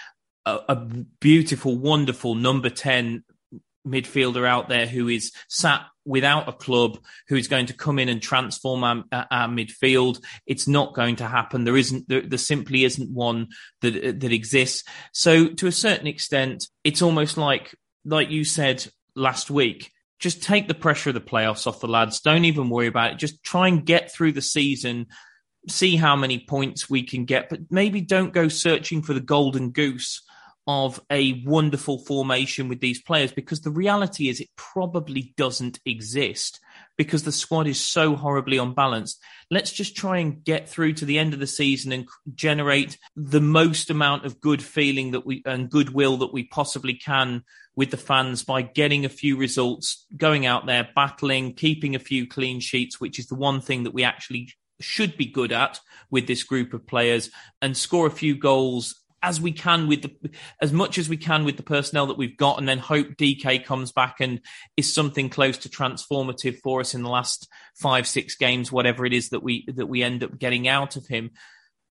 a, 0.47 0.59
a 0.69 0.77
beautiful, 1.21 1.77
wonderful 1.77 2.35
number 2.35 2.71
10 2.71 3.25
midfielder 3.87 4.47
out 4.47 4.69
there 4.69 4.87
who 4.87 5.09
is 5.09 5.33
sat 5.49 5.83
without 6.05 6.49
a 6.49 6.53
club 6.53 6.99
who 7.29 7.37
is 7.37 7.49
going 7.49 7.67
to 7.67 7.75
come 7.75 7.99
in 7.99 8.09
and 8.09 8.23
transform 8.23 8.85
our, 8.85 9.05
our 9.13 9.49
midfield. 9.49 10.23
It's 10.47 10.67
not 10.67 10.95
going 10.95 11.17
to 11.17 11.27
happen. 11.27 11.65
There 11.65 11.77
isn't, 11.77 12.09
there, 12.09 12.23
there, 12.23 12.39
simply 12.39 12.85
isn't 12.85 13.11
one 13.11 13.49
that, 13.83 14.21
that 14.21 14.33
exists. 14.33 14.85
So 15.13 15.49
to 15.49 15.67
a 15.67 15.73
certain 15.73 16.07
extent, 16.07 16.67
it's 16.85 17.03
almost 17.03 17.37
like, 17.37 17.75
like 18.05 18.31
you 18.31 18.45
said 18.45 18.87
last 19.19 19.51
week, 19.51 19.93
just 20.19 20.43
take 20.43 20.69
the 20.69 20.75
pressure 20.75 21.11
of 21.11 21.15
the 21.15 21.21
playoffs 21.21 21.67
off 21.67 21.81
the 21.81 21.89
lads. 21.89 22.21
Don't 22.21 22.45
even 22.45 22.71
worry 22.71 22.87
about 22.87 23.13
it. 23.13 23.19
Just 23.19 23.43
try 23.43 23.69
and 23.69 23.85
get 23.85 24.13
through 24.13 24.33
the 24.33 24.43
season, 24.43 25.07
see 25.69 25.97
how 25.97 26.17
many 26.17 26.39
points 26.39 26.91
we 26.91 27.03
can 27.03 27.25
get, 27.25 27.49
but 27.49 27.61
maybe 27.71 28.01
don't 28.01 28.33
go 28.33 28.49
searching 28.49 29.03
for 29.03 29.15
the 29.15 29.21
golden 29.21 29.71
goose 29.71 30.23
of 30.67 31.01
a 31.11 31.43
wonderful 31.47 31.99
formation 31.99 32.69
with 32.69 32.81
these 32.81 33.01
players 33.01 33.33
because 33.33 33.63
the 33.63 33.71
reality 33.71 34.29
is 34.29 34.39
it 34.39 34.51
probably 34.55 35.33
doesn't 35.37 35.81
exist 35.87 36.61
because 36.99 37.23
the 37.23 37.33
squad 37.33 37.67
is 37.67 37.81
so 37.81 38.17
horribly 38.17 38.59
unbalanced. 38.59 39.23
Let's 39.51 39.73
just 39.73 39.97
try 39.97 40.19
and 40.19 40.45
get 40.45 40.69
through 40.69 40.95
to 40.95 41.07
the 41.07 41.19
end 41.19 41.33
of 41.33 41.41
the 41.41 41.47
season 41.47 41.93
and 41.93 42.09
generate 42.35 42.99
the 43.17 43.41
most 43.41 43.89
amount 43.89 44.27
of 44.27 44.41
good 44.41 44.63
feeling 44.63 45.13
that 45.13 45.25
we 45.25 45.43
and 45.47 45.71
goodwill 45.71 46.19
that 46.19 46.33
we 46.35 46.45
possibly 46.45 46.95
can 46.95 47.45
with 47.77 47.93
the 47.93 47.97
fans 47.97 48.43
by 48.43 48.61
getting 48.61 49.05
a 49.05 49.09
few 49.09 49.37
results, 49.37 50.05
going 50.17 50.45
out 50.45 50.67
there, 50.67 50.89
battling, 50.95 51.55
keeping 51.55 51.95
a 51.95 52.01
few 52.01 52.27
clean 52.27 52.59
sheets, 52.59 53.01
which 53.01 53.19
is 53.21 53.29
the 53.29 53.37
one 53.37 53.61
thing 53.61 53.85
that 53.85 53.95
we 53.95 54.03
actually 54.03 54.53
should 54.81 55.17
be 55.17 55.27
good 55.27 55.53
at 55.53 55.81
with 56.11 56.27
this 56.27 56.43
group 56.43 56.75
of 56.75 56.87
players 56.87 57.31
and 57.63 57.77
score 57.77 58.07
a 58.07 58.11
few 58.11 58.37
goals 58.37 58.98
as 59.23 59.41
we 59.41 59.53
can 59.53 59.89
with 59.89 60.03
the 60.03 60.31
as 60.61 60.73
much 60.73 60.99
as 60.99 61.09
we 61.09 61.17
can 61.17 61.45
with 61.45 61.57
the 61.57 61.63
personnel 61.63 62.07
that 62.07 62.19
we've 62.19 62.37
got, 62.37 62.59
and 62.59 62.69
then 62.69 62.79
hope 62.79 63.09
DK 63.17 63.65
comes 63.65 63.93
back 63.93 64.17
and 64.21 64.41
is 64.77 64.93
something 64.93 65.29
close 65.29 65.59
to 65.59 65.69
transformative 65.69 66.59
for 66.63 66.81
us 66.81 66.95
in 66.95 67.03
the 67.03 67.11
last 67.11 67.49
five 67.75 68.07
six 68.07 68.37
games, 68.37 68.73
whatever 68.73 69.05
it 69.05 69.13
is 69.13 69.31
that 69.31 69.43
we 69.43 69.67
that 69.75 69.87
we 69.87 70.03
end 70.03 70.23
up 70.23 70.39
getting 70.39 70.69
out 70.69 70.97
of 70.97 71.07
him, 71.07 71.31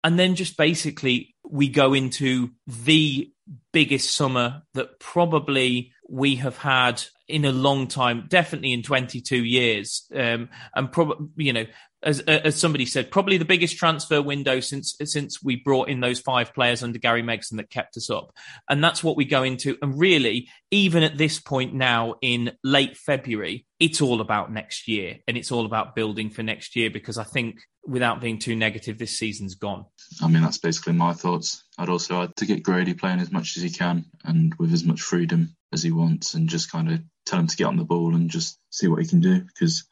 and 0.04 0.18
then 0.18 0.34
just 0.34 0.56
basically 0.56 1.34
we 1.48 1.68
go 1.68 1.94
into 1.94 2.50
the 2.66 3.30
biggest 3.72 4.14
summer 4.14 4.62
that 4.74 4.98
probably 5.00 5.92
we 6.08 6.36
have 6.36 6.56
had 6.58 7.02
in 7.28 7.44
a 7.44 7.52
long 7.52 7.88
time, 7.88 8.26
definitely 8.28 8.72
in 8.72 8.82
22 8.82 9.36
years. 9.44 10.06
Um, 10.14 10.48
and 10.74 10.90
probably, 10.90 11.28
you 11.36 11.52
know, 11.52 11.66
as, 12.02 12.20
as 12.20 12.56
somebody 12.56 12.86
said, 12.86 13.10
probably 13.10 13.38
the 13.38 13.44
biggest 13.44 13.76
transfer 13.76 14.20
window 14.20 14.60
since 14.60 14.96
since 15.04 15.42
we 15.42 15.56
brought 15.56 15.88
in 15.88 16.00
those 16.00 16.20
five 16.20 16.54
players 16.54 16.82
under 16.82 16.98
Gary 16.98 17.22
Megson 17.22 17.56
that 17.56 17.70
kept 17.70 17.96
us 17.96 18.10
up, 18.10 18.32
and 18.68 18.82
that's 18.82 19.02
what 19.02 19.16
we 19.16 19.24
go 19.24 19.42
into. 19.42 19.76
And 19.80 19.98
really, 19.98 20.48
even 20.70 21.02
at 21.02 21.18
this 21.18 21.40
point 21.40 21.74
now 21.74 22.16
in 22.20 22.52
late 22.62 22.96
February, 22.96 23.66
it's 23.80 24.00
all 24.00 24.20
about 24.20 24.52
next 24.52 24.88
year, 24.88 25.18
and 25.26 25.36
it's 25.36 25.50
all 25.50 25.64
about 25.64 25.94
building 25.94 26.30
for 26.30 26.42
next 26.42 26.76
year. 26.76 26.90
Because 26.90 27.18
I 27.18 27.24
think, 27.24 27.56
without 27.86 28.20
being 28.20 28.38
too 28.38 28.56
negative, 28.56 28.98
this 28.98 29.18
season's 29.18 29.54
gone. 29.54 29.86
I 30.22 30.28
mean, 30.28 30.42
that's 30.42 30.58
basically 30.58 30.92
my 30.92 31.14
thoughts. 31.14 31.64
I'd 31.78 31.88
also 31.88 32.18
like 32.18 32.34
to 32.36 32.46
get 32.46 32.62
Grady 32.62 32.94
playing 32.94 33.20
as 33.20 33.32
much 33.32 33.56
as 33.56 33.62
he 33.62 33.70
can 33.70 34.04
and 34.24 34.54
with 34.58 34.72
as 34.72 34.84
much 34.84 35.00
freedom 35.00 35.56
as 35.72 35.82
he 35.82 35.92
wants, 35.92 36.34
and 36.34 36.48
just 36.48 36.70
kind 36.70 36.92
of 36.92 37.00
tell 37.24 37.40
him 37.40 37.46
to 37.46 37.56
get 37.56 37.66
on 37.66 37.76
the 37.76 37.84
ball 37.84 38.14
and 38.14 38.30
just 38.30 38.58
see 38.70 38.86
what 38.86 39.00
he 39.00 39.08
can 39.08 39.20
do 39.20 39.40
because 39.40 39.84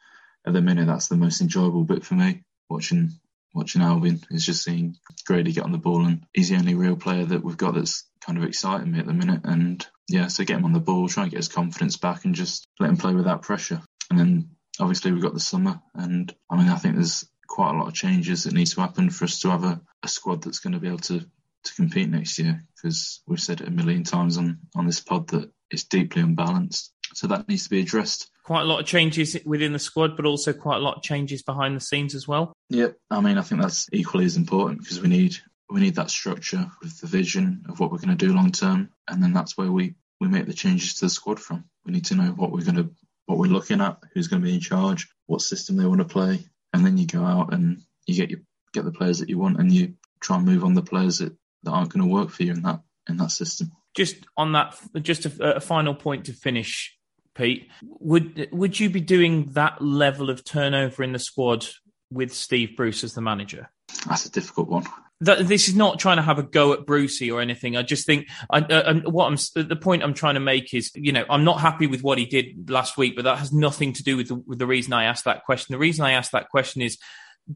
at 0.45 0.53
the 0.53 0.61
minute, 0.61 0.87
that's 0.87 1.07
the 1.07 1.17
most 1.17 1.41
enjoyable 1.41 1.83
bit 1.83 2.05
for 2.05 2.15
me 2.15 2.43
watching 2.69 3.11
watching 3.53 3.81
Albion 3.81 4.21
is 4.31 4.45
just 4.45 4.63
seeing 4.63 4.97
Grady 5.25 5.53
get 5.53 5.63
on 5.63 5.71
the 5.71 5.77
ball, 5.77 6.05
and 6.05 6.25
he's 6.33 6.49
the 6.49 6.57
only 6.57 6.75
real 6.75 6.97
player 6.97 7.25
that 7.25 7.43
we've 7.43 7.57
got 7.57 7.75
that's 7.75 8.03
kind 8.19 8.37
of 8.37 8.43
exciting 8.43 8.91
me 8.91 8.99
at 8.99 9.05
the 9.05 9.13
minute. 9.13 9.41
And 9.45 9.85
yeah, 10.09 10.27
so 10.27 10.43
get 10.43 10.57
him 10.57 10.65
on 10.65 10.73
the 10.73 10.79
ball, 10.79 11.07
try 11.07 11.23
and 11.23 11.31
get 11.31 11.37
his 11.37 11.47
confidence 11.47 11.97
back, 11.97 12.25
and 12.25 12.35
just 12.35 12.67
let 12.79 12.89
him 12.89 12.97
play 12.97 13.13
without 13.13 13.43
pressure. 13.43 13.81
And 14.09 14.19
then 14.19 14.49
obviously 14.79 15.11
we've 15.11 15.23
got 15.23 15.33
the 15.33 15.39
summer, 15.39 15.81
and 15.93 16.33
I 16.49 16.57
mean 16.57 16.69
I 16.69 16.75
think 16.75 16.95
there's 16.95 17.27
quite 17.47 17.73
a 17.73 17.77
lot 17.77 17.87
of 17.87 17.93
changes 17.93 18.43
that 18.43 18.53
needs 18.53 18.73
to 18.75 18.81
happen 18.81 19.09
for 19.09 19.25
us 19.25 19.39
to 19.39 19.49
have 19.49 19.63
a, 19.63 19.81
a 20.03 20.07
squad 20.07 20.43
that's 20.43 20.59
going 20.59 20.73
to 20.73 20.79
be 20.79 20.87
able 20.87 20.99
to 20.99 21.21
to 21.63 21.73
compete 21.75 22.09
next 22.09 22.37
year 22.37 22.63
because 22.75 23.21
we've 23.25 23.39
said 23.39 23.61
it 23.61 23.67
a 23.67 23.71
million 23.71 24.03
times 24.03 24.37
on 24.37 24.59
on 24.75 24.85
this 24.85 24.99
pod 24.99 25.29
that 25.29 25.49
it's 25.71 25.85
deeply 25.85 26.21
unbalanced. 26.21 26.91
So 27.13 27.27
that 27.27 27.47
needs 27.47 27.63
to 27.63 27.69
be 27.69 27.79
addressed 27.79 28.29
quite 28.45 28.61
a 28.61 28.65
lot 28.65 28.79
of 28.79 28.85
changes 28.85 29.35
within 29.43 29.73
the 29.73 29.79
squad, 29.79 30.15
but 30.15 30.25
also 30.25 30.53
quite 30.53 30.77
a 30.77 30.79
lot 30.79 30.97
of 30.97 31.01
changes 31.03 31.41
behind 31.41 31.75
the 31.75 31.81
scenes 31.81 32.13
as 32.13 32.27
well. 32.27 32.53
Yep, 32.69 32.95
I 33.09 33.19
mean, 33.19 33.39
I 33.39 33.41
think 33.41 33.59
that's 33.59 33.89
equally 33.91 34.25
as 34.25 34.37
important 34.37 34.81
because 34.81 35.01
we 35.01 35.09
need 35.09 35.35
we 35.69 35.81
need 35.81 35.95
that 35.95 36.11
structure 36.11 36.69
with 36.79 37.01
the 37.01 37.07
vision 37.07 37.65
of 37.67 37.79
what 37.79 37.91
we're 37.91 37.97
going 37.97 38.15
to 38.15 38.25
do 38.25 38.33
long 38.33 38.51
term, 38.51 38.91
and 39.09 39.21
then 39.21 39.33
that's 39.33 39.57
where 39.57 39.71
we 39.71 39.95
we 40.21 40.27
make 40.27 40.45
the 40.45 40.53
changes 40.53 40.93
to 40.95 41.05
the 41.05 41.09
squad 41.09 41.39
from. 41.39 41.65
We 41.85 41.91
need 41.91 42.05
to 42.05 42.15
know 42.15 42.29
what 42.29 42.51
we're 42.51 42.63
going 42.63 42.75
to 42.75 42.91
what 43.25 43.39
we're 43.39 43.51
looking 43.51 43.81
at, 43.81 43.97
who's 44.13 44.27
going 44.27 44.43
to 44.43 44.47
be 44.47 44.53
in 44.53 44.61
charge, 44.61 45.07
what 45.25 45.41
system 45.41 45.75
they 45.75 45.85
want 45.85 46.01
to 46.01 46.05
play, 46.05 46.45
and 46.71 46.85
then 46.85 46.97
you 46.97 47.07
go 47.07 47.25
out 47.25 47.51
and 47.51 47.81
you 48.05 48.15
get 48.15 48.29
your 48.29 48.41
get 48.73 48.85
the 48.85 48.91
players 48.91 49.19
that 49.19 49.29
you 49.29 49.39
want, 49.39 49.59
and 49.59 49.71
you 49.71 49.95
try 50.19 50.37
and 50.37 50.45
move 50.45 50.63
on 50.63 50.75
the 50.75 50.83
players 50.83 51.17
that, 51.17 51.35
that 51.63 51.71
aren't 51.71 51.91
going 51.91 52.07
to 52.07 52.13
work 52.13 52.29
for 52.29 52.43
you 52.43 52.51
in 52.51 52.61
that 52.61 52.81
in 53.09 53.17
that 53.17 53.31
system. 53.31 53.71
Just 53.95 54.17
on 54.37 54.51
that, 54.51 54.77
just 55.01 55.25
a, 55.25 55.55
a 55.55 55.59
final 55.61 55.95
point 55.95 56.25
to 56.25 56.33
finish 56.33 56.94
Pete. 57.35 57.69
Would 57.83 58.49
would 58.51 58.79
you 58.79 58.89
be 58.89 59.01
doing 59.01 59.51
that 59.51 59.81
level 59.81 60.29
of 60.29 60.43
turnover 60.43 61.03
in 61.03 61.11
the 61.11 61.19
squad 61.19 61.67
with 62.11 62.33
Steve 62.33 62.75
Bruce 62.75 63.03
as 63.03 63.13
the 63.13 63.21
manager? 63.21 63.69
That's 64.07 64.25
a 64.25 64.31
difficult 64.31 64.69
one. 64.69 64.85
That, 65.21 65.47
this 65.47 65.69
is 65.69 65.75
not 65.75 65.97
trying 65.99 66.17
to 66.17 66.23
have 66.23 66.39
a 66.39 66.43
go 66.43 66.73
at 66.73 66.85
Brucey 66.85 67.31
or 67.31 67.39
anything. 67.39 67.77
I 67.77 67.83
just 67.83 68.05
think 68.05 68.27
I, 68.49 68.59
uh, 68.59 68.95
what 69.09 69.27
I'm 69.27 69.37
the 69.67 69.77
point 69.77 70.03
I'm 70.03 70.13
trying 70.13 70.33
to 70.33 70.41
make 70.41 70.73
is, 70.73 70.91
you 70.93 71.13
know, 71.13 71.25
I'm 71.29 71.45
not 71.45 71.61
happy 71.61 71.87
with 71.87 72.03
what 72.03 72.17
he 72.17 72.25
did 72.25 72.69
last 72.69 72.97
week, 72.97 73.15
but 73.15 73.23
that 73.23 73.37
has 73.37 73.53
nothing 73.53 73.93
to 73.93 74.03
do 74.03 74.17
with 74.17 74.27
the, 74.27 74.35
with 74.35 74.59
the 74.59 74.67
reason 74.67 74.91
I 74.91 75.05
asked 75.05 75.23
that 75.25 75.45
question. 75.45 75.73
The 75.73 75.79
reason 75.79 76.03
I 76.03 76.13
asked 76.13 76.33
that 76.33 76.49
question 76.49 76.81
is 76.81 76.97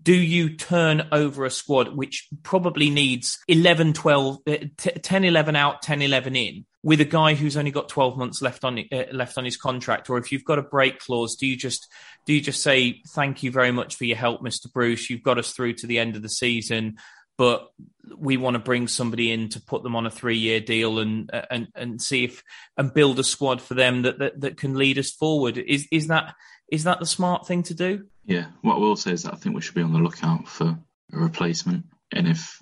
do 0.04 0.14
you 0.14 0.56
turn 0.56 1.08
over 1.12 1.46
a 1.46 1.50
squad 1.50 1.96
which 1.96 2.28
probably 2.44 2.90
needs 2.90 3.40
11, 3.48 3.94
12, 3.94 4.40
uh, 4.48 4.58
10, 4.78 5.24
11 5.24 5.56
out, 5.56 5.82
10, 5.82 6.02
11 6.02 6.36
in 6.36 6.66
with 6.84 7.02
a 7.02 7.06
guy 7.06 7.34
who's 7.34 7.58
only 7.58 7.72
got 7.72 7.90
12 7.90 8.18
months 8.18 8.42
left 8.42 8.64
on 8.64 8.80
uh, 8.92 9.04
left 9.12 9.38
on 9.38 9.46
his 9.46 9.58
contract? 9.58 10.10
Or 10.10 10.18
if 10.18 10.32
you've 10.32 10.46
got 10.46 10.60
a 10.60 10.64
break 10.64 11.00
clause 11.00 11.36
do 11.36 11.48
you 11.48 11.56
just 11.56 11.88
do 12.26 12.34
you 12.34 12.42
just 12.42 12.62
say 12.62 13.02
thank 13.10 13.42
you 13.42 13.52
very 13.52 13.72
much 13.72 13.96
for 13.96 14.06
your 14.06 14.18
help 14.18 14.42
Mr 14.42 14.72
Bruce. 14.72 15.10
You've 15.10 15.24
got 15.24 15.40
us 15.40 15.54
through 15.54 15.74
to 15.74 15.88
the 15.88 16.00
end 16.00 16.16
of 16.16 16.22
the 16.22 16.30
season 16.30 16.98
but 17.40 17.70
we 18.18 18.36
want 18.36 18.56
to 18.56 18.60
bring 18.60 18.90
somebody 18.90 19.32
in 19.32 19.48
to 19.48 19.62
put 19.62 19.82
them 19.82 19.96
on 19.96 20.06
a 20.06 20.12
three-year 20.12 20.60
deal 20.60 21.00
and 21.00 21.34
uh, 21.34 21.46
and 21.50 21.70
and 21.74 22.02
see 22.02 22.26
if 22.26 22.44
and 22.78 22.94
build 22.94 23.18
a 23.18 23.24
squad 23.24 23.62
for 23.62 23.76
them 23.76 24.02
that 24.02 24.20
that, 24.20 24.42
that 24.42 24.58
can 24.58 24.76
lead 24.78 25.00
us 25.00 25.10
forward. 25.10 25.58
Is 25.58 25.88
is 25.90 26.08
that 26.08 26.36
is 26.72 26.84
that 26.84 27.00
the 27.00 27.06
smart 27.06 27.48
thing 27.48 27.64
to 27.64 27.74
do 27.74 28.06
yeah, 28.30 28.46
what 28.62 28.76
I 28.76 28.80
will 28.80 28.96
say 28.96 29.12
is 29.12 29.24
that 29.24 29.34
I 29.34 29.38
think 29.38 29.56
we 29.56 29.62
should 29.62 29.74
be 29.74 29.82
on 29.82 29.92
the 29.92 29.98
lookout 29.98 30.48
for 30.48 30.78
a 31.12 31.18
replacement, 31.18 31.86
and 32.14 32.28
if 32.28 32.62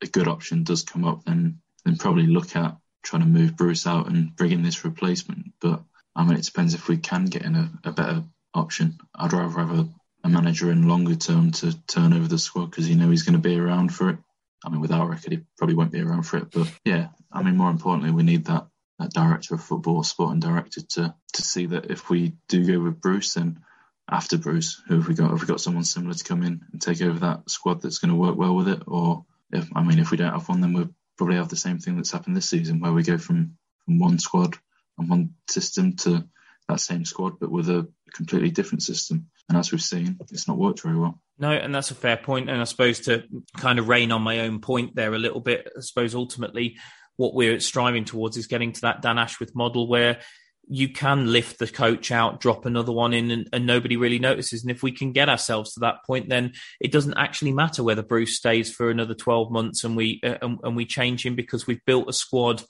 a 0.00 0.06
good 0.06 0.28
option 0.28 0.62
does 0.62 0.84
come 0.84 1.04
up, 1.04 1.24
then 1.24 1.60
then 1.84 1.96
probably 1.96 2.28
look 2.28 2.54
at 2.54 2.76
trying 3.02 3.22
to 3.22 3.28
move 3.28 3.56
Bruce 3.56 3.88
out 3.88 4.06
and 4.06 4.36
bring 4.36 4.52
in 4.52 4.62
this 4.62 4.84
replacement. 4.84 5.46
But 5.60 5.82
I 6.14 6.24
mean, 6.24 6.38
it 6.38 6.44
depends 6.44 6.74
if 6.74 6.86
we 6.86 6.96
can 6.96 7.24
get 7.24 7.42
in 7.42 7.56
a, 7.56 7.72
a 7.82 7.90
better 7.90 8.22
option. 8.54 8.98
I'd 9.16 9.32
rather 9.32 9.58
have 9.58 9.80
a, 9.80 9.88
a, 10.22 10.28
manager 10.28 10.70
in 10.70 10.86
longer 10.86 11.16
term 11.16 11.50
to 11.52 11.76
turn 11.88 12.12
over 12.12 12.28
the 12.28 12.38
squad 12.38 12.66
because 12.66 12.88
you 12.88 12.94
know 12.94 13.10
he's 13.10 13.24
going 13.24 13.40
to 13.40 13.48
be 13.48 13.58
around 13.58 13.92
for 13.92 14.10
it. 14.10 14.18
I 14.64 14.68
mean, 14.68 14.80
with 14.80 14.92
our 14.92 15.08
record, 15.08 15.32
he 15.32 15.40
probably 15.58 15.74
won't 15.74 15.90
be 15.90 16.02
around 16.02 16.22
for 16.22 16.36
it. 16.36 16.52
But 16.52 16.70
yeah, 16.84 17.08
I 17.32 17.42
mean, 17.42 17.56
more 17.56 17.70
importantly, 17.70 18.12
we 18.12 18.22
need 18.22 18.44
that 18.44 18.68
that 19.00 19.12
director 19.12 19.54
of 19.54 19.62
football, 19.64 20.04
sporting 20.04 20.40
director, 20.40 20.82
to 20.82 21.14
to 21.32 21.42
see 21.42 21.66
that 21.66 21.90
if 21.90 22.08
we 22.08 22.34
do 22.48 22.64
go 22.64 22.78
with 22.80 23.00
Bruce, 23.00 23.34
then 23.34 23.60
after 24.08 24.38
Bruce? 24.38 24.80
Who 24.86 24.96
have 24.96 25.08
we 25.08 25.14
got? 25.14 25.30
Have 25.30 25.40
we 25.40 25.46
got 25.46 25.60
someone 25.60 25.84
similar 25.84 26.14
to 26.14 26.24
come 26.24 26.42
in 26.42 26.60
and 26.72 26.80
take 26.80 27.02
over 27.02 27.18
that 27.20 27.50
squad 27.50 27.80
that's 27.80 27.98
going 27.98 28.10
to 28.10 28.20
work 28.20 28.36
well 28.36 28.54
with 28.54 28.68
it? 28.68 28.82
Or, 28.86 29.24
if, 29.50 29.68
I 29.74 29.82
mean, 29.82 29.98
if 29.98 30.10
we 30.10 30.16
don't 30.16 30.32
have 30.32 30.48
one, 30.48 30.60
then 30.60 30.72
we'll 30.72 30.90
probably 31.16 31.36
have 31.36 31.48
the 31.48 31.56
same 31.56 31.78
thing 31.78 31.96
that's 31.96 32.12
happened 32.12 32.36
this 32.36 32.48
season, 32.48 32.80
where 32.80 32.92
we 32.92 33.02
go 33.02 33.18
from, 33.18 33.56
from 33.84 33.98
one 33.98 34.18
squad 34.18 34.56
and 34.98 35.08
one 35.08 35.34
system 35.48 35.96
to 35.96 36.28
that 36.68 36.80
same 36.80 37.04
squad, 37.04 37.40
but 37.40 37.50
with 37.50 37.68
a 37.68 37.88
completely 38.12 38.50
different 38.50 38.82
system. 38.82 39.26
And 39.48 39.58
as 39.58 39.72
we've 39.72 39.82
seen, 39.82 40.18
it's 40.30 40.46
not 40.46 40.58
worked 40.58 40.82
very 40.82 40.96
well. 40.96 41.20
No, 41.38 41.50
and 41.50 41.74
that's 41.74 41.90
a 41.90 41.96
fair 41.96 42.16
point. 42.16 42.48
And 42.48 42.60
I 42.60 42.64
suppose 42.64 43.00
to 43.00 43.24
kind 43.56 43.78
of 43.78 43.88
rain 43.88 44.12
on 44.12 44.22
my 44.22 44.40
own 44.40 44.60
point 44.60 44.94
there 44.94 45.12
a 45.12 45.18
little 45.18 45.40
bit, 45.40 45.68
I 45.76 45.80
suppose 45.80 46.14
ultimately 46.14 46.76
what 47.20 47.34
we're 47.34 47.60
striving 47.60 48.06
towards 48.06 48.38
is 48.38 48.46
getting 48.46 48.72
to 48.72 48.80
that 48.80 49.02
Dan 49.02 49.18
Ashworth 49.18 49.54
model 49.54 49.86
where 49.86 50.20
you 50.66 50.88
can 50.88 51.30
lift 51.30 51.58
the 51.58 51.66
coach 51.66 52.10
out, 52.10 52.40
drop 52.40 52.64
another 52.64 52.92
one 52.92 53.12
in, 53.12 53.30
and, 53.30 53.46
and, 53.52 53.66
nobody 53.66 53.98
really 53.98 54.18
notices. 54.18 54.62
And 54.62 54.70
if 54.70 54.82
we 54.82 54.90
can 54.90 55.12
get 55.12 55.28
ourselves 55.28 55.74
to 55.74 55.80
that 55.80 55.96
point, 56.06 56.30
then 56.30 56.52
it 56.80 56.92
doesn't 56.92 57.18
actually 57.18 57.52
matter 57.52 57.82
whether 57.82 58.02
Bruce 58.02 58.38
stays 58.38 58.72
for 58.72 58.88
another 58.88 59.12
twelve 59.12 59.50
months 59.50 59.84
and 59.84 59.98
we 59.98 60.20
uh, 60.24 60.36
and, 60.40 60.58
and 60.62 60.76
we 60.76 60.86
change 60.86 61.26
him 61.26 61.34
because 61.34 61.66
we've 61.66 61.84
built 61.84 62.08
a 62.08 62.14
squad 62.14 62.62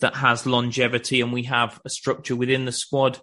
that 0.00 0.16
has 0.16 0.44
longevity 0.44 1.22
and 1.22 1.32
we 1.32 1.44
have 1.44 1.80
a 1.86 1.88
structure 1.88 2.36
within 2.36 2.66
the 2.66 2.72
squad 2.72 3.18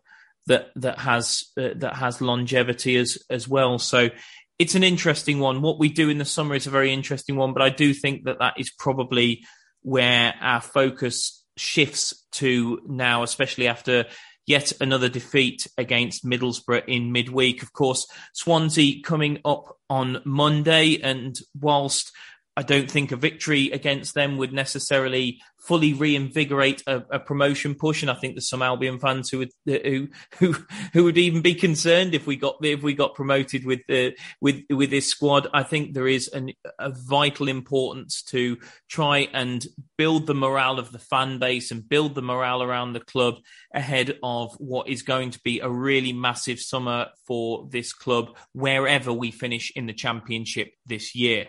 that 0.47 0.69
that 0.77 0.97
has 0.97 1.43
uh, 1.59 1.75
that 1.75 1.95
has 1.95 2.21
longevity 2.21 2.95
as 2.95 3.19
as 3.29 3.47
well. 3.47 3.77
So 3.77 4.09
it's 4.57 4.73
an 4.73 4.83
interesting 4.83 5.39
one. 5.39 5.61
What 5.61 5.77
we 5.77 5.89
do 5.89 6.09
in 6.09 6.17
the 6.17 6.25
summer 6.25 6.55
is 6.55 6.65
a 6.65 6.71
very 6.71 6.91
interesting 6.91 7.35
one, 7.35 7.53
but 7.53 7.61
I 7.61 7.69
do 7.69 7.93
think 7.93 8.23
that 8.23 8.39
that 8.39 8.55
is 8.57 8.71
probably 8.71 9.43
where 9.81 10.33
our 10.41 10.61
focus 10.61 11.43
shifts 11.57 12.25
to 12.33 12.81
now, 12.87 13.23
especially 13.23 13.67
after 13.67 14.05
yet 14.47 14.73
another 14.81 15.09
defeat 15.09 15.67
against 15.77 16.25
Middlesbrough 16.25 16.85
in 16.87 17.11
midweek. 17.11 17.61
Of 17.63 17.73
course, 17.73 18.07
Swansea 18.33 19.01
coming 19.03 19.39
up 19.45 19.77
on 19.89 20.21
Monday, 20.25 20.99
and 21.01 21.37
whilst 21.59 22.11
I 22.57 22.63
don't 22.63 22.91
think 22.91 23.11
a 23.11 23.15
victory 23.15 23.71
against 23.71 24.13
them 24.13 24.37
would 24.37 24.51
necessarily 24.51 25.41
fully 25.57 25.93
reinvigorate 25.93 26.83
a, 26.85 27.03
a, 27.09 27.19
promotion 27.19 27.75
push, 27.75 28.01
and 28.01 28.11
I 28.11 28.15
think 28.15 28.33
there's 28.35 28.49
some 28.49 28.61
Albion 28.61 28.99
fans 28.99 29.29
who 29.29 29.37
would 29.37 29.51
who 29.65 30.09
who 30.37 30.55
who 30.91 31.05
would 31.05 31.17
even 31.17 31.41
be 31.41 31.55
concerned 31.55 32.13
if 32.13 32.27
we 32.27 32.35
got 32.35 32.57
if 32.61 32.83
we 32.83 32.93
got 32.93 33.15
promoted 33.15 33.65
with 33.65 33.79
the 33.87 34.17
with 34.41 34.63
with 34.69 34.89
this 34.89 35.07
squad. 35.07 35.47
I 35.53 35.63
think 35.63 35.93
there 35.93 36.09
is 36.09 36.27
an, 36.27 36.51
a 36.77 36.89
vital 36.89 37.47
importance 37.47 38.21
to 38.23 38.57
try 38.89 39.29
and 39.33 39.65
build 39.97 40.27
the 40.27 40.35
morale 40.35 40.77
of 40.77 40.91
the 40.91 40.99
fan 40.99 41.39
base 41.39 41.71
and 41.71 41.87
build 41.87 42.15
the 42.15 42.21
morale 42.21 42.63
around 42.63 42.91
the 42.91 42.99
club 42.99 43.35
ahead 43.73 44.17
of 44.23 44.53
what 44.55 44.89
is 44.89 45.03
going 45.03 45.31
to 45.31 45.39
be 45.45 45.61
a 45.61 45.69
really 45.69 46.11
massive 46.11 46.59
summer 46.59 47.07
for 47.25 47.69
this 47.71 47.93
club 47.93 48.35
wherever 48.51 49.13
we 49.13 49.31
finish 49.31 49.71
in 49.73 49.85
the 49.85 49.93
championship 49.93 50.73
this 50.85 51.15
year. 51.15 51.47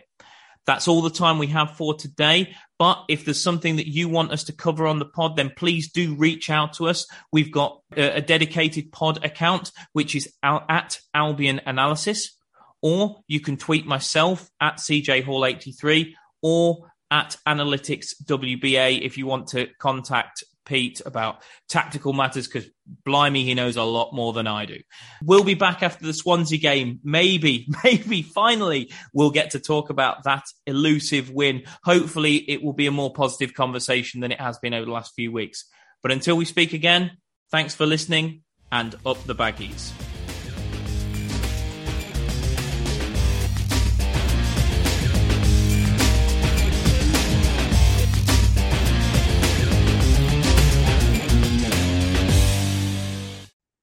That's 0.67 0.87
all 0.87 1.03
the 1.03 1.11
time 1.11 1.39
we 1.39 1.49
have 1.49 1.77
for 1.77 1.95
today. 1.95 2.55
But 2.79 3.05
if 3.09 3.25
there's 3.25 3.43
something 3.43 3.77
that 3.77 3.89
you 3.89 4.09
want 4.09 4.33
us 4.33 4.45
to 4.45 4.53
cover 4.53 4.87
on 4.87 4.99
the 4.99 5.05
pod, 5.05 5.37
then 5.37 5.53
please 5.57 5.91
do 5.91 6.15
reach 6.15 6.51
out 6.51 6.75
to 6.75 6.89
us. 6.89 7.07
We've 7.33 7.53
got 7.53 7.81
uh, 7.97 8.11
a, 8.15 8.21
dedicated 8.21 8.93
pod 8.93 9.25
account, 9.25 9.73
which 9.93 10.15
is 10.15 10.33
at 10.43 10.99
Albion 11.15 11.61
Analysis, 11.67 12.37
or 12.81 13.23
you 13.27 13.41
can 13.41 13.57
tweet 13.57 13.87
myself 13.87 14.51
at 14.61 14.77
CJ 14.77 15.25
Hall 15.25 15.45
83 15.45 16.17
or 16.43 16.91
at 17.11 17.37
Analytics 17.47 18.15
WBA 18.25 19.03
if 19.03 19.19
you 19.19 19.27
want 19.27 19.49
to 19.49 19.69
contact 19.79 20.45
Pete 20.65 21.01
about 21.05 21.43
tactical 21.69 22.13
matters 22.13 22.47
because 22.47 22.69
blimey, 23.05 23.45
he 23.45 23.55
knows 23.55 23.77
a 23.77 23.83
lot 23.83 24.13
more 24.13 24.33
than 24.33 24.47
I 24.47 24.67
do. 24.67 24.79
We'll 25.23 25.45
be 25.45 25.55
back 25.55 25.83
after 25.83 26.05
the 26.05 26.13
Swansea 26.13 26.59
game. 26.59 27.01
Maybe, 27.03 27.69
maybe 27.85 28.23
finally 28.23 28.93
we'll 29.13 29.31
get 29.31 29.51
to 29.51 29.61
talk 29.61 29.91
about 29.91 30.25
that 30.25 30.45
elusive 30.67 31.31
win. 31.31 31.65
Hopefully 31.85 32.37
it 32.37 32.63
will 32.63 32.75
be 32.75 32.87
a 32.87 32.93
more 32.93 33.13
positive 33.13 33.55
conversation 33.55 34.21
than 34.21 34.33
it 34.33 34.41
has 34.41 34.59
been 34.59 34.75
over 34.75 34.87
the 34.87 34.93
last 34.93 35.15
few 35.15 35.33
weeks. 35.33 35.65
But 36.03 36.13
until 36.13 36.37
we 36.37 36.45
speak 36.45 36.73
again, 36.73 37.13
thanks 37.51 37.75
for 37.75 37.87
listening 37.87 38.43
and 38.71 38.95
up 39.05 39.23
the 39.25 39.35
baggies. 39.35 39.93